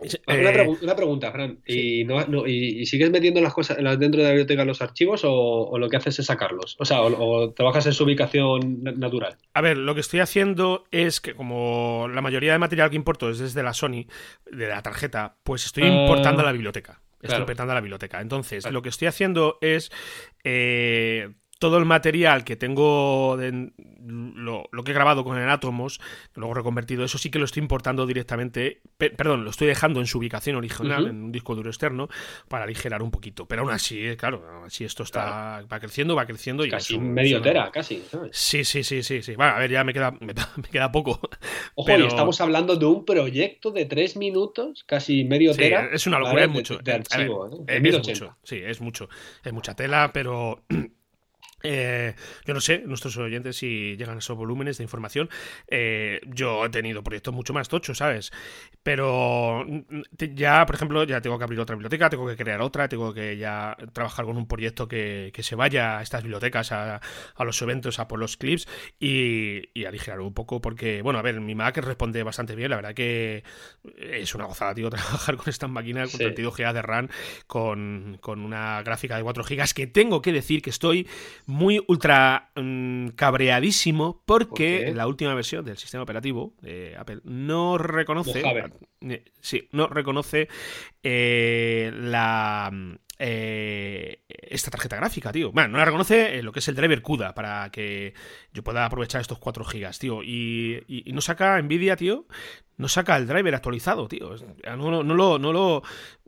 Eh, 0.00 0.78
una, 0.82 0.94
pregunta, 0.94 1.32
Fran. 1.32 1.58
¿Y, 1.66 2.04
no, 2.04 2.46
y, 2.46 2.86
sigues 2.86 3.10
metiendo 3.10 3.40
las 3.40 3.52
cosas 3.52 3.78
dentro 3.98 4.20
de 4.20 4.24
la 4.24 4.30
biblioteca 4.30 4.64
los 4.64 4.80
archivos 4.80 5.22
o, 5.24 5.76
lo 5.76 5.88
que 5.88 5.96
haces 5.96 6.20
es 6.20 6.26
sacarlos? 6.26 6.76
O 6.78 6.84
sea, 6.84 7.02
o, 7.02 7.50
trabajas 7.50 7.86
en 7.86 7.92
su 7.92 8.04
ubicación 8.04 8.82
natural. 8.82 9.36
A 9.54 9.60
ver, 9.60 9.76
lo 9.76 9.94
que 9.94 10.00
estoy 10.00 10.20
haciendo 10.20 10.84
es 10.92 11.20
que 11.20 11.34
como 11.34 12.06
la 12.12 12.20
mayoría 12.20 12.52
de 12.52 12.58
material 12.58 12.90
que 12.90 12.96
importo 12.96 13.30
es 13.30 13.38
desde 13.38 13.62
la 13.62 13.74
Sony, 13.74 14.06
de 14.50 14.68
la 14.68 14.82
tarjeta, 14.82 15.36
pues 15.42 15.66
estoy 15.66 15.84
ah. 15.84 16.02
importando 16.02 16.42
a 16.42 16.44
la 16.44 16.52
biblioteca. 16.52 17.00
Estoy 17.20 17.38
la 17.74 17.80
biblioteca. 17.80 18.20
Entonces, 18.20 18.70
lo 18.70 18.82
que 18.82 18.88
estoy 18.88 19.08
haciendo 19.08 19.58
es 19.60 19.90
eh, 20.44 21.34
todo 21.58 21.78
el 21.78 21.84
material 21.84 22.44
que 22.44 22.56
tengo, 22.56 23.36
de, 23.36 23.72
lo, 24.00 24.84
que 24.84 24.90
he 24.90 24.94
grabado 24.94 25.24
con 25.24 25.38
el 25.38 25.48
Atomos, 25.50 26.00
luego 26.34 26.54
reconvertido, 26.54 27.04
eso 27.04 27.18
sí 27.18 27.30
que 27.30 27.38
lo 27.38 27.44
estoy 27.44 27.62
importando 27.62 28.06
directamente, 28.06 28.80
perdón, 28.96 29.44
lo 29.44 29.50
estoy 29.50 29.66
dejando 29.66 30.00
en 30.00 30.06
su 30.06 30.18
ubicación 30.18 30.56
original, 30.56 31.06
en 31.06 31.24
un 31.24 31.32
disco 31.32 31.54
duro 31.54 31.70
externo, 31.70 32.08
para 32.48 32.64
aligerar 32.64 33.02
un 33.02 33.10
todo. 33.10 33.46
Pero 33.46 33.62
aún 33.62 33.70
así, 33.70 34.06
eh, 34.06 34.16
claro, 34.16 34.62
así 34.64 34.84
esto 34.84 35.02
está 35.02 35.62
va 35.70 35.80
creciendo, 35.80 36.14
va 36.14 36.26
creciendo. 36.26 36.64
Y 36.64 36.70
casi 36.70 36.98
medio 36.98 37.40
tera, 37.40 37.70
casi. 37.70 38.02
Sí, 38.30 38.64
sí, 38.64 38.84
sí, 38.84 39.02
sí, 39.02 39.22
sí. 39.22 39.34
Bueno, 39.34 39.52
a 39.52 39.58
ver, 39.58 39.70
ya 39.70 39.84
me 39.84 39.92
queda, 39.92 40.12
me, 40.12 40.34
queda 40.70 40.90
poco. 40.92 41.20
Ojo, 41.74 41.98
y 41.98 42.06
estamos 42.06 42.40
hablando 42.40 42.76
de 42.76 42.86
un 42.86 43.04
proyecto 43.04 43.70
de 43.70 43.84
tres 43.84 44.16
minutos, 44.16 44.84
casi 44.84 45.24
medio 45.24 45.54
tera. 45.54 45.90
es 45.92 46.06
una 46.06 46.18
locura, 46.18 46.44
es 46.44 46.50
mucho. 46.50 46.78
De, 46.78 46.92
archivo, 46.92 47.64
es 47.66 47.82
mucho, 47.82 48.36
sí, 48.42 48.60
es 48.64 48.80
mucho. 48.80 49.08
Es 49.44 49.52
mucha 49.52 49.74
tela, 49.74 50.10
pero 50.12 50.62
eh, 51.62 52.14
yo 52.44 52.54
no 52.54 52.60
sé, 52.60 52.82
nuestros 52.86 53.16
oyentes 53.16 53.56
si 53.56 53.96
llegan 53.96 54.16
a 54.16 54.18
esos 54.18 54.36
volúmenes 54.36 54.78
de 54.78 54.84
información. 54.84 55.28
Eh, 55.68 56.20
yo 56.26 56.64
he 56.64 56.68
tenido 56.70 57.02
proyectos 57.02 57.34
mucho 57.34 57.52
más 57.52 57.68
tochos, 57.68 57.98
¿sabes? 57.98 58.32
Pero 58.82 59.64
mm, 59.66 60.34
ya, 60.34 60.64
por 60.66 60.76
ejemplo, 60.76 61.04
ya 61.04 61.20
tengo 61.20 61.38
que 61.38 61.44
abrir 61.44 61.60
otra 61.60 61.74
biblioteca, 61.76 62.10
tengo 62.10 62.26
que 62.26 62.36
crear 62.36 62.60
otra, 62.60 62.88
tengo 62.88 63.12
que 63.12 63.36
ya 63.36 63.76
trabajar 63.92 64.24
con 64.24 64.36
un 64.36 64.46
proyecto 64.46 64.88
que, 64.88 65.32
se 65.38 65.54
vaya 65.54 65.98
a 65.98 66.02
estas 66.02 66.22
bibliotecas, 66.22 66.72
a, 66.72 67.00
los 67.40 67.62
eventos, 67.62 67.98
a 67.98 68.08
por 68.08 68.18
los 68.18 68.36
clips 68.36 68.66
y, 68.98 69.62
y, 69.72 69.84
aligerar 69.84 70.20
un 70.20 70.34
poco 70.34 70.60
porque, 70.60 71.00
bueno, 71.00 71.18
a 71.18 71.22
ver, 71.22 71.40
mi 71.40 71.54
Mac 71.54 71.78
responde 71.78 72.22
bastante 72.22 72.54
bien, 72.54 72.70
la 72.70 72.76
verdad 72.76 72.94
que 72.94 73.44
es 73.96 74.34
una 74.34 74.44
gozada, 74.44 74.74
tío, 74.74 74.90
trabajar 74.90 75.36
con 75.36 75.48
esta 75.48 75.68
máquina 75.68 76.02
con 76.02 76.18
32 76.18 76.56
GB 76.56 76.72
de 76.72 76.82
RAM, 76.82 77.08
con, 77.46 78.18
con 78.20 78.40
una 78.40 78.82
gráfica 78.82 79.16
de 79.16 79.22
4 79.22 79.44
GB, 79.44 79.74
que 79.74 79.86
tengo 79.86 80.20
que 80.20 80.32
decir 80.32 80.60
que 80.60 80.70
estoy 80.70 81.08
muy 81.48 81.82
ultra 81.88 82.50
mm, 82.56 83.08
cabreadísimo 83.16 84.22
porque 84.26 84.92
la 84.94 85.06
última 85.06 85.32
versión 85.34 85.64
del 85.64 85.78
sistema 85.78 86.02
operativo 86.02 86.52
de 86.60 86.94
Apple 86.94 87.20
no 87.24 87.78
reconoce. 87.78 88.42
Eh, 89.00 89.24
sí, 89.40 89.66
no 89.72 89.86
reconoce 89.86 90.48
eh, 91.02 91.90
la. 91.94 92.70
Eh, 93.18 94.24
esta 94.28 94.70
tarjeta 94.70 94.96
gráfica, 94.96 95.32
tío. 95.32 95.50
Bueno, 95.50 95.70
no 95.70 95.78
la 95.78 95.86
reconoce 95.86 96.42
lo 96.42 96.52
que 96.52 96.58
es 96.58 96.68
el 96.68 96.76
driver 96.76 97.00
CUDA 97.00 97.34
para 97.34 97.70
que 97.70 98.12
yo 98.52 98.62
pueda 98.62 98.84
aprovechar 98.84 99.22
estos 99.22 99.38
4 99.38 99.64
gigas, 99.64 99.98
tío. 99.98 100.22
Y, 100.22 100.84
no 101.14 101.22
saca 101.22 101.60
Nvidia, 101.62 101.96
tío. 101.96 102.26
No 102.76 102.88
saca 102.88 103.16
el 103.16 103.26
driver 103.26 103.54
actualizado, 103.54 104.06
tío. 104.06 104.36
No, 104.76 105.02
no, 105.02 105.14
lo, 105.14 105.38
no 105.38 105.52
lo 105.52 105.82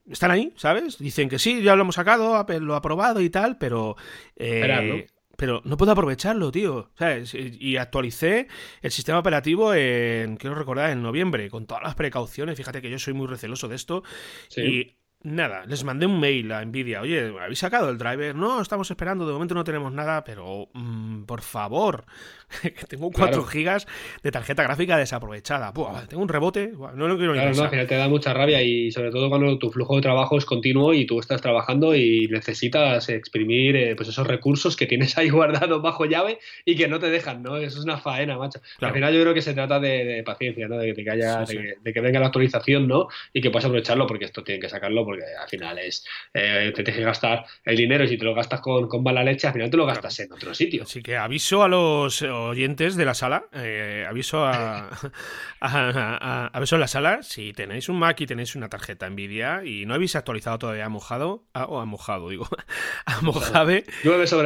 están 0.08 0.30
ahí, 0.30 0.52
¿sabes? 0.56 0.98
Dicen 0.98 1.28
que 1.28 1.38
sí, 1.38 1.62
ya 1.62 1.76
lo 1.76 1.82
hemos 1.82 1.94
sacado, 1.94 2.36
Apple 2.36 2.60
lo 2.60 2.74
ha 2.74 2.78
aprobado 2.78 3.20
y 3.20 3.30
tal, 3.30 3.58
pero... 3.58 3.96
Eh, 4.36 5.06
pero 5.40 5.62
no 5.64 5.78
puedo 5.78 5.92
aprovecharlo, 5.92 6.52
tío. 6.52 6.90
¿Sabes? 6.98 7.32
Y 7.34 7.78
actualicé 7.78 8.46
el 8.82 8.90
sistema 8.90 9.20
operativo 9.20 9.72
en, 9.72 10.36
quiero 10.36 10.54
recordar, 10.54 10.90
en 10.90 11.02
noviembre, 11.02 11.48
con 11.48 11.64
todas 11.64 11.82
las 11.82 11.94
precauciones. 11.94 12.58
Fíjate 12.58 12.82
que 12.82 12.90
yo 12.90 12.98
soy 12.98 13.14
muy 13.14 13.26
receloso 13.26 13.66
de 13.66 13.76
esto. 13.76 14.02
Y 14.54 14.98
Nada, 15.22 15.66
les 15.66 15.84
mandé 15.84 16.06
un 16.06 16.18
mail 16.18 16.50
a 16.50 16.64
Nvidia. 16.64 17.02
Oye, 17.02 17.30
¿habéis 17.38 17.58
sacado 17.58 17.90
el 17.90 17.98
driver? 17.98 18.34
No, 18.34 18.62
estamos 18.62 18.90
esperando, 18.90 19.26
de 19.26 19.34
momento 19.34 19.54
no 19.54 19.64
tenemos 19.64 19.92
nada, 19.92 20.24
pero 20.24 20.70
mm, 20.72 21.24
por 21.24 21.42
favor, 21.42 22.06
que 22.62 22.86
tengo 22.88 23.10
4 23.10 23.44
gigas 23.44 23.86
de 24.22 24.30
tarjeta 24.30 24.62
gráfica 24.62 24.96
desaprovechada. 24.96 25.74
tengo 26.08 26.22
un 26.22 26.28
rebote, 26.30 26.72
no 26.72 27.06
lo 27.06 27.18
quiero 27.18 27.34
claro, 27.34 27.54
no, 27.54 27.64
al 27.64 27.68
final 27.68 27.86
te 27.86 27.96
da 27.96 28.08
mucha 28.08 28.32
rabia 28.32 28.62
y 28.62 28.90
sobre 28.92 29.10
todo 29.10 29.28
cuando 29.28 29.58
tu 29.58 29.70
flujo 29.70 29.96
de 29.96 30.00
trabajo 30.00 30.38
es 30.38 30.46
continuo 30.46 30.94
y 30.94 31.04
tú 31.04 31.20
estás 31.20 31.42
trabajando 31.42 31.94
y 31.94 32.26
necesitas 32.28 33.10
exprimir 33.10 33.76
eh, 33.76 33.96
pues 33.96 34.08
esos 34.08 34.26
recursos 34.26 34.74
que 34.74 34.86
tienes 34.86 35.18
ahí 35.18 35.28
guardados 35.28 35.82
bajo 35.82 36.06
llave 36.06 36.38
y 36.64 36.76
que 36.76 36.88
no 36.88 36.98
te 36.98 37.10
dejan, 37.10 37.42
¿no? 37.42 37.58
Eso 37.58 37.78
es 37.78 37.84
una 37.84 37.98
faena, 37.98 38.38
macho. 38.38 38.60
Al 38.80 38.94
final 38.94 39.12
yo 39.12 39.20
creo 39.20 39.34
que 39.34 39.42
se 39.42 39.52
trata 39.52 39.78
de, 39.78 40.22
paciencia, 40.24 40.66
¿no? 40.66 40.78
De 40.78 40.94
que, 40.94 41.10
haya, 41.10 41.44
de 41.44 41.92
que 41.92 42.00
venga 42.00 42.20
la 42.20 42.26
actualización, 42.26 42.88
¿no? 42.88 43.08
Y 43.34 43.42
que 43.42 43.50
puedas 43.50 43.66
aprovecharlo 43.66 44.06
porque 44.06 44.24
esto 44.24 44.42
tiene 44.42 44.60
que 44.60 44.70
sacarlo 44.70 45.04
porque 45.10 45.24
al 45.40 45.48
final 45.48 45.78
es, 45.78 46.04
eh, 46.32 46.72
te 46.74 46.84
tienes 46.84 46.96
que 46.96 47.04
gastar 47.04 47.44
el 47.64 47.76
dinero 47.76 48.04
y 48.04 48.08
si 48.08 48.16
te 48.16 48.24
lo 48.24 48.34
gastas 48.34 48.60
con, 48.60 48.88
con 48.88 49.02
mala 49.02 49.24
leche, 49.24 49.46
al 49.46 49.52
final 49.52 49.70
te 49.70 49.76
lo 49.76 49.86
gastas 49.86 50.20
en 50.20 50.32
otro 50.32 50.54
sitio. 50.54 50.84
Así 50.84 51.02
que 51.02 51.16
aviso 51.16 51.62
a 51.62 51.68
los 51.68 52.22
oyentes 52.22 52.96
de 52.96 53.04
la 53.04 53.14
sala, 53.14 53.44
eh, 53.52 54.06
aviso 54.08 54.44
a, 54.44 54.88
aviso 56.52 56.76
a 56.76 56.78
la 56.78 56.86
sala, 56.86 57.22
si 57.22 57.52
tenéis 57.52 57.88
un 57.88 57.98
Mac 57.98 58.20
y 58.20 58.26
tenéis 58.26 58.54
una 58.54 58.68
tarjeta 58.68 59.08
Nvidia 59.10 59.62
y 59.64 59.84
no 59.86 59.94
habéis 59.94 60.14
actualizado 60.16 60.58
todavía 60.58 60.86
a 60.86 60.88
mojado, 60.88 61.44
o 61.54 61.80
a 61.80 61.84
mojado, 61.84 62.28
digo, 62.28 62.48
a 63.06 63.20
Mojave, 63.20 63.84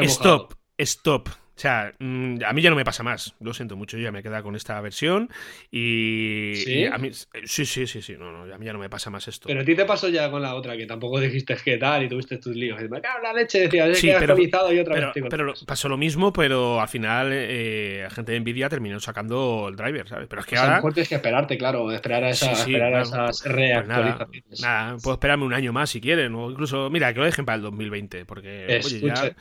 stop, 0.07 0.55
stop 0.79 1.44
o 1.57 1.61
sea, 1.61 1.93
mm, 2.01 2.39
a 2.45 2.53
mí 2.53 2.63
ya 2.63 2.71
no 2.71 2.75
me 2.75 2.85
pasa 2.85 3.05
más. 3.05 3.37
Lo 3.39 3.55
siento 3.55 3.77
mucho, 3.77 3.97
yo 3.97 4.03
ya 4.03 4.13
me 4.13 4.19
he 4.19 4.23
quedado 4.25 4.43
con 4.43 4.57
esta 4.57 4.81
versión. 4.81 5.31
Y, 5.71 6.53
¿Sí? 6.57 6.85
a 6.85 6.99
mí, 6.99 7.11
sí, 7.13 7.65
sí, 7.65 7.87
sí, 7.87 8.03
sí. 8.03 8.17
No, 8.19 8.33
no, 8.33 8.53
a 8.53 8.59
mí 8.59 8.67
ya 8.67 8.73
no 8.73 8.81
me 8.81 8.91
pasa 8.91 9.09
más 9.09 9.29
esto. 9.29 9.47
Pero 9.47 9.61
a 9.61 9.65
ti 9.65 9.77
te 9.77 9.85
pasó 9.85 10.09
ya 10.09 10.29
con 10.33 10.43
la 10.43 10.57
otra, 10.57 10.77
que 10.77 10.85
tampoco 10.85 11.21
dijiste 11.21 11.57
qué 11.65 11.79
tal 11.79 12.03
y 12.03 12.09
tuviste 12.09 12.39
tus 12.39 12.57
líos. 12.57 12.81
Me 12.91 13.01
cago 13.01 13.21
la 13.23 13.33
leche, 13.33 13.61
decías, 13.61 13.97
sí, 13.97 14.11
pero, 14.19 14.37
y 14.37 14.47
otra 14.81 14.95
pero, 14.95 15.13
vez. 15.15 15.25
Pero 15.31 15.55
pasó 15.65 15.89
lo 15.89 15.97
mismo, 15.97 16.33
pero 16.33 16.81
al 16.81 16.89
final 16.89 17.31
eh, 17.33 18.01
la 18.03 18.11
gente 18.11 18.33
de 18.33 18.41
Nvidia 18.41 18.69
terminó 18.69 18.99
sacando 18.99 19.69
el 19.69 19.77
driver, 19.77 20.09
¿sabes? 20.09 20.27
Pero 20.29 20.41
es 20.41 20.47
que 20.49 20.57
ahora. 20.57 20.67
A 20.67 20.71
lo 20.73 20.77
mejor 20.79 20.95
tienes 20.95 21.09
que 21.09 21.15
esperarte, 21.15 21.57
claro, 21.57 21.93
esperar 21.93 22.25
a, 22.25 22.31
esa, 22.31 22.51
esperar 22.51 22.95
a 22.95 23.03
esas 23.03 23.43
pues 23.43 23.55
reactualizaciones. 23.55 24.43
Pues 24.49 24.61
nada, 24.61 24.97
puedo 25.01 25.15
esperarme 25.15 25.45
un 25.45 25.55
año 25.55 25.73
más 25.73 25.91
si 25.91 26.01
quieren, 26.01 26.35
o 26.35 26.51
incluso, 26.51 26.91
mira, 26.91 27.13
que 27.13 27.21
lo 27.21 27.25
dejen 27.27 27.45
para 27.45 27.57
el 27.57 27.63
2020, 27.63 28.25
porque, 28.25 28.81
oye, 28.85 29.01
ya 29.01 29.37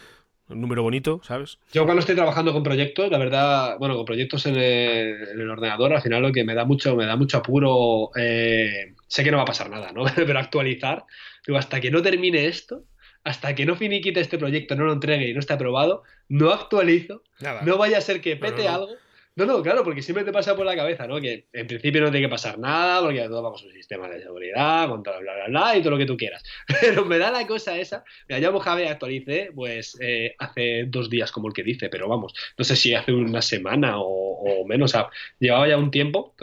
un 0.54 0.62
número 0.62 0.84
bonito, 0.84 1.22
¿sabes? 1.24 1.58
Yo 1.72 1.86
cuando 1.86 2.00
estoy 2.00 2.16
trabajando 2.16 2.54
con 2.54 2.64
proyectos, 2.64 3.12
la 3.12 3.18
verdad, 3.18 3.78
bueno, 3.80 3.96
con 3.96 4.06
proyectos 4.06 4.46
en 4.46 4.56
el, 4.56 5.50
ordenador, 5.50 5.94
al 5.94 6.02
final 6.02 6.22
lo 6.22 6.32
que 6.32 6.44
me 6.44 6.56
da 6.56 6.66
mucho, 6.66 6.96
me 6.96 7.06
da 7.06 7.16
mucho 7.16 7.38
apuro, 7.38 8.12
eh, 8.16 8.94
sé 9.08 9.24
que 9.24 9.32
no 9.32 9.38
va 9.38 9.44
a 9.44 9.48
pasar 9.48 9.70
nada, 9.70 9.92
¿no? 9.92 10.04
Pero 10.16 10.40
actualizar, 10.40 11.04
digo, 11.46 11.58
hasta 11.58 11.82
que 11.82 11.92
no 11.92 12.02
termine 12.02 12.46
esto, 12.48 12.84
hasta 13.24 13.56
que 13.56 13.66
no 13.66 13.76
finiquite 13.76 14.20
este 14.20 14.38
proyecto, 14.38 14.76
no 14.76 14.86
lo 14.86 14.94
entregue 14.94 15.30
y 15.30 15.34
no 15.34 15.40
esté 15.40 15.54
aprobado, 15.54 16.04
no 16.30 16.52
actualizo, 16.52 17.24
no 17.64 17.78
vaya 17.78 17.98
a 17.98 18.02
ser 18.02 18.22
que 18.22 18.36
pete 18.36 18.68
algo 18.68 18.96
no, 19.36 19.46
no, 19.46 19.64
claro, 19.64 19.84
porque 19.84 20.04
siempre 20.04 20.24
te 20.24 20.32
pasa 20.32 20.56
por 20.56 20.64
la 20.64 20.76
cabeza, 20.76 21.08
¿no? 21.08 21.20
Que 21.20 21.48
en 21.54 21.66
principio 21.66 22.02
no 22.02 22.12
tiene 22.12 22.28
que 22.28 22.30
pasar 22.30 22.60
nada, 22.60 23.02
porque 23.02 23.18
ya 23.18 23.28
vamos 23.28 23.64
a 23.64 23.66
un 23.66 23.74
sistema 23.74 24.08
de 24.08 24.22
seguridad, 24.22 24.88
con 24.88 25.02
todo 25.02 25.20
bla, 25.22 25.34
bla, 25.34 25.48
bla, 25.48 25.76
y 25.76 25.82
todo 25.82 25.92
lo 25.92 25.98
que 25.98 26.06
tú 26.06 26.16
quieras. 26.16 26.44
Pero 26.82 27.04
me 27.06 27.18
da 27.18 27.32
la 27.32 27.48
cosa 27.48 27.76
esa. 27.76 28.04
Mira, 28.30 28.40
ya 28.40 28.52
Mojave 28.52 28.88
actualicé, 28.88 29.50
pues, 29.56 29.98
eh, 30.00 30.36
hace 30.38 30.86
dos 30.88 31.10
días, 31.10 31.32
como 31.32 31.48
el 31.48 31.54
que 31.56 31.64
dice, 31.64 31.90
pero 31.90 32.08
vamos, 32.08 32.34
no 32.58 32.64
sé 32.64 32.76
si 32.76 32.94
hace 32.94 33.12
una 33.12 33.42
semana 33.42 33.96
o, 33.98 34.66
menos. 34.68 34.94
Llevaba 35.40 35.68
ya 35.68 35.78
un 35.78 35.90
tiempo, 35.90 36.36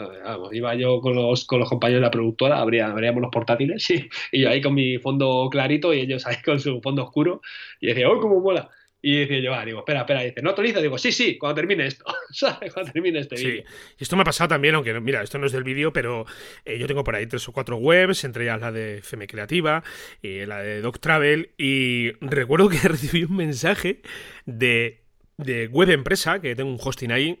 iba 0.51 0.75
yo 0.75 0.99
con 0.99 1.15
los, 1.15 1.45
con 1.45 1.59
los 1.59 1.69
compañeros 1.69 2.01
de 2.01 2.05
la 2.07 2.11
productora, 2.11 2.59
abríamos 2.59 3.21
los 3.21 3.31
portátiles, 3.31 3.89
y, 3.91 4.09
y 4.31 4.41
yo 4.41 4.49
ahí 4.49 4.61
con 4.61 4.73
mi 4.73 4.97
fondo 4.97 5.47
clarito 5.49 5.93
y 5.93 6.01
ellos 6.01 6.27
ahí 6.27 6.37
con 6.43 6.59
su 6.59 6.81
fondo 6.81 7.03
oscuro, 7.03 7.41
y 7.79 7.87
decía, 7.87 8.09
¡oh, 8.09 8.19
cómo 8.19 8.41
mola! 8.41 8.69
Y 9.03 9.21
decía 9.21 9.39
yo, 9.39 9.53
ah, 9.55 9.65
digo, 9.65 9.79
espera, 9.79 10.01
espera, 10.01 10.21
dice, 10.21 10.41
no 10.43 10.51
autoriza, 10.51 10.79
digo, 10.79 10.97
sí, 10.97 11.11
sí, 11.11 11.37
cuando 11.37 11.55
termine 11.55 11.87
esto, 11.87 12.05
cuando 12.73 12.91
termine 12.91 13.19
este 13.19 13.35
vídeo. 13.35 13.63
Sí, 13.65 13.73
y 13.97 14.03
esto 14.03 14.15
me 14.15 14.21
ha 14.21 14.25
pasado 14.25 14.49
también, 14.49 14.75
aunque, 14.75 14.99
mira, 14.99 15.23
esto 15.23 15.39
no 15.39 15.47
es 15.47 15.51
del 15.51 15.63
vídeo, 15.63 15.91
pero 15.91 16.25
eh, 16.65 16.77
yo 16.77 16.85
tengo 16.85 17.03
por 17.03 17.15
ahí 17.15 17.25
tres 17.25 17.47
o 17.47 17.51
cuatro 17.51 17.77
webs, 17.77 18.23
entre 18.23 18.43
ellas 18.43 18.61
la 18.61 18.71
de 18.71 18.99
FM 18.99 19.25
Creativa 19.25 19.83
y 20.21 20.45
la 20.45 20.61
de 20.61 20.81
Doc 20.81 20.99
Travel, 20.99 21.49
y 21.57 22.11
recuerdo 22.21 22.69
que 22.69 22.77
recibí 22.87 23.23
un 23.23 23.35
mensaje 23.35 24.01
de, 24.45 25.01
de 25.37 25.67
web 25.67 25.89
empresa, 25.89 26.39
que 26.39 26.55
tengo 26.55 26.69
un 26.69 26.79
hosting 26.79 27.11
ahí, 27.11 27.39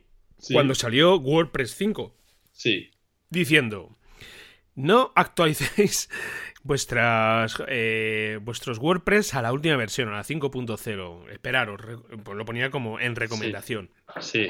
cuando 0.51 0.73
salió 0.73 1.17
WordPress 1.17 1.75
5. 1.75 2.17
Sí. 2.51 2.89
Diciendo, 3.29 3.95
no 4.75 5.11
actualicéis 5.15 6.09
vuestras 6.63 7.61
eh, 7.67 8.39
vuestros 8.41 8.77
WordPress 8.79 9.33
a 9.33 9.41
la 9.41 9.53
última 9.53 9.75
versión, 9.75 10.09
a 10.09 10.17
la 10.17 10.23
5.0. 10.23 11.29
Esperaros, 11.31 11.81
pues 12.23 12.37
lo 12.37 12.45
ponía 12.45 12.69
como 12.69 12.99
en 12.99 13.15
recomendación. 13.15 13.89
Sí, 14.19 14.47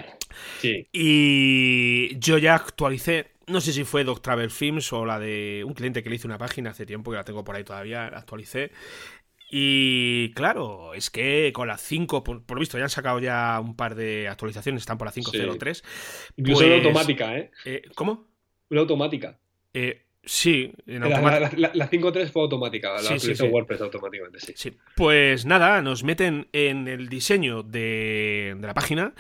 sí, 0.60 0.88
Y 0.92 2.18
yo 2.20 2.38
ya 2.38 2.56
actualicé, 2.56 3.32
no 3.48 3.62
sé 3.62 3.74
si 3.74 3.84
fue 3.84 4.04
Doc 4.04 4.22
Travel 4.22 4.50
Films 4.50 4.92
o 4.94 5.06
la 5.06 5.20
de 5.20 5.64
un 5.66 5.74
cliente 5.74 6.04
que 6.04 6.10
le 6.10 6.16
hice 6.16 6.28
una 6.28 6.38
página 6.38 6.72
hace 6.72 6.86
tiempo, 6.86 7.12
que 7.12 7.18
la 7.18 7.24
tengo 7.24 7.44
por 7.44 7.56
ahí 7.56 7.64
todavía, 7.64 8.10
la 8.10 8.20
actualicé. 8.20 8.72
Y 9.54 10.32
claro, 10.32 10.94
es 10.94 11.10
que 11.10 11.52
con 11.54 11.68
la 11.68 11.78
5, 11.78 12.24
por, 12.24 12.44
lo 12.48 12.60
visto, 12.60 12.78
ya 12.78 12.86
han 12.86 12.90
sacado 12.90 13.20
ya 13.20 13.60
un 13.60 13.76
par 13.76 13.96
de 13.96 14.30
actualizaciones, 14.30 14.84
están 14.84 14.98
por 14.98 15.08
la 15.08 15.14
5.03. 15.14 15.84
Incluso 16.38 16.64
una 16.64 16.76
pues, 16.76 16.86
automática, 16.86 17.38
¿eh? 17.38 17.52
¿eh? 17.66 17.82
¿Cómo? 17.94 18.30
Una 18.70 18.80
automática. 18.80 19.38
Eh, 19.74 20.06
Sí, 20.24 20.72
en 20.86 21.02
la, 21.02 21.20
la, 21.20 21.72
la 21.74 21.90
5.3 21.90 22.32
fue 22.32 22.44
automática, 22.44 22.94
la 23.02 23.18
sí, 23.18 23.36
sí, 23.36 23.44
WordPress 23.44 23.82
automáticamente, 23.82 24.40
sí. 24.56 24.72
Pues 24.96 25.48
nada, 25.48 25.82
nos 25.82 26.04
meten 26.04 26.48
en 26.54 26.88
el 26.88 27.10
diseño 27.10 27.64
de, 27.64 28.56
la 28.62 28.76
página, 28.76 29.16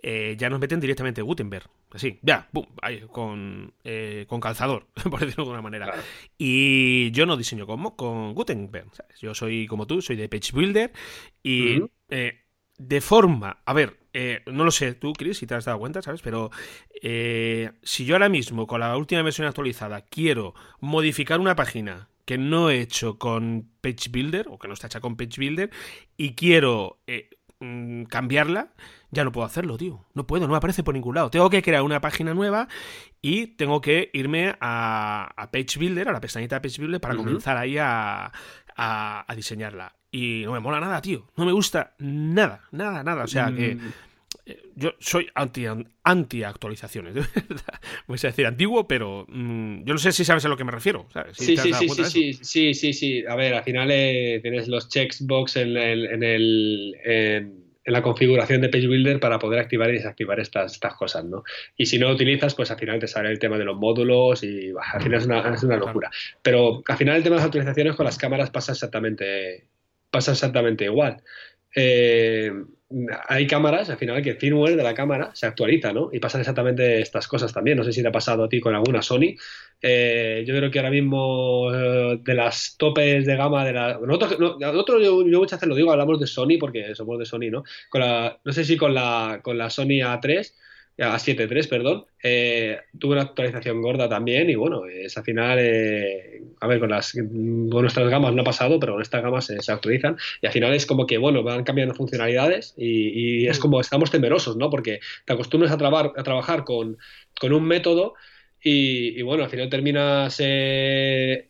eh, 0.00 0.36
ya 0.38 0.48
nos 0.50 0.60
meten 0.60 0.78
directamente 0.78 1.22
Gutenberg, 1.22 1.68
así, 1.90 2.20
ya, 2.22 2.48
ahí, 2.82 3.00
con, 3.10 3.74
eh, 3.82 4.26
con 4.28 4.40
calzador, 4.40 4.86
por 5.10 5.18
decirlo 5.18 5.44
de 5.44 5.50
alguna 5.50 5.62
manera. 5.62 5.92
Y 6.38 7.10
yo 7.10 7.26
no 7.26 7.36
diseño 7.36 7.66
como 7.66 7.96
con 7.96 8.32
Gutenberg, 8.32 8.86
yo 9.20 9.34
soy 9.34 9.66
como 9.66 9.88
tú, 9.88 10.02
soy 10.02 10.14
de 10.14 10.28
Page 10.28 10.52
Builder 10.52 10.92
y 11.42 11.82
eh, 12.10 12.42
de 12.78 13.00
forma, 13.00 13.60
a 13.64 13.72
ver, 13.72 14.03
eh, 14.16 14.42
no 14.46 14.64
lo 14.64 14.70
sé 14.70 14.94
tú, 14.94 15.12
Chris, 15.12 15.38
si 15.38 15.46
te 15.46 15.56
has 15.56 15.64
dado 15.64 15.80
cuenta, 15.80 16.00
¿sabes? 16.00 16.22
Pero 16.22 16.52
eh, 17.02 17.72
si 17.82 18.04
yo 18.04 18.14
ahora 18.14 18.28
mismo, 18.28 18.68
con 18.68 18.78
la 18.78 18.96
última 18.96 19.22
versión 19.22 19.48
actualizada, 19.48 20.02
quiero 20.02 20.54
modificar 20.78 21.40
una 21.40 21.56
página 21.56 22.08
que 22.24 22.38
no 22.38 22.70
he 22.70 22.80
hecho 22.80 23.18
con 23.18 23.68
Page 23.80 24.10
Builder, 24.10 24.46
o 24.48 24.58
que 24.58 24.68
no 24.68 24.74
está 24.74 24.86
hecha 24.86 25.00
con 25.00 25.16
Page 25.16 25.34
Builder, 25.38 25.70
y 26.16 26.36
quiero 26.36 27.00
eh, 27.08 27.28
mm, 27.58 28.04
cambiarla, 28.04 28.72
ya 29.10 29.24
no 29.24 29.32
puedo 29.32 29.46
hacerlo, 29.46 29.76
tío. 29.76 30.06
No 30.14 30.28
puedo, 30.28 30.46
no 30.46 30.52
me 30.52 30.58
aparece 30.58 30.84
por 30.84 30.94
ningún 30.94 31.16
lado. 31.16 31.30
Tengo 31.30 31.50
que 31.50 31.62
crear 31.62 31.82
una 31.82 32.00
página 32.00 32.34
nueva 32.34 32.68
y 33.20 33.48
tengo 33.48 33.80
que 33.80 34.10
irme 34.12 34.54
a, 34.60 35.48
Page 35.52 35.76
Builder, 35.76 36.08
a 36.08 36.12
la 36.12 36.20
pestañita 36.20 36.60
de 36.60 36.68
Page 36.68 36.80
Builder, 36.80 37.00
para 37.00 37.16
comenzar 37.16 37.56
ahí 37.56 37.78
a, 37.78 38.32
a 38.76 39.34
diseñarla. 39.34 39.96
Y 40.14 40.44
no 40.44 40.52
me 40.52 40.60
mola 40.60 40.78
nada, 40.78 41.02
tío. 41.02 41.26
No 41.36 41.44
me 41.44 41.50
gusta 41.50 41.92
nada, 41.98 42.60
nada, 42.70 43.02
nada. 43.02 43.24
O 43.24 43.26
sea 43.26 43.52
que 43.52 43.74
mm. 43.74 43.92
eh, 44.46 44.62
yo 44.76 44.94
soy 45.00 45.26
anti, 45.34 45.64
anti 46.04 46.44
actualizaciones, 46.44 47.14
de 47.14 47.20
verdad. 47.34 47.80
Voy 48.06 48.16
a 48.22 48.26
decir 48.28 48.46
antiguo, 48.46 48.86
pero 48.86 49.26
mm, 49.28 49.82
yo 49.82 49.92
no 49.92 49.98
sé 49.98 50.12
si 50.12 50.24
sabes 50.24 50.44
a 50.44 50.48
lo 50.48 50.56
que 50.56 50.62
me 50.62 50.70
refiero. 50.70 51.08
sí, 51.32 51.56
sí, 51.56 51.72
sí, 51.72 51.88
sí, 51.88 52.04
sí, 52.04 52.32
sí, 52.32 52.74
sí, 52.74 52.92
sí. 52.92 53.24
A 53.28 53.34
ver, 53.34 53.54
al 53.54 53.64
final 53.64 53.88
eh, 53.90 54.38
tienes 54.40 54.68
los 54.68 54.88
checkbox 54.88 55.56
en 55.56 55.76
el, 55.76 56.06
en, 56.06 56.22
el 56.22 56.96
en, 57.04 57.64
la 57.84 58.00
configuración 58.00 58.60
de 58.60 58.68
Page 58.68 58.86
Builder 58.86 59.18
para 59.18 59.40
poder 59.40 59.58
activar 59.58 59.90
y 59.90 59.94
desactivar 59.94 60.38
estas, 60.38 60.74
estas 60.74 60.94
cosas, 60.94 61.24
¿no? 61.24 61.42
Y 61.76 61.86
si 61.86 61.98
no 61.98 62.06
lo 62.06 62.14
utilizas, 62.14 62.54
pues 62.54 62.70
al 62.70 62.78
final 62.78 63.00
te 63.00 63.08
sale 63.08 63.32
el 63.32 63.40
tema 63.40 63.58
de 63.58 63.64
los 63.64 63.76
módulos 63.76 64.44
y 64.44 64.70
al 64.92 65.02
final 65.02 65.18
es 65.18 65.26
una, 65.26 65.54
es 65.54 65.62
una 65.64 65.76
locura. 65.76 66.08
Pero 66.40 66.84
al 66.86 66.96
final 66.96 67.16
el 67.16 67.24
tema 67.24 67.34
de 67.34 67.40
las 67.40 67.46
actualizaciones 67.46 67.96
con 67.96 68.06
las 68.06 68.16
cámaras 68.16 68.50
pasa 68.50 68.70
exactamente 68.70 69.73
pasa 70.14 70.30
exactamente 70.32 70.84
igual. 70.84 71.22
Eh, 71.74 72.52
hay 73.28 73.46
cámaras, 73.48 73.90
al 73.90 73.96
final, 73.96 74.22
que 74.22 74.30
el 74.30 74.36
firmware 74.36 74.76
de 74.76 74.82
la 74.84 74.94
cámara 74.94 75.30
se 75.34 75.46
actualiza, 75.46 75.92
¿no? 75.92 76.10
Y 76.12 76.20
pasan 76.20 76.42
exactamente 76.42 77.00
estas 77.00 77.26
cosas 77.26 77.52
también. 77.52 77.76
No 77.76 77.82
sé 77.82 77.92
si 77.92 78.00
te 78.00 78.08
ha 78.08 78.12
pasado 78.12 78.44
a 78.44 78.48
ti 78.48 78.60
con 78.60 78.74
alguna 78.74 79.02
Sony. 79.02 79.34
Eh, 79.82 80.44
yo 80.46 80.54
creo 80.56 80.70
que 80.70 80.78
ahora 80.78 80.92
mismo 80.92 81.74
eh, 81.74 82.20
de 82.22 82.34
las 82.34 82.76
topes 82.78 83.26
de 83.26 83.36
gama 83.36 83.64
de 83.64 83.72
la. 83.72 83.98
Nosotros, 83.98 84.38
nosotros 84.60 85.02
yo, 85.02 85.16
muchas 85.24 85.58
veces 85.58 85.68
lo 85.68 85.74
digo, 85.74 85.90
hablamos 85.90 86.20
de 86.20 86.28
Sony 86.28 86.56
porque 86.60 86.94
somos 86.94 87.18
de 87.18 87.26
Sony, 87.26 87.50
¿no? 87.50 87.64
Con 87.90 88.02
la, 88.02 88.38
no 88.44 88.52
sé 88.52 88.64
si 88.64 88.76
con 88.76 88.94
la, 88.94 89.40
con 89.42 89.58
la 89.58 89.70
Sony 89.70 90.00
A3 90.04 90.52
a 90.98 91.18
7.3, 91.18 91.68
perdón, 91.68 92.04
eh, 92.22 92.78
tuve 92.98 93.14
una 93.14 93.22
actualización 93.22 93.82
gorda 93.82 94.08
también 94.08 94.48
y 94.48 94.54
bueno, 94.54 94.86
es 94.86 95.16
al 95.16 95.24
final, 95.24 95.58
eh, 95.60 96.42
a 96.60 96.66
ver, 96.68 96.78
con, 96.78 96.90
las, 96.90 97.12
con 97.12 97.68
nuestras 97.68 98.08
gamas 98.08 98.32
no 98.32 98.42
ha 98.42 98.44
pasado, 98.44 98.78
pero 98.78 98.92
con 98.92 99.02
estas 99.02 99.22
gamas 99.22 99.46
se, 99.46 99.72
actualizan 99.72 100.16
y 100.40 100.46
al 100.46 100.52
final 100.52 100.72
es 100.72 100.86
como 100.86 101.06
que, 101.06 101.18
bueno, 101.18 101.42
van 101.42 101.64
cambiando 101.64 101.94
funcionalidades 101.94 102.74
y, 102.76 103.46
es 103.46 103.58
mm. 103.58 103.62
como 103.62 103.80
estamos 103.80 104.10
temerosos, 104.10 104.56
¿no? 104.56 104.70
Porque 104.70 105.00
te 105.24 105.32
acostumbras 105.32 105.72
a, 105.72 105.74
a 105.74 106.22
trabajar 106.22 106.64
con, 106.64 106.96
con 107.40 107.52
un 107.52 107.64
método 107.64 108.14
y, 108.66 109.20
bueno, 109.22 109.44
al 109.44 109.50
final 109.50 109.68
terminas 109.68 110.36
eh, 110.38 111.48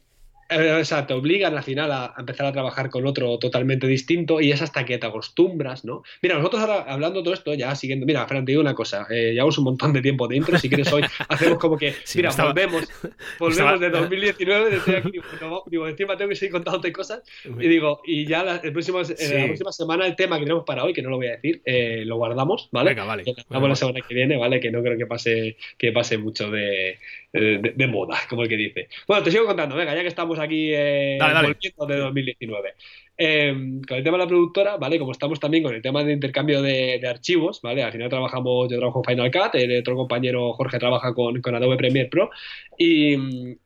o 0.51 0.85
sea, 0.85 1.07
te 1.07 1.15
obligan 1.15 1.57
al 1.57 1.63
final 1.63 1.91
a, 1.93 2.15
empezar 2.19 2.47
a 2.47 2.53
trabajar 2.53 2.91
con 2.91 3.07
otro 3.07 3.39
totalmente 3.39 3.87
distinto 3.87 4.41
y 4.41 4.53
es 4.53 4.63
hasta 4.63 4.85
que 4.85 4.99
te 4.99 5.07
acostumbras, 5.07 5.85
¿no? 5.85 6.03
Mira, 6.23 6.37
nosotros 6.37 6.63
ahora 6.63 6.83
hablando 6.83 7.23
todo 7.23 7.35
esto, 7.35 7.55
ya 7.55 7.75
siguiendo, 7.75 8.07
mira, 8.07 8.27
Fran, 8.27 8.45
te 8.45 8.53
digo 8.53 8.61
una 8.63 8.75
cosa, 8.75 9.07
eh, 9.11 9.33
llevamos 9.33 9.59
un 9.59 9.65
montón 9.65 9.93
de 9.93 10.03
tiempo 10.03 10.29
de 10.29 10.37
intro, 10.37 10.59
si 10.59 10.69
quieres 10.69 10.93
hoy 10.93 11.03
hacemos 11.29 11.59
como 11.59 11.77
que, 11.77 11.95
mira, 12.15 12.31
volvemos, 12.31 12.85
volvemos 13.39 13.81
de 13.81 13.91
2019, 13.91 14.71
desde 14.71 14.97
aquí, 14.99 15.13
digo, 15.67 15.89
encima 15.89 16.17
tengo 16.17 16.29
que 16.29 16.37
seguir 16.37 16.53
contándote 16.53 16.93
cosas 16.93 17.23
y 17.45 17.69
digo, 17.69 18.03
y 18.05 18.27
ya 18.27 18.43
la, 18.43 18.57
el 18.57 18.73
próximo, 18.73 19.01
la 19.01 19.47
próxima 19.47 19.73
semana 19.73 20.07
el 20.07 20.17
tema 20.17 20.39
que 20.39 20.45
tenemos 20.45 20.65
para 20.65 20.85
hoy, 20.85 20.93
que 20.93 21.03
no 21.03 21.11
lo 21.11 21.17
voy 21.17 21.29
a 21.29 21.33
decir, 21.33 21.63
eh, 21.65 22.03
lo 22.05 22.17
guardamos, 22.17 22.69
¿vale? 22.73 22.91
Venga, 22.91 23.05
vale. 23.05 23.25
Vamos 23.49 23.69
la 23.69 23.77
semana 23.77 24.01
que 24.07 24.15
viene, 24.15 24.37
¿vale? 24.37 24.61
Que 24.61 24.71
no 24.71 24.83
creo 24.83 24.97
que 24.97 25.07
pase, 25.07 25.57
que 25.79 25.93
pase 25.93 26.19
mucho 26.19 26.51
de, 26.51 26.99
de, 27.33 27.87
moda, 27.87 28.19
como 28.29 28.43
el 28.43 28.49
que 28.49 28.57
dice. 28.57 28.89
Bueno, 29.07 29.23
te 29.23 29.31
sigo 29.31 29.45
contando, 29.45 29.75
venga, 29.75 29.95
ya 29.95 30.03
que 30.03 30.09
estamos 30.09 30.34
aquí 30.39 30.71
eh, 30.73 31.19
volviendo 31.21 31.87
de 31.87 31.97
2019. 31.97 32.75
Em, 33.17 33.81
con 33.83 33.97
el 33.97 34.03
tema 34.03 34.19
de 34.19 34.25
la 34.25 34.29
productora, 34.29 34.77
¿vale? 34.77 34.99
Como 34.99 35.13
estamos 35.13 35.39
también 35.39 35.63
con 35.63 35.73
el 35.73 35.81
tema 35.81 36.03
de 36.03 36.13
intercambio 36.13 36.61
de, 36.61 37.01
archivos, 37.07 37.61
¿vale? 37.63 37.85
Al 37.85 37.93
final 37.93 38.09
trabajamos, 38.09 38.69
yo 38.69 38.79
trabajo 38.79 39.03
en 39.07 39.15
Final 39.15 39.31
Cut, 39.31 39.55
el 39.55 39.79
otro 39.79 39.95
compañero 39.95 40.53
Jorge 40.55 40.81
trabaja 40.81 41.15
con, 41.15 41.41
Adobe 41.55 41.77
Premiere 41.77 42.09
Pro 42.09 42.31
y, 42.77 43.15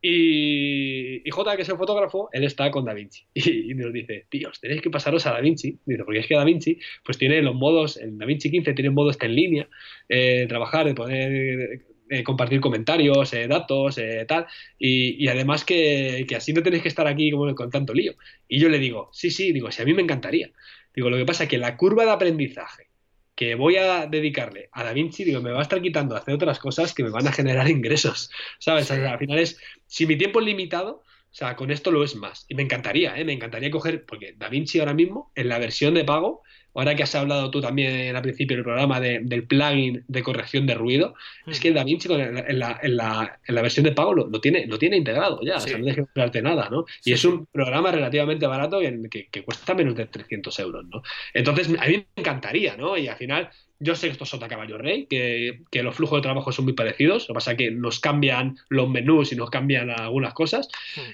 y, 0.03 1.31
J, 1.31 1.57
que 1.57 1.62
es 1.62 1.69
el 1.71 1.79
fotógrafo, 1.79 2.29
él 2.33 2.45
está 2.45 2.71
con 2.71 2.85
DaVinci 2.85 3.25
y, 3.35 3.75
nos 3.75 3.91
dice, 3.91 4.27
tíos, 4.29 4.61
tenéis 4.61 4.83
que 4.83 4.91
pasaros 4.91 5.25
a 5.27 5.33
DaVinci, 5.33 5.79
dice, 5.87 6.05
porque 6.05 6.21
es 6.21 6.27
que 6.27 6.35
DaVinci 6.35 6.79
pues 7.03 7.16
tiene 7.16 7.41
los 7.41 7.55
modos, 7.55 7.97
en 7.97 8.19
DaVinci 8.19 8.51
15 8.51 8.75
tiene 8.75 8.91
modo 8.91 9.09
está 9.09 9.25
en 9.25 9.35
línea, 9.35 9.69
eh, 10.11 10.45
trabajar, 10.47 10.85
de 10.85 10.95
poder 10.95 11.88
eh, 12.11 12.23
compartir 12.23 12.61
comentarios, 12.61 13.33
eh, 13.33 13.47
datos, 13.49 13.99
eh, 13.99 14.25
tal, 14.27 14.47
y, 14.79 15.29
además 15.29 15.65
que, 15.65 16.27
así 16.37 16.53
no 16.53 16.63
tenéis 16.63 16.83
que 16.83 16.89
estar 16.89 17.07
aquí 17.07 17.31
como 17.31 17.55
con 17.55 17.71
tanto 17.71 17.95
lío. 17.95 18.15
Y 18.49 18.59
yo 18.59 18.69
le 18.69 18.79
digo, 18.79 19.11
sí, 19.13 19.31
sí, 19.31 19.53
digo, 19.53 19.71
si 19.71 19.83
a 19.83 19.85
mí 19.85 19.95
me 19.95 20.03
encantaría. 20.03 20.51
Digo, 20.95 21.11
lo 21.11 21.17
que 21.17 21.27
pasa 21.27 21.45
es 21.45 21.51
que 21.51 21.59
la 21.59 21.77
curva 21.77 22.05
de 22.05 22.11
aprendizaje 22.11 22.89
que 23.35 23.55
voy 23.55 23.77
a 23.77 24.07
dedicarle 24.07 24.69
a 24.73 24.83
DaVinci, 24.83 25.23
digo, 25.23 25.41
me 25.41 25.53
va 25.53 25.61
a 25.61 25.63
estar 25.63 25.81
quitando 25.81 26.17
hacer 26.17 26.35
otras 26.35 26.59
cosas 26.59 26.93
que 26.93 27.05
me 27.05 27.11
van 27.11 27.29
a 27.29 27.33
generar 27.33 27.69
ingresos, 27.71 28.31
¿sabes? 28.59 28.91
al 28.91 29.19
final 29.19 29.39
es, 29.39 29.61
si 29.87 30.07
mi 30.07 30.17
tiempo 30.17 30.41
es 30.41 30.47
limitado, 30.47 31.05
o 31.31 31.35
sea, 31.35 31.57
con 31.57 31.71
esto 31.71 31.91
lo 31.91 32.03
es 32.03 32.17
más. 32.17 32.47
Y 32.49 32.55
me 32.55 32.63
encantaría, 32.63 33.17
¿eh? 33.17 33.25
Me 33.25 33.33
encantaría 33.33 33.71
coger, 33.71 34.07
porque 34.07 34.35
DaVinci 34.37 34.81
ahora 34.81 34.95
mismo, 34.95 35.31
en 35.35 35.49
la 35.49 35.59
versión 35.59 35.95
de 35.95 36.05
pago, 36.05 36.43
ahora 36.75 36.95
que 36.95 37.03
has 37.03 37.14
hablado 37.14 37.51
tú 37.51 37.61
también 37.61 38.14
al 38.14 38.23
principio 38.23 38.57
del 38.57 38.64
programa 38.64 39.01
del 39.01 39.45
plugin 39.47 40.05
de 40.07 40.23
corrección 40.23 40.66
de 40.66 40.75
ruido, 40.75 41.14
es 41.47 41.61
que 41.61 41.73
DaVinci 41.73 42.12
en 42.12 42.35
la, 42.35 42.41
en, 42.83 42.97
la, 42.97 43.39
en 43.47 43.55
la, 43.55 43.62
versión 43.62 43.85
de 43.85 43.93
pago 43.93 44.14
lo, 44.14 44.41
tiene, 44.41 44.66
lo 44.66 44.79
tiene 44.79 44.97
integrado 44.97 45.41
ya, 45.43 45.57
o 45.57 45.61
sea, 45.61 45.79
no 45.79 45.85
dejes 45.85 45.97
de 45.97 46.03
esperarte 46.03 46.43
nada, 46.43 46.69
¿no? 46.71 46.85
Y 47.05 47.12
es 47.12 47.25
un 47.25 47.47
programa 47.47 47.91
relativamente 47.91 48.47
barato 48.47 48.81
que, 48.81 49.29
que, 49.31 49.43
cuesta 49.43 49.75
menos 49.75 49.95
de 49.97 50.07
300 50.07 50.59
euros, 50.61 50.85
¿no? 50.87 51.03
Entonces, 51.35 51.69
a 51.79 51.87
mí 51.87 51.97
me 51.97 52.07
encantaría, 52.16 52.77
¿no? 52.77 52.97
Y 52.97 53.09
al 53.09 53.16
final 53.16 53.51
yo 53.81 53.95
sé 53.95 54.09
que 54.09 54.12
esto 54.12 54.24
es 54.24 54.35
otra 54.35 54.49
caballo 54.49 54.76
rey, 54.76 55.07
que, 55.07 55.61
los 55.83 55.95
flujos 55.95 56.18
de 56.18 56.22
trabajo 56.22 56.51
son 56.51 56.64
muy 56.64 56.74
parecidos, 56.74 57.29
lo 57.29 57.29
que 57.29 57.35
pasa 57.35 57.53
es 57.53 57.59
que 57.59 57.70
nos 57.70 58.01
cambian 58.01 58.57
los 58.68 58.89
menús 58.89 59.33
y 59.33 59.37
nos 59.37 59.51
cambian 59.51 59.91
algunas 59.91 60.35
cosas. 60.35 60.68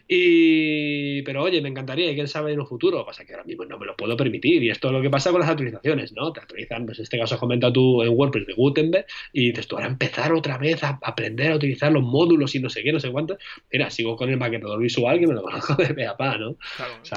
Y, 0.08 1.20
pero 1.22 1.42
oye, 1.42 1.60
me 1.60 1.68
encantaría, 1.68 2.14
quién 2.14 2.26
sabe 2.26 2.52
en 2.52 2.60
un 2.60 2.66
futuro, 2.66 2.98
lo 2.98 3.04
que 3.04 3.08
pasa 3.08 3.22
es 3.22 3.28
que 3.28 3.34
ahora 3.34 3.44
mismo 3.44 3.66
no 3.66 3.78
me 3.78 3.84
lo 3.84 3.94
puedo 3.96 4.16
permitir. 4.16 4.62
Y 4.62 4.70
esto 4.70 4.88
es 4.88 4.94
lo 4.94 5.02
que 5.02 5.10
pasa 5.10 5.30
con 5.30 5.40
las 5.40 5.50
actualizaciones, 5.50 6.12
¿no? 6.12 6.32
Te 6.32 6.40
actualizan, 6.40 6.86
pues 6.86 6.98
en 6.98 7.02
este 7.02 7.18
caso 7.18 7.34
has 7.34 7.40
comentado 7.40 7.72
tú 7.74 8.02
en 8.02 8.08
WordPress 8.08 8.46
de 8.46 8.54
Gutenberg, 8.54 9.06
y 9.32 9.48
dices 9.48 9.68
tú, 9.68 9.76
ahora 9.76 9.88
empezar 9.88 10.32
otra 10.32 10.56
vez 10.56 10.82
a 10.82 10.98
aprender 11.02 11.52
a 11.52 11.56
utilizar 11.56 11.92
los 11.92 12.02
módulos 12.02 12.54
y 12.54 12.60
no 12.60 12.70
sé 12.70 12.82
qué, 12.82 12.92
no 12.92 13.00
sé 13.00 13.10
cuánto. 13.10 13.36
Mira, 13.70 13.90
sigo 13.90 14.16
con 14.16 14.30
el 14.30 14.38
maquetador 14.38 14.80
visual 14.80 15.20
que 15.20 15.26
me 15.26 15.34
lo 15.34 15.42
conozco 15.42 15.74
de 15.74 15.92
pe 15.92 16.06
¿no? 16.38 16.56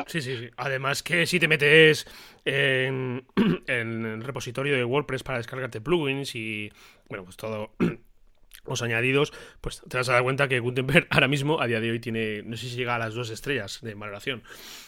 sí, 0.08 0.22
sí, 0.22 0.38
sí. 0.38 0.50
Además 0.58 1.04
que 1.04 1.26
si 1.26 1.40
te 1.40 1.48
metes 1.48 2.06
en, 2.48 3.26
en 3.68 4.06
el 4.06 4.24
repositorio 4.24 4.76
de 4.76 4.86
WordPress 4.86 5.24
para 5.24 5.38
descargarte 5.38 5.82
plugins 5.82 6.34
y, 6.36 6.72
bueno, 7.10 7.26
pues 7.26 7.36
todo 7.36 7.72
los 8.66 8.82
añadidos, 8.82 9.34
pues 9.62 9.82
te 9.88 9.98
vas 9.98 10.08
a 10.10 10.14
dar 10.14 10.24
cuenta 10.24 10.48
que 10.48 10.60
Gutenberg 10.60 11.08
ahora 11.12 11.28
mismo, 11.28 11.62
a 11.62 11.68
día 11.68 11.80
de 11.80 11.92
hoy, 11.92 12.00
tiene, 12.00 12.44
no 12.44 12.56
sé 12.58 12.70
si 12.70 12.76
llega 12.76 12.96
a 12.96 13.00
las 13.00 13.14
dos 13.14 13.30
estrellas 13.30 13.80
de 13.82 13.96
valoración. 13.96 14.44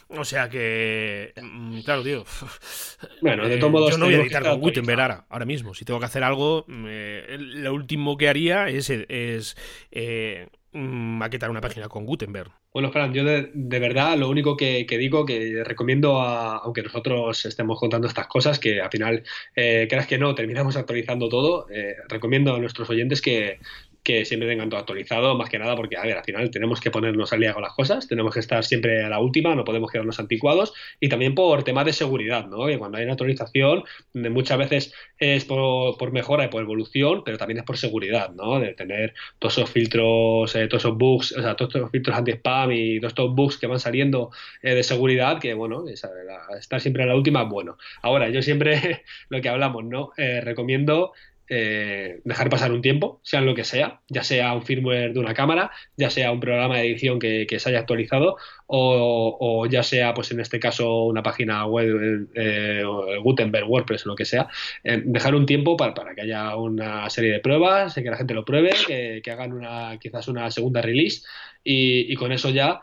O 0.08 0.26
sea 0.26 0.50
que, 0.50 1.34
mm, 1.42 1.82
claro, 1.82 2.04
tío. 2.04 2.26
Bueno, 3.22 3.48
de 3.48 3.58
todos 3.58 3.72
modos. 3.72 3.92
Yo 3.92 3.98
no 3.98 4.06
voy 4.06 4.16
a 4.16 4.22
editar 4.22 4.44
con 4.44 4.60
Gutenberg 4.60 5.02
ahora, 5.02 5.26
ahora 5.30 5.46
mismo. 5.46 5.74
Si 5.74 5.86
tengo 5.86 6.00
que 6.00 6.06
hacer 6.06 6.24
algo, 6.24 6.66
eh, 6.70 7.38
lo 7.40 7.74
último 7.74 8.18
que 8.18 8.28
haría 8.30 8.70
es, 8.70 8.90
es 8.90 9.56
eh, 9.92 10.48
maquetar 10.72 11.50
una 11.50 11.62
página 11.62 11.90
con 11.90 12.06
Gutenberg. 12.06 12.52
Bueno, 12.72 12.92
Fran, 12.92 13.14
yo 13.14 13.24
de, 13.24 13.80
verdad 13.80 14.18
lo 14.18 14.30
único 14.30 14.56
que, 14.56 14.86
digo, 14.88 15.26
que 15.26 15.64
recomiendo, 15.64 16.22
a, 16.22 16.58
aunque 16.58 16.84
nosotros 16.84 17.46
estemos 17.46 17.80
contando 17.80 18.08
estas 18.08 18.28
cosas, 18.28 18.60
que 18.60 18.80
al 18.80 18.90
final, 18.90 19.24
eh, 19.56 19.88
creas 19.90 20.08
que 20.08 20.18
no, 20.20 20.36
terminamos 20.36 20.76
actualizando 20.78 21.30
todo, 21.30 21.68
eh, 21.70 21.96
recomiendo 22.08 22.54
a 22.54 22.60
nuestros 22.60 22.90
oyentes 22.90 23.22
que, 23.22 23.60
que 24.04 24.26
siempre 24.26 24.48
tengan 24.48 24.70
todo 24.70 24.80
actualizado, 24.80 25.38
más 25.38 25.50
que 25.50 25.60
nada 25.60 25.76
porque, 25.76 25.98
a 25.98 26.04
ver, 26.04 26.18
al 26.18 26.24
final 26.24 26.50
tenemos 26.52 26.80
que 26.80 26.92
ponernos 26.92 27.32
al 27.34 27.40
día 27.40 27.54
con 27.54 27.62
las 27.62 27.74
cosas, 27.74 28.08
tenemos 28.08 28.34
que 28.34 28.40
estar 28.40 28.64
siempre 28.64 29.04
a 29.04 29.10
la 29.10 29.20
última, 29.20 29.56
no 29.56 29.64
podemos 29.64 29.92
quedarnos 29.92 30.20
anticuados 30.20 30.74
y 31.00 31.10
también 31.10 31.36
por 31.36 31.64
temas 31.64 31.86
de 31.86 31.94
seguridad, 31.94 32.48
¿no? 32.48 32.66
Que 32.66 32.78
cuando 32.78 32.98
hay 32.98 33.04
una 33.04 33.14
actualización, 33.14 33.84
muchas 34.14 34.58
veces 34.58 34.94
es 35.18 35.46
por, 35.46 36.12
mejora 36.12 36.46
y 36.46 36.48
por 36.48 36.64
evolución, 36.64 37.24
pero 37.24 37.38
también 37.38 37.60
es 37.60 37.66
por 37.66 37.78
seguridad, 37.78 38.32
¿no? 38.32 38.60
De 38.60 38.74
tener 38.74 39.14
todos 39.38 39.58
esos 39.58 39.70
filtros, 39.70 40.56
eh, 40.56 40.68
todos 40.68 40.84
esos 40.84 40.98
bugs, 40.98 41.32
o 41.34 41.42
sea, 41.42 41.56
todos 41.56 41.76
esos 41.76 41.92
filtros 41.92 42.18
anti-spam 42.18 42.72
y 42.72 43.00
todos 43.00 43.12
estos 43.12 43.36
bugs 43.36 43.58
que 43.58 43.68
van 43.68 43.80
saliendo 43.80 44.32
eh, 44.62 44.76
de 44.76 44.84
seguridad, 44.84 45.40
que, 45.40 45.54
bueno, 45.54 45.86
estar 45.88 46.82
siempre 46.82 47.04
a 47.04 47.06
la 47.06 47.16
última 47.16 47.44
bueno. 47.44 47.78
Ahora, 48.02 48.30
yo 48.30 48.42
siempre, 48.42 49.04
lo 49.30 49.42
que 49.42 49.50
hablamos, 49.50 49.84
¿no? 49.86 50.12
Eh, 50.18 50.42
recomiendo 50.42 51.14
eh, 51.50 52.22
dejar 52.26 52.50
pasar 52.50 52.72
un 52.72 52.82
tiempo, 52.82 53.20
sea 53.24 53.42
lo 53.42 53.56
que 53.56 53.64
sea, 53.64 54.02
ya 54.08 54.24
sea 54.24 54.54
un 54.54 54.64
firmware 54.64 55.14
de 55.14 55.20
una 55.20 55.34
cámara, 55.34 55.72
ya 55.98 56.12
sea 56.12 56.32
un 56.32 56.40
programa 56.40 56.78
de 56.78 56.86
edición 56.86 57.18
que, 57.18 57.48
se 57.60 57.70
haya 57.70 57.80
actualizado, 57.80 58.38
o, 58.68 59.66
ya 59.66 59.82
sea, 59.82 60.14
pues 60.14 60.32
en 60.32 60.40
este 60.40 60.60
caso, 60.60 61.06
una 61.06 61.24
página 61.24 61.66
web, 61.66 62.28
eh, 62.36 62.84
Gutenberg, 63.24 63.68
WordPress, 63.68 64.06
lo 64.06 64.16
que 64.16 64.26
sea, 64.26 64.48
eh, 64.84 65.02
dejar 65.04 65.34
un 65.34 65.48
tiempo 65.48 65.76
para, 65.76 65.94
que 66.16 66.22
haya 66.22 66.56
una 66.56 67.10
serie 67.10 67.32
de 67.32 67.40
pruebas, 67.40 67.96
que 67.96 68.02
la 68.04 68.18
gente 68.18 68.36
lo 68.36 68.46
pruebe, 68.46 68.72
que, 68.86 69.32
hagan 69.32 69.54
una 69.54 69.98
quizás 70.00 70.28
una 70.28 70.50
segunda 70.52 70.82
release 70.82 71.24
y, 71.64 72.12
y 72.12 72.16
con 72.16 72.32
eso 72.32 72.50
ya 72.50 72.82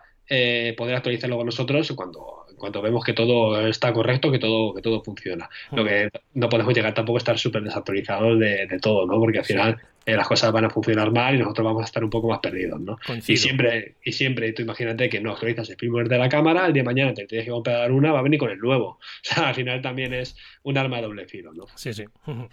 poder 0.76 0.96
actualizarlo 0.96 1.36
con 1.36 1.46
nosotros 1.46 1.92
cuando 1.92 2.45
cuando 2.56 2.82
vemos 2.82 3.04
que 3.04 3.12
todo 3.12 3.66
está 3.66 3.92
correcto, 3.92 4.30
que 4.30 4.38
todo, 4.38 4.74
que 4.74 4.82
todo 4.82 5.02
funciona. 5.02 5.48
Lo 5.72 5.84
que 5.84 6.10
no 6.34 6.48
podemos 6.48 6.74
llegar 6.74 6.94
tampoco 6.94 7.16
a 7.16 7.18
estar 7.18 7.38
súper 7.38 7.62
desactualizados 7.62 8.38
de, 8.38 8.78
todo, 8.80 9.06
¿no? 9.06 9.18
Porque 9.18 9.38
al 9.38 9.44
final 9.44 9.80
eh, 10.04 10.16
las 10.16 10.26
cosas 10.26 10.52
van 10.52 10.64
a 10.64 10.70
funcionar 10.70 11.10
mal 11.10 11.34
y 11.34 11.38
nosotros 11.38 11.64
vamos 11.64 11.82
a 11.82 11.84
estar 11.84 12.02
un 12.02 12.10
poco 12.10 12.28
más 12.28 12.40
perdidos, 12.40 12.80
¿no? 12.80 12.98
Y 13.26 13.36
siempre, 13.36 13.96
y 14.04 14.12
siempre, 14.12 14.52
tú 14.52 14.62
imagínate 14.62 15.08
que 15.08 15.20
no 15.20 15.32
actualizas 15.32 15.68
el 15.70 15.76
firmware 15.76 16.08
de 16.08 16.18
la 16.18 16.28
cámara, 16.28 16.66
el 16.66 16.72
día 16.72 16.82
de 16.82 16.86
mañana 16.86 17.14
te 17.14 17.26
tienes 17.26 17.46
que 17.46 17.52
comprar 17.52 17.90
una, 17.92 18.12
va 18.12 18.20
a 18.20 18.22
venir 18.22 18.38
con 18.38 18.50
el 18.50 18.58
nuevo. 18.58 18.98
O 19.26 19.28
sea, 19.28 19.48
al 19.48 19.54
final 19.54 19.82
también 19.82 20.14
es 20.14 20.36
un 20.62 20.78
arma 20.78 20.96
de 20.96 21.02
doble 21.02 21.26
filo, 21.26 21.52
¿no? 21.52 21.66
Sí, 21.74 21.92
sí. 21.92 22.04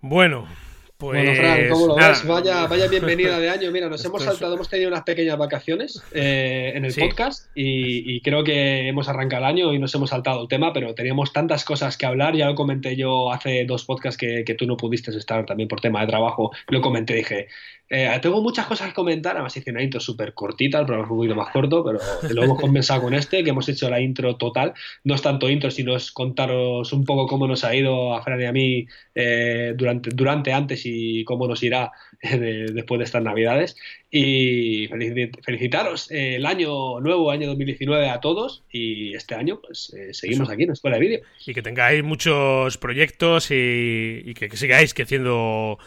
Bueno, 0.00 0.46
pues, 0.98 1.24
bueno, 1.24 1.32
Fran, 1.36 1.68
¿cómo 1.68 1.86
lo 1.86 1.94
ves? 1.94 2.26
Vaya, 2.26 2.66
vaya 2.66 2.88
bienvenida 2.88 3.38
de 3.38 3.48
año. 3.48 3.70
Mira, 3.70 3.88
nos 3.88 4.04
hemos 4.04 4.20
saltado, 4.24 4.54
hemos 4.54 4.68
tenido 4.68 4.88
unas 4.88 5.04
pequeñas 5.04 5.38
vacaciones 5.38 6.02
eh, 6.10 6.72
en 6.74 6.84
el 6.84 6.92
podcast 6.92 7.48
y, 7.54 8.20
creo 8.22 8.42
que 8.42 8.88
hemos 8.88 9.08
arrancado 9.08 9.44
el 9.44 9.48
año 9.48 9.72
y 9.72 9.78
nos 9.78 9.94
hemos 9.94 10.10
saltado 10.10 10.42
el 10.42 10.48
tema, 10.48 10.72
pero 10.72 10.96
teníamos 10.96 11.32
tantas 11.32 11.64
cosas 11.64 11.96
que 11.96 12.04
hablar. 12.04 12.34
Ya 12.34 12.46
lo 12.46 12.56
comenté 12.56 12.96
yo 12.96 13.32
hace 13.32 13.64
dos 13.64 13.84
podcasts 13.84 14.18
que, 14.18 14.42
que 14.44 14.54
tú 14.54 14.66
no 14.66 14.76
pudiste 14.76 15.16
estar 15.16 15.46
también 15.46 15.68
por 15.68 15.80
tema 15.80 16.00
de 16.00 16.08
trabajo. 16.08 16.50
Lo 16.66 16.80
comenté, 16.80 17.14
dije, 17.14 17.46
eh, 17.90 18.18
tengo 18.20 18.42
muchas 18.42 18.66
cosas 18.66 18.88
que 18.88 18.94
comentar, 18.94 19.34
además 19.34 19.56
hice 19.56 19.70
una 19.70 19.82
intro 19.82 19.98
súper 19.98 20.34
cortita, 20.34 20.80
el 20.80 20.84
programa 20.84 21.06
es 21.06 21.10
un 21.10 21.16
poquito 21.16 21.34
más 21.34 21.50
corto, 21.50 21.82
pero 21.82 21.98
lo 22.34 22.42
hemos 22.42 22.60
compensado 22.60 23.02
con 23.02 23.14
este, 23.14 23.42
que 23.42 23.50
hemos 23.50 23.68
hecho 23.68 23.88
la 23.88 24.00
intro 24.00 24.36
total. 24.36 24.74
No 25.04 25.14
es 25.14 25.22
tanto 25.22 25.48
intro, 25.48 25.70
sino 25.70 25.96
es 25.96 26.12
contaros 26.12 26.92
un 26.92 27.04
poco 27.04 27.26
cómo 27.26 27.46
nos 27.46 27.64
ha 27.64 27.74
ido 27.74 28.14
a 28.14 28.22
Fran 28.22 28.40
y 28.40 28.44
a 28.44 28.52
mí 28.52 28.86
eh, 29.14 29.72
durante, 29.74 30.10
durante, 30.10 30.52
antes 30.52 30.82
y 30.84 31.24
cómo 31.24 31.48
nos 31.48 31.62
irá 31.62 31.90
eh, 32.20 32.66
después 32.72 32.98
de 32.98 33.04
estas 33.04 33.22
navidades. 33.22 33.76
Y 34.10 34.88
felicitaros 35.44 36.10
el 36.10 36.44
año 36.46 37.00
nuevo, 37.00 37.30
año 37.30 37.46
2019 37.48 38.08
a 38.08 38.20
todos 38.20 38.64
y 38.70 39.14
este 39.14 39.34
año 39.34 39.60
pues 39.60 39.94
seguimos 40.12 40.48
aquí 40.48 40.62
en 40.62 40.72
Escuela 40.72 40.96
de 40.96 41.02
Vídeo. 41.02 41.20
Y 41.46 41.52
que 41.52 41.60
tengáis 41.60 42.02
muchos 42.02 42.78
proyectos 42.78 43.50
y, 43.50 44.22
y 44.24 44.32
que, 44.32 44.48
que 44.48 44.56
sigáis 44.56 44.94
creciendo 44.94 45.78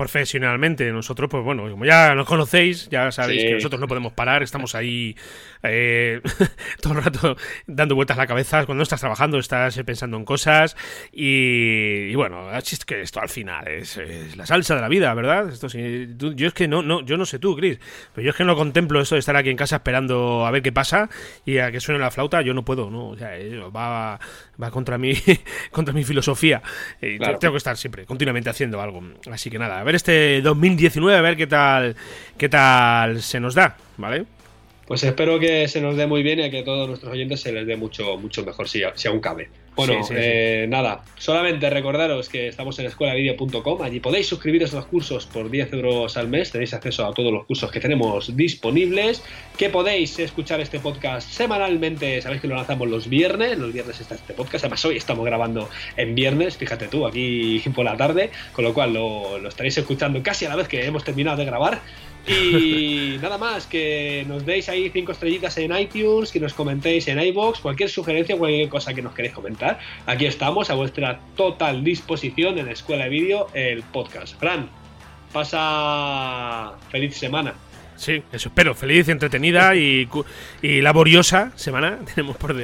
profesionalmente. 0.00 0.90
Nosotros, 0.92 1.28
pues 1.28 1.44
bueno, 1.44 1.70
como 1.70 1.84
ya 1.84 2.14
nos 2.14 2.26
conocéis, 2.26 2.88
ya 2.88 3.12
sabéis 3.12 3.44
que 3.44 3.52
nosotros 3.52 3.78
no 3.78 3.86
podemos 3.86 4.14
parar, 4.14 4.42
estamos 4.42 4.74
ahí 4.74 5.14
eh, 5.62 6.22
todo 6.80 6.94
el 6.94 7.04
rato 7.04 7.36
dando 7.66 7.94
vueltas 7.94 8.16
a 8.16 8.22
la 8.22 8.26
cabeza. 8.26 8.64
Cuando 8.64 8.76
no 8.76 8.82
estás 8.84 9.00
trabajando, 9.00 9.38
estás 9.38 9.78
pensando 9.84 10.16
en 10.16 10.24
cosas. 10.24 10.74
Y, 11.12 12.14
bueno, 12.14 12.50
es 12.56 12.82
que 12.86 13.02
esto 13.02 13.20
al 13.20 13.28
final 13.28 13.68
es, 13.68 14.00
la 14.38 14.46
salsa 14.46 14.74
de 14.74 14.80
la 14.80 14.88
vida, 14.88 15.12
¿verdad? 15.12 15.50
Esto 15.50 15.68
yo 15.68 16.48
es 16.48 16.54
que 16.54 16.66
no, 16.66 16.80
no, 16.80 17.04
yo 17.04 17.18
no 17.18 17.26
sé 17.26 17.38
tú, 17.38 17.54
Chris, 17.54 17.78
pero 18.14 18.24
yo 18.24 18.30
es 18.30 18.36
que 18.36 18.44
no 18.44 18.56
contemplo 18.56 19.02
esto 19.02 19.16
de 19.16 19.18
estar 19.18 19.36
aquí 19.36 19.50
en 19.50 19.56
casa 19.58 19.76
esperando 19.76 20.46
a 20.46 20.50
ver 20.50 20.62
qué 20.62 20.72
pasa 20.72 21.10
y 21.44 21.58
a 21.58 21.70
que 21.70 21.80
suene 21.80 22.00
la 22.00 22.10
flauta, 22.10 22.40
yo 22.40 22.54
no 22.54 22.64
puedo, 22.64 22.90
¿no? 22.90 23.08
O 23.08 23.18
sea, 23.18 23.32
va, 23.68 24.18
va 24.62 24.70
contra 24.70 24.96
mi, 24.96 25.12
contra 25.70 25.92
mi 25.92 26.04
filosofía. 26.04 26.62
Tengo 27.00 27.52
que 27.52 27.58
estar 27.58 27.76
siempre, 27.76 28.06
continuamente 28.06 28.48
haciendo 28.48 28.80
algo. 28.80 29.02
Así 29.30 29.50
que 29.50 29.58
nada, 29.58 29.78
a 29.78 29.84
ver 29.84 29.89
este 29.94 30.40
2019, 30.42 31.18
a 31.18 31.20
ver 31.20 31.36
qué 31.36 31.46
tal, 31.46 31.96
qué 32.36 32.48
tal 32.48 33.22
se 33.22 33.40
nos 33.40 33.54
da, 33.54 33.76
¿vale? 33.96 34.26
Pues 34.90 35.04
espero 35.04 35.38
que 35.38 35.68
se 35.68 35.80
nos 35.80 35.96
dé 35.96 36.08
muy 36.08 36.24
bien 36.24 36.40
y 36.40 36.42
a 36.42 36.50
que 36.50 36.58
a 36.58 36.64
todos 36.64 36.88
nuestros 36.88 37.12
oyentes 37.12 37.40
se 37.40 37.52
les 37.52 37.64
dé 37.64 37.76
mucho, 37.76 38.18
mucho 38.18 38.44
mejor, 38.44 38.68
si, 38.68 38.82
si 38.96 39.06
aún 39.06 39.20
cabe. 39.20 39.48
Bueno, 39.76 40.00
eh, 40.10 40.66
nada, 40.68 41.04
solamente 41.16 41.70
recordaros 41.70 42.28
que 42.28 42.48
estamos 42.48 42.76
en 42.80 42.86
escuelavideo.com, 42.86 43.82
allí 43.82 44.00
podéis 44.00 44.26
suscribiros 44.26 44.72
a 44.72 44.78
los 44.78 44.86
cursos 44.86 45.26
por 45.26 45.48
10 45.48 45.74
euros 45.74 46.16
al 46.16 46.26
mes, 46.26 46.50
tenéis 46.50 46.74
acceso 46.74 47.06
a 47.06 47.14
todos 47.14 47.32
los 47.32 47.46
cursos 47.46 47.70
que 47.70 47.78
tenemos 47.78 48.36
disponibles, 48.36 49.22
que 49.56 49.68
podéis 49.68 50.18
escuchar 50.18 50.60
este 50.60 50.80
podcast 50.80 51.30
semanalmente, 51.30 52.20
sabéis 52.20 52.42
que 52.42 52.48
lo 52.48 52.56
lanzamos 52.56 52.88
los 52.88 53.08
viernes, 53.08 53.56
los 53.58 53.72
viernes 53.72 54.00
está 54.00 54.16
este 54.16 54.34
podcast, 54.34 54.64
además 54.64 54.84
hoy 54.84 54.96
estamos 54.96 55.24
grabando 55.24 55.70
en 55.96 56.16
viernes, 56.16 56.56
fíjate 56.56 56.88
tú, 56.88 57.06
aquí 57.06 57.62
por 57.76 57.84
la 57.84 57.96
tarde, 57.96 58.30
con 58.52 58.64
lo 58.64 58.74
cual 58.74 58.92
lo, 58.92 59.38
lo 59.38 59.48
estaréis 59.50 59.78
escuchando 59.78 60.20
casi 60.20 60.46
a 60.46 60.48
la 60.48 60.56
vez 60.56 60.66
que 60.66 60.84
hemos 60.84 61.04
terminado 61.04 61.36
de 61.36 61.44
grabar. 61.44 61.80
Y 62.30 63.18
nada 63.20 63.38
más, 63.38 63.66
que 63.66 64.24
nos 64.28 64.46
deis 64.46 64.68
ahí 64.68 64.88
cinco 64.90 65.12
estrellitas 65.12 65.58
en 65.58 65.76
iTunes, 65.76 66.30
que 66.30 66.38
nos 66.38 66.54
comentéis 66.54 67.08
en 67.08 67.20
iBox, 67.20 67.58
cualquier 67.58 67.90
sugerencia, 67.90 68.36
cualquier 68.36 68.68
cosa 68.68 68.94
que 68.94 69.02
nos 69.02 69.14
queréis 69.14 69.34
comentar. 69.34 69.80
Aquí 70.06 70.26
estamos 70.26 70.70
a 70.70 70.74
vuestra 70.74 71.20
total 71.36 71.82
disposición 71.82 72.58
en 72.58 72.68
Escuela 72.68 73.04
de 73.04 73.10
Vídeo, 73.10 73.48
el 73.52 73.82
podcast. 73.82 74.38
Fran, 74.38 74.68
pasa 75.32 76.74
feliz 76.90 77.16
semana. 77.16 77.54
Sí, 78.00 78.22
eso 78.32 78.48
espero. 78.48 78.74
Feliz, 78.74 79.10
entretenida 79.10 79.76
y, 79.76 80.08
laboriosa 80.62 81.52
semana 81.54 81.98
tenemos 82.14 82.38
por, 82.38 82.56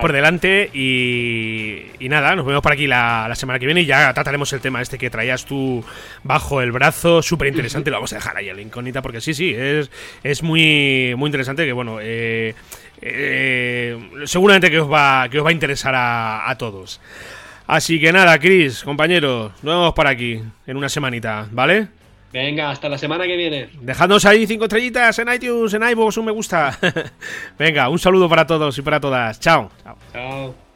por 0.00 0.12
delante. 0.14 0.70
Y, 0.72 2.08
nada, 2.08 2.34
nos 2.34 2.46
vemos 2.46 2.62
por 2.62 2.72
aquí 2.72 2.86
la, 2.86 3.30
semana 3.34 3.58
que 3.58 3.66
viene 3.66 3.82
y 3.82 3.84
ya 3.84 4.14
trataremos 4.14 4.50
el 4.54 4.60
tema 4.60 4.80
este 4.80 4.96
que 4.96 5.10
traías 5.10 5.44
tú 5.44 5.84
bajo 6.22 6.62
el 6.62 6.72
brazo. 6.72 7.20
Súper 7.20 7.48
interesante. 7.48 7.90
Lo 7.90 7.98
vamos 7.98 8.14
a 8.14 8.16
dejar 8.16 8.38
ahí 8.38 8.48
en 8.48 8.56
la 8.56 8.62
incógnita 8.62 9.02
porque 9.02 9.20
sí, 9.20 9.34
sí, 9.34 9.54
es, 9.54 9.90
es 10.22 10.42
muy, 10.42 11.14
muy 11.18 11.28
interesante. 11.28 11.66
Que 11.66 11.72
bueno, 11.74 11.98
eh, 12.00 12.54
eh, 13.02 13.98
seguramente 14.24 14.70
que 14.70 14.80
os 14.80 14.90
va, 14.90 15.28
que 15.28 15.38
os 15.38 15.44
va 15.44 15.50
a 15.50 15.52
interesar 15.52 15.94
a, 15.94 16.48
a 16.48 16.56
todos. 16.56 16.98
Así 17.66 18.00
que 18.00 18.10
nada, 18.10 18.38
Chris, 18.38 18.82
compañeros, 18.84 19.52
nos 19.62 19.74
vemos 19.74 19.92
por 19.92 20.06
aquí 20.06 20.40
en 20.66 20.76
una 20.78 20.88
semanita, 20.88 21.46
¿vale? 21.50 21.97
Venga, 22.32 22.70
hasta 22.70 22.88
la 22.88 22.98
semana 22.98 23.26
que 23.26 23.36
viene. 23.36 23.70
Dejadnos 23.80 24.24
ahí 24.26 24.46
cinco 24.46 24.64
estrellitas 24.64 25.18
en 25.18 25.32
iTunes, 25.32 25.72
en 25.74 25.82
iVoox, 25.82 26.18
un 26.18 26.26
me 26.26 26.32
gusta. 26.32 26.78
Venga, 27.58 27.88
un 27.88 27.98
saludo 27.98 28.28
para 28.28 28.46
todos 28.46 28.76
y 28.76 28.82
para 28.82 29.00
todas. 29.00 29.40
Chao. 29.40 29.70
Chao. 30.12 30.67